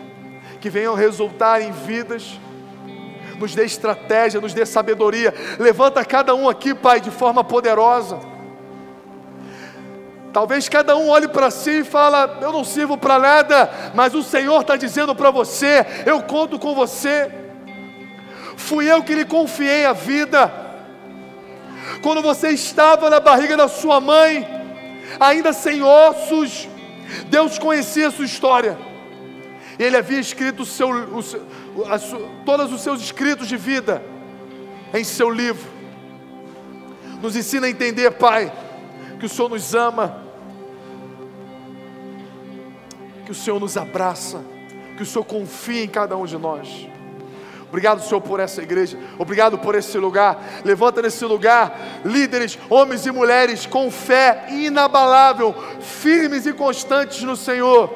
que 0.59 0.69
venham 0.69 0.93
resultar 0.93 1.61
em 1.61 1.71
vidas, 1.71 2.39
nos 3.39 3.55
dê 3.55 3.65
estratégia, 3.65 4.39
nos 4.39 4.53
dê 4.53 4.65
sabedoria. 4.65 5.33
Levanta 5.59 6.03
cada 6.05 6.35
um 6.35 6.49
aqui, 6.49 6.73
Pai, 6.73 6.99
de 7.01 7.11
forma 7.11 7.43
poderosa 7.43 8.33
Talvez 10.33 10.67
cada 10.67 10.97
um 10.97 11.09
olhe 11.09 11.27
para 11.27 11.51
si 11.51 11.81
e 11.81 11.83
fala: 11.83 12.39
Eu 12.41 12.51
não 12.51 12.63
sirvo 12.63 12.97
para 12.97 13.19
nada, 13.19 13.69
mas 13.93 14.15
o 14.15 14.23
Senhor 14.23 14.61
está 14.61 14.75
dizendo 14.75 15.13
para 15.13 15.29
você: 15.29 15.85
Eu 16.07 16.23
conto 16.23 16.57
com 16.57 16.73
você. 16.73 17.31
Fui 18.57 18.91
eu 18.91 19.03
que 19.03 19.13
lhe 19.13 19.25
confiei 19.25 19.85
a 19.85 19.93
vida. 19.93 20.51
Quando 22.01 22.21
você 22.21 22.49
estava 22.49 23.11
na 23.11 23.19
barriga 23.19 23.55
da 23.55 23.67
sua 23.67 24.01
mãe, 24.01 24.47
ainda 25.19 25.53
sem 25.53 25.83
ossos, 25.83 26.67
Deus 27.29 27.57
conhecia 27.57 28.07
a 28.07 28.11
sua 28.11 28.25
história. 28.25 28.77
Ele 29.79 29.97
havia 29.97 30.19
escrito 30.19 30.63
o 30.63 30.65
seu, 30.65 30.89
o 30.89 31.21
seu, 31.21 31.41
a, 31.87 31.97
todos 32.45 32.71
os 32.71 32.81
seus 32.81 33.01
escritos 33.01 33.47
de 33.47 33.57
vida 33.57 34.03
em 34.93 35.03
seu 35.03 35.29
livro. 35.29 35.71
Nos 37.21 37.35
ensina 37.35 37.67
a 37.67 37.69
entender, 37.69 38.11
Pai, 38.11 38.51
que 39.19 39.25
o 39.25 39.29
Senhor 39.29 39.49
nos 39.49 39.73
ama, 39.73 40.21
que 43.25 43.31
o 43.31 43.35
Senhor 43.35 43.59
nos 43.59 43.77
abraça, 43.77 44.43
que 44.97 45.03
o 45.03 45.05
Senhor 45.05 45.23
confia 45.23 45.83
em 45.83 45.87
cada 45.87 46.15
um 46.17 46.25
de 46.25 46.37
nós. 46.37 46.87
Obrigado, 47.73 48.03
Senhor, 48.03 48.21
por 48.21 48.39
essa 48.39 48.61
igreja. 48.61 48.99
Obrigado 49.17 49.57
por 49.57 49.73
esse 49.73 49.97
lugar. 49.97 50.61
Levanta 50.63 51.01
nesse 51.01 51.25
lugar 51.25 51.75
líderes, 52.05 52.55
homens 52.69 53.03
e 53.07 53.11
mulheres 53.11 53.65
com 53.65 53.89
fé 53.89 54.45
inabalável, 54.51 55.55
firmes 55.81 56.45
e 56.45 56.53
constantes 56.53 57.23
no 57.23 57.35
Senhor. 57.35 57.91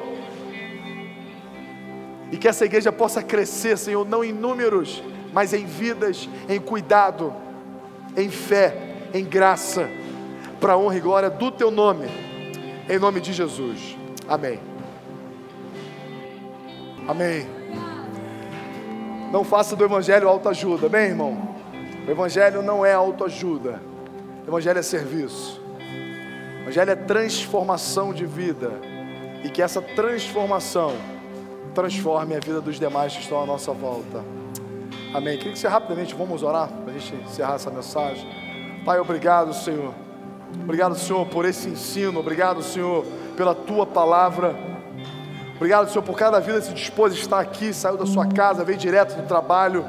E 2.32 2.36
que 2.36 2.48
essa 2.48 2.64
igreja 2.64 2.90
possa 2.90 3.22
crescer, 3.22 3.78
Senhor, 3.78 4.04
não 4.04 4.24
em 4.24 4.32
números, 4.32 5.00
mas 5.32 5.52
em 5.52 5.64
vidas, 5.64 6.28
em 6.48 6.58
cuidado, 6.58 7.32
em 8.16 8.28
fé, 8.28 8.76
em 9.14 9.24
graça, 9.24 9.88
para 10.60 10.76
honra 10.76 10.96
e 10.96 11.00
glória 11.00 11.30
do 11.30 11.52
Teu 11.52 11.70
nome. 11.70 12.08
Em 12.88 12.98
nome 12.98 13.20
de 13.20 13.32
Jesus. 13.32 13.96
Amém. 14.28 14.58
Amém. 17.06 17.57
Não 19.30 19.44
faça 19.44 19.76
do 19.76 19.84
Evangelho 19.84 20.28
autoajuda, 20.28 20.88
bem, 20.88 21.08
irmão? 21.08 21.54
O 22.06 22.10
Evangelho 22.10 22.62
não 22.62 22.84
é 22.84 22.94
autoajuda, 22.94 23.80
o 24.46 24.48
Evangelho 24.48 24.78
é 24.78 24.82
serviço, 24.82 25.60
o 26.58 26.62
Evangelho 26.62 26.90
é 26.90 26.96
transformação 26.96 28.14
de 28.14 28.24
vida, 28.24 28.72
e 29.44 29.50
que 29.50 29.60
essa 29.60 29.82
transformação 29.82 30.94
transforme 31.74 32.34
a 32.34 32.40
vida 32.40 32.60
dos 32.60 32.78
demais 32.78 33.14
que 33.14 33.20
estão 33.20 33.42
à 33.42 33.46
nossa 33.46 33.72
volta. 33.72 34.24
Amém. 35.14 35.36
Queria 35.36 35.52
que 35.52 35.58
você 35.58 35.68
rapidamente 35.68 36.14
vamos 36.14 36.42
orar 36.42 36.68
para 36.68 36.92
a 36.92 36.98
gente 36.98 37.14
encerrar 37.24 37.54
essa 37.54 37.70
mensagem. 37.70 38.26
Pai, 38.84 38.98
obrigado, 38.98 39.52
Senhor. 39.54 39.94
Obrigado, 40.62 40.94
Senhor, 40.94 41.26
por 41.26 41.44
esse 41.44 41.68
ensino. 41.68 42.20
Obrigado, 42.20 42.62
Senhor, 42.62 43.04
pela 43.36 43.54
tua 43.54 43.86
palavra. 43.86 44.56
Obrigado, 45.58 45.88
Senhor, 45.90 46.04
por 46.04 46.16
cada 46.16 46.38
vida 46.38 46.62
se 46.62 46.72
dispôs 46.72 47.12
estar 47.14 47.40
aqui, 47.40 47.72
saiu 47.72 47.96
da 47.96 48.06
sua 48.06 48.26
casa, 48.26 48.62
veio 48.62 48.78
direto 48.78 49.16
do 49.16 49.26
trabalho. 49.26 49.84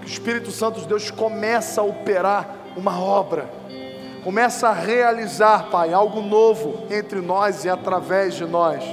O 0.00 0.04
Espírito 0.06 0.52
Santo 0.52 0.80
de 0.80 0.86
Deus 0.86 1.10
começa 1.10 1.80
a 1.80 1.84
operar 1.84 2.54
uma 2.76 3.00
obra, 3.00 3.50
começa 4.22 4.68
a 4.68 4.72
realizar, 4.72 5.70
Pai, 5.70 5.92
algo 5.92 6.22
novo 6.22 6.86
entre 6.88 7.20
nós 7.20 7.64
e 7.64 7.68
através 7.68 8.34
de 8.34 8.44
nós, 8.44 8.84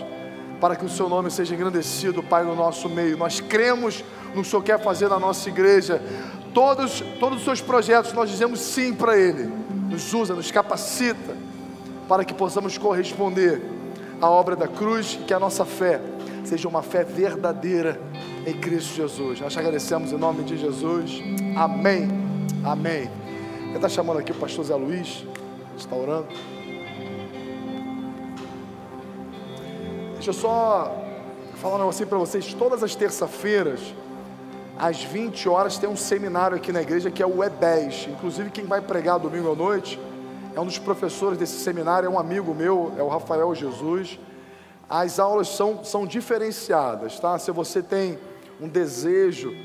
para 0.59 0.76
que 0.76 0.84
o 0.84 0.89
Seu 0.89 1.07
nome 1.07 1.30
seja 1.30 1.53
engrandecido, 1.53 2.23
Pai, 2.23 2.43
no 2.43 2.55
nosso 2.55 2.89
meio. 2.89 3.15
Nós 3.17 3.39
cremos 3.39 4.03
no 4.30 4.41
que 4.41 4.47
o 4.47 4.49
Senhor 4.49 4.63
quer 4.63 4.80
fazer 4.80 5.07
na 5.07 5.19
nossa 5.19 5.47
igreja. 5.47 6.01
Todos, 6.55 7.03
todos 7.19 7.38
os 7.38 7.43
seus 7.43 7.61
projetos, 7.61 8.13
nós 8.13 8.32
dizemos 8.32 8.61
sim 8.61 8.95
para 8.95 9.15
Ele. 9.15 9.43
Nos 9.91 10.11
usa, 10.11 10.34
nos 10.34 10.49
capacita, 10.49 11.38
para 12.09 12.26
que 12.26 12.34
possamos 12.34 12.80
corresponder 12.80 13.61
à 14.19 14.28
obra 14.28 14.55
da 14.55 14.67
cruz 14.67 15.19
que 15.28 15.34
a 15.34 15.39
nossa 15.39 15.63
fé 15.63 16.01
seja 16.48 16.68
uma 16.68 16.82
fé 16.82 17.04
verdadeira 17.04 18.00
em 18.46 18.54
Cristo 18.54 18.96
Jesus. 18.96 19.39
Nós 19.39 19.54
te 19.54 19.60
agradecemos 19.60 20.12
em 20.12 20.18
nome 20.18 20.43
de 20.43 20.58
Jesus. 20.58 21.22
Amém. 21.56 22.08
Amém. 22.64 23.10
Ele 23.68 23.76
está 23.76 23.89
chamando 23.89 24.20
aqui 24.20 24.32
o 24.32 24.36
pastor 24.36 24.66
Zé 24.66 24.76
Luiz, 24.76 25.26
está 25.78 25.96
orando. 25.96 26.28
Deixa 30.14 30.30
eu 30.30 30.34
só 30.34 31.04
falar 31.56 31.76
um 31.76 31.80
negocinho 31.80 32.08
para 32.08 32.18
vocês. 32.18 32.54
Todas 32.54 32.84
as 32.84 32.96
terça-feiras, 32.96 33.80
às 34.78 35.04
20 35.04 35.50
horas, 35.50 35.78
tem 35.78 35.89
um 35.89 35.96
seminário 35.96 36.58
aqui 36.58 36.72
na 36.72 36.82
igreja 36.82 37.12
que 37.12 37.22
é 37.22 37.26
o 37.26 37.43
EBES. 37.43 38.08
Inclusive, 38.10 38.50
quem 38.50 38.66
vai 38.66 38.82
pregar 38.82 39.20
domingo 39.20 39.52
à 39.52 39.56
noite 39.56 40.00
é 40.56 40.60
um 40.60 40.66
dos 40.66 40.80
professores 40.80 41.38
desse 41.38 41.60
seminário, 41.60 42.08
é 42.08 42.10
um 42.10 42.18
amigo 42.18 42.54
meu, 42.54 42.93
é 42.98 43.04
o 43.04 43.08
Rafael 43.08 43.54
Jesus 43.54 44.18
as 44.89 45.19
aulas 45.19 45.49
são, 45.49 45.83
são 45.83 46.05
diferenciadas, 46.05 47.19
tá? 47.19 47.38
Se 47.39 47.51
você 47.51 47.81
tem 47.81 48.17
um 48.59 48.67
desejo 48.67 49.55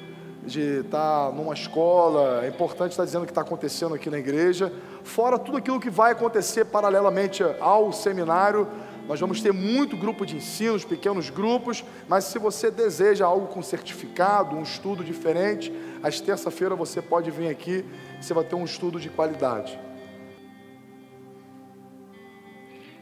de 0.45 0.81
estar 0.81 1.33
numa 1.33 1.53
escola, 1.53 2.45
é 2.45 2.49
importante 2.49 2.93
estar 2.93 3.05
dizendo 3.05 3.23
o 3.23 3.27
que 3.27 3.31
está 3.31 3.43
acontecendo 3.43 3.95
aqui 3.95 4.09
na 4.09 4.19
igreja, 4.19 4.73
fora 5.05 5.39
tudo 5.39 5.59
aquilo 5.59 5.79
que 5.79 5.91
vai 5.91 6.13
acontecer 6.13 6.65
paralelamente 6.65 7.43
ao 7.61 7.93
seminário, 7.93 8.67
nós 9.07 9.19
vamos 9.19 9.43
ter 9.43 9.53
muito 9.53 9.97
grupo 9.97 10.25
de 10.25 10.37
ensinos, 10.37 10.85
pequenos 10.85 11.31
grupos, 11.31 11.85
mas 12.09 12.25
se 12.25 12.39
você 12.39 12.71
deseja 12.71 13.27
algo 13.27 13.49
com 13.49 13.61
certificado, 13.61 14.57
um 14.57 14.63
estudo 14.63 15.03
diferente, 15.03 15.73
às 16.03 16.21
terça-feira 16.21 16.75
você 16.77 17.03
pode 17.03 17.31
vir 17.31 17.49
aqui, 17.49 17.85
você 18.21 18.33
vai 18.33 18.45
ter 18.45 18.55
um 18.55 18.65
estudo 18.65 19.01
de 19.01 19.11
qualidade. 19.11 19.79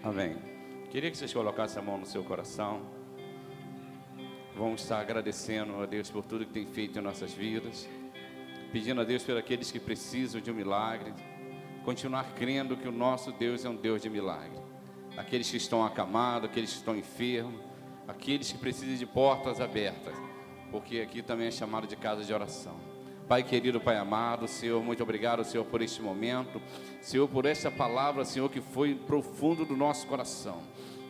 Amém. 0.02 0.47
Queria 0.90 1.10
que 1.10 1.18
vocês 1.18 1.34
colocassem 1.34 1.82
a 1.82 1.84
mão 1.84 1.98
no 1.98 2.06
seu 2.06 2.24
coração. 2.24 2.80
Vamos 4.56 4.80
estar 4.80 4.98
agradecendo 4.98 5.82
a 5.82 5.84
Deus 5.84 6.10
por 6.10 6.24
tudo 6.24 6.46
que 6.46 6.52
tem 6.52 6.64
feito 6.64 6.98
em 6.98 7.02
nossas 7.02 7.34
vidas. 7.34 7.86
Pedindo 8.72 9.02
a 9.02 9.04
Deus 9.04 9.22
por 9.22 9.36
aqueles 9.36 9.70
que 9.70 9.78
precisam 9.78 10.40
de 10.40 10.50
um 10.50 10.54
milagre. 10.54 11.12
Continuar 11.84 12.32
crendo 12.34 12.74
que 12.74 12.88
o 12.88 12.92
nosso 12.92 13.30
Deus 13.32 13.66
é 13.66 13.68
um 13.68 13.76
Deus 13.76 14.00
de 14.00 14.08
milagre. 14.08 14.58
Aqueles 15.14 15.50
que 15.50 15.58
estão 15.58 15.84
acamados, 15.84 16.48
aqueles 16.48 16.70
que 16.70 16.78
estão 16.78 16.96
enfermos, 16.96 17.60
aqueles 18.06 18.50
que 18.50 18.56
precisam 18.56 18.96
de 18.96 19.04
portas 19.04 19.60
abertas. 19.60 20.14
Porque 20.70 21.00
aqui 21.00 21.20
também 21.20 21.48
é 21.48 21.50
chamado 21.50 21.86
de 21.86 21.96
casa 21.96 22.24
de 22.24 22.32
oração. 22.32 22.80
Pai 23.28 23.42
querido, 23.42 23.78
Pai 23.78 23.98
amado, 23.98 24.48
Senhor, 24.48 24.82
muito 24.82 25.02
obrigado, 25.02 25.44
Senhor, 25.44 25.66
por 25.66 25.82
este 25.82 26.00
momento. 26.00 26.62
Senhor, 27.02 27.28
por 27.28 27.44
esta 27.44 27.70
palavra, 27.70 28.24
Senhor, 28.24 28.50
que 28.50 28.62
foi 28.62 28.94
profundo 28.94 29.66
do 29.66 29.76
nosso 29.76 30.06
coração. 30.06 30.62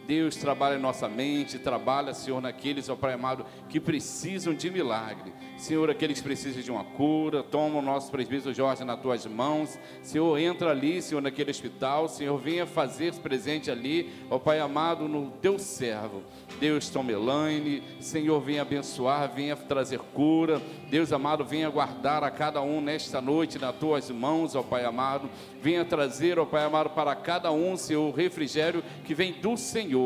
Deus 0.09 0.37
trabalha 0.37 0.77
em 0.77 0.81
nossa 0.81 1.07
mente, 1.07 1.59
trabalha, 1.59 2.15
Senhor, 2.15 2.41
naqueles, 2.41 2.89
ó 2.89 2.97
Pai 2.97 3.13
amado, 3.13 3.45
que 3.69 3.79
precisam 3.79 4.55
de 4.55 4.71
milagre. 4.71 5.35
Senhor, 5.59 5.91
aqueles 5.91 6.17
que 6.17 6.25
precisam 6.25 6.63
de 6.63 6.71
uma 6.71 6.83
cura, 6.83 7.43
toma 7.43 7.79
o 7.79 7.83
nosso 7.83 8.11
presbítero 8.11 8.55
Jorge 8.55 8.85
nas 8.85 8.99
tuas 9.03 9.27
mãos. 9.27 9.79
Senhor, 10.01 10.39
entra 10.39 10.71
ali, 10.71 11.03
Senhor, 11.03 11.21
naquele 11.21 11.51
hospital. 11.51 12.09
Senhor, 12.09 12.39
venha 12.39 12.65
fazer 12.65 13.13
presente 13.17 13.71
ali, 13.71 14.11
ó 14.31 14.39
Pai 14.39 14.61
amado, 14.61 15.07
no 15.07 15.31
teu 15.43 15.59
servo. 15.59 16.23
Deus, 16.59 16.89
toma 16.89 17.13
Elaine. 17.13 17.83
Senhor, 18.01 18.41
venha 18.41 18.63
abençoar, 18.63 19.31
venha 19.31 19.57
trazer 19.57 19.99
cura. 20.15 20.63
Deus 20.89 21.13
amado, 21.13 21.45
venha 21.45 21.69
guardar 21.69 22.25
a 22.25 22.31
cada 22.31 22.63
um 22.63 22.81
nesta 22.81 23.21
noite 23.21 23.59
nas 23.59 23.77
tuas 23.77 24.11
mãos, 24.11 24.55
ó 24.55 24.63
Pai 24.63 24.87
amado. 24.87 25.29
Venha 25.61 25.85
trazer, 25.85 26.39
ó 26.39 26.47
Pai 26.47 26.65
amado, 26.65 26.89
para 26.91 27.15
cada 27.15 27.53
um, 27.53 27.77
Senhor, 27.77 28.09
o 28.09 28.17
refrigério 28.17 28.83
que 29.05 29.13
vem 29.13 29.35
do 29.35 29.55
Senhor. 29.55 29.98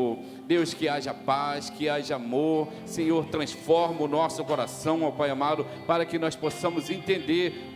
Deus, 0.45 0.73
que 0.73 0.87
haja 0.87 1.13
paz, 1.13 1.69
que 1.69 1.87
haja 1.89 2.15
amor. 2.15 2.67
Senhor, 2.85 3.25
transforma 3.25 4.01
o 4.01 4.07
nosso 4.07 4.43
coração, 4.43 5.03
ó 5.03 5.11
Pai 5.11 5.29
amado, 5.29 5.65
para 5.87 6.05
que 6.05 6.19
nós 6.19 6.35
possamos 6.35 6.89
entender 6.89 7.69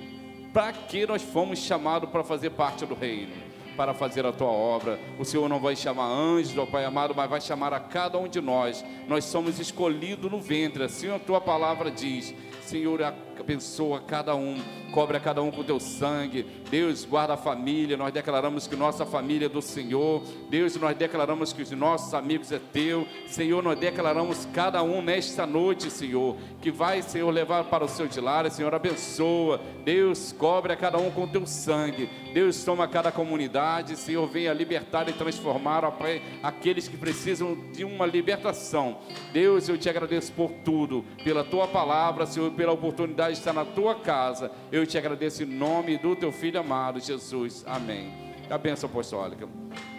para 0.53 0.71
que 0.71 1.05
nós 1.05 1.21
fomos 1.21 1.59
chamados 1.59 2.09
para 2.09 2.23
fazer 2.23 2.49
parte 2.51 2.85
do 2.85 2.95
reino 2.95 3.47
para 3.77 3.93
fazer 3.93 4.25
a 4.25 4.33
tua 4.33 4.47
obra. 4.47 4.99
O 5.19 5.23
Senhor 5.23 5.47
não 5.47 5.59
vai 5.59 5.75
chamar 5.75 6.07
anjos, 6.07 6.57
ó 6.57 6.65
Pai 6.65 6.83
amado, 6.83 7.13
mas 7.15 7.29
vai 7.29 7.39
chamar 7.39 7.71
a 7.73 7.79
cada 7.79 8.17
um 8.17 8.27
de 8.27 8.41
nós. 8.41 8.83
Nós 9.07 9.23
somos 9.25 9.59
escolhidos 9.59 10.31
no 10.31 10.41
ventre, 10.41 10.83
assim 10.83 11.13
a 11.13 11.19
tua 11.19 11.39
palavra 11.39 11.91
diz. 11.91 12.33
Senhor, 12.63 12.99
abençoa 13.41 13.99
cada 13.99 14.35
um, 14.35 14.61
cobre 14.91 15.17
a 15.17 15.19
cada 15.19 15.41
um 15.41 15.51
com 15.51 15.63
teu 15.63 15.79
sangue. 15.79 16.45
Deus, 16.69 17.05
guarda 17.05 17.33
a 17.33 17.37
família. 17.37 17.97
Nós 17.97 18.13
declaramos 18.13 18.67
que 18.67 18.75
nossa 18.75 19.05
família 19.05 19.45
é 19.45 19.49
do 19.49 19.61
Senhor. 19.61 20.23
Deus, 20.49 20.75
nós 20.75 20.95
declaramos 20.97 21.53
que 21.53 21.61
os 21.61 21.71
nossos 21.71 22.13
amigos 22.13 22.51
é 22.51 22.59
teu. 22.59 23.07
Senhor, 23.27 23.63
nós 23.63 23.77
declaramos 23.79 24.47
cada 24.53 24.81
um 24.83 25.01
nesta 25.01 25.45
noite, 25.45 25.89
Senhor, 25.91 26.35
que 26.61 26.71
vai, 26.71 27.01
Senhor, 27.01 27.29
levar 27.29 27.65
para 27.65 27.85
o 27.85 27.87
seu 27.87 28.07
lar. 28.21 28.49
Senhor, 28.49 28.73
abençoa. 28.73 29.61
Deus, 29.83 30.31
cobre 30.31 30.73
a 30.73 30.75
cada 30.75 30.97
um 30.97 31.11
com 31.11 31.27
teu 31.27 31.45
sangue. 31.45 32.09
Deus, 32.33 32.63
toma 32.63 32.87
cada 32.87 33.11
comunidade. 33.11 33.95
Senhor, 33.95 34.27
venha 34.27 34.53
libertar 34.53 35.07
e 35.09 35.13
transformar, 35.13 35.89
Pai, 35.91 36.21
aqueles 36.41 36.87
que 36.87 36.97
precisam 36.97 37.55
de 37.71 37.83
uma 37.83 38.05
libertação. 38.05 38.97
Deus, 39.31 39.69
eu 39.69 39.77
te 39.77 39.89
agradeço 39.89 40.31
por 40.33 40.51
tudo, 40.63 41.05
pela 41.23 41.43
tua 41.43 41.67
palavra, 41.67 42.25
Senhor, 42.25 42.51
pela 42.51 42.71
oportunidade 42.71 43.26
estar 43.31 43.53
na 43.53 43.65
tua 43.65 43.95
casa. 43.95 44.51
Eu 44.71 44.85
te 44.85 44.97
agradeço 44.97 45.43
em 45.43 45.45
nome 45.45 45.97
do 45.97 46.15
teu 46.15 46.31
filho 46.31 46.59
amado, 46.59 46.99
Jesus. 46.99 47.63
Amém. 47.67 48.11
A 48.49 48.57
bênção 48.57 48.89
apostólica 48.89 49.47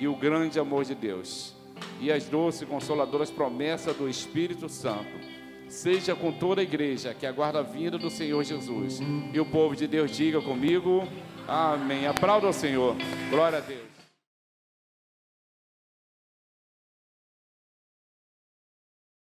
e 0.00 0.08
o 0.08 0.16
grande 0.16 0.58
amor 0.58 0.84
de 0.84 0.94
Deus 0.94 1.54
e 2.00 2.10
as 2.10 2.24
doces 2.24 2.62
e 2.62 2.66
consoladoras 2.66 3.30
promessas 3.30 3.96
do 3.96 4.08
Espírito 4.08 4.68
Santo 4.68 5.38
seja 5.68 6.14
com 6.14 6.32
toda 6.32 6.60
a 6.60 6.64
igreja 6.64 7.14
que 7.14 7.26
aguarda 7.26 7.60
a 7.60 7.62
vinda 7.62 7.98
do 7.98 8.10
Senhor 8.10 8.42
Jesus. 8.42 9.00
E 9.32 9.38
o 9.38 9.44
povo 9.44 9.76
de 9.76 9.86
Deus 9.86 10.10
diga 10.16 10.40
comigo: 10.40 11.06
Amém. 11.46 12.06
Aplauda 12.06 12.48
o 12.48 12.52
Senhor. 12.52 12.96
Glória 13.30 13.58
a 13.58 13.60
Deus. 13.60 13.87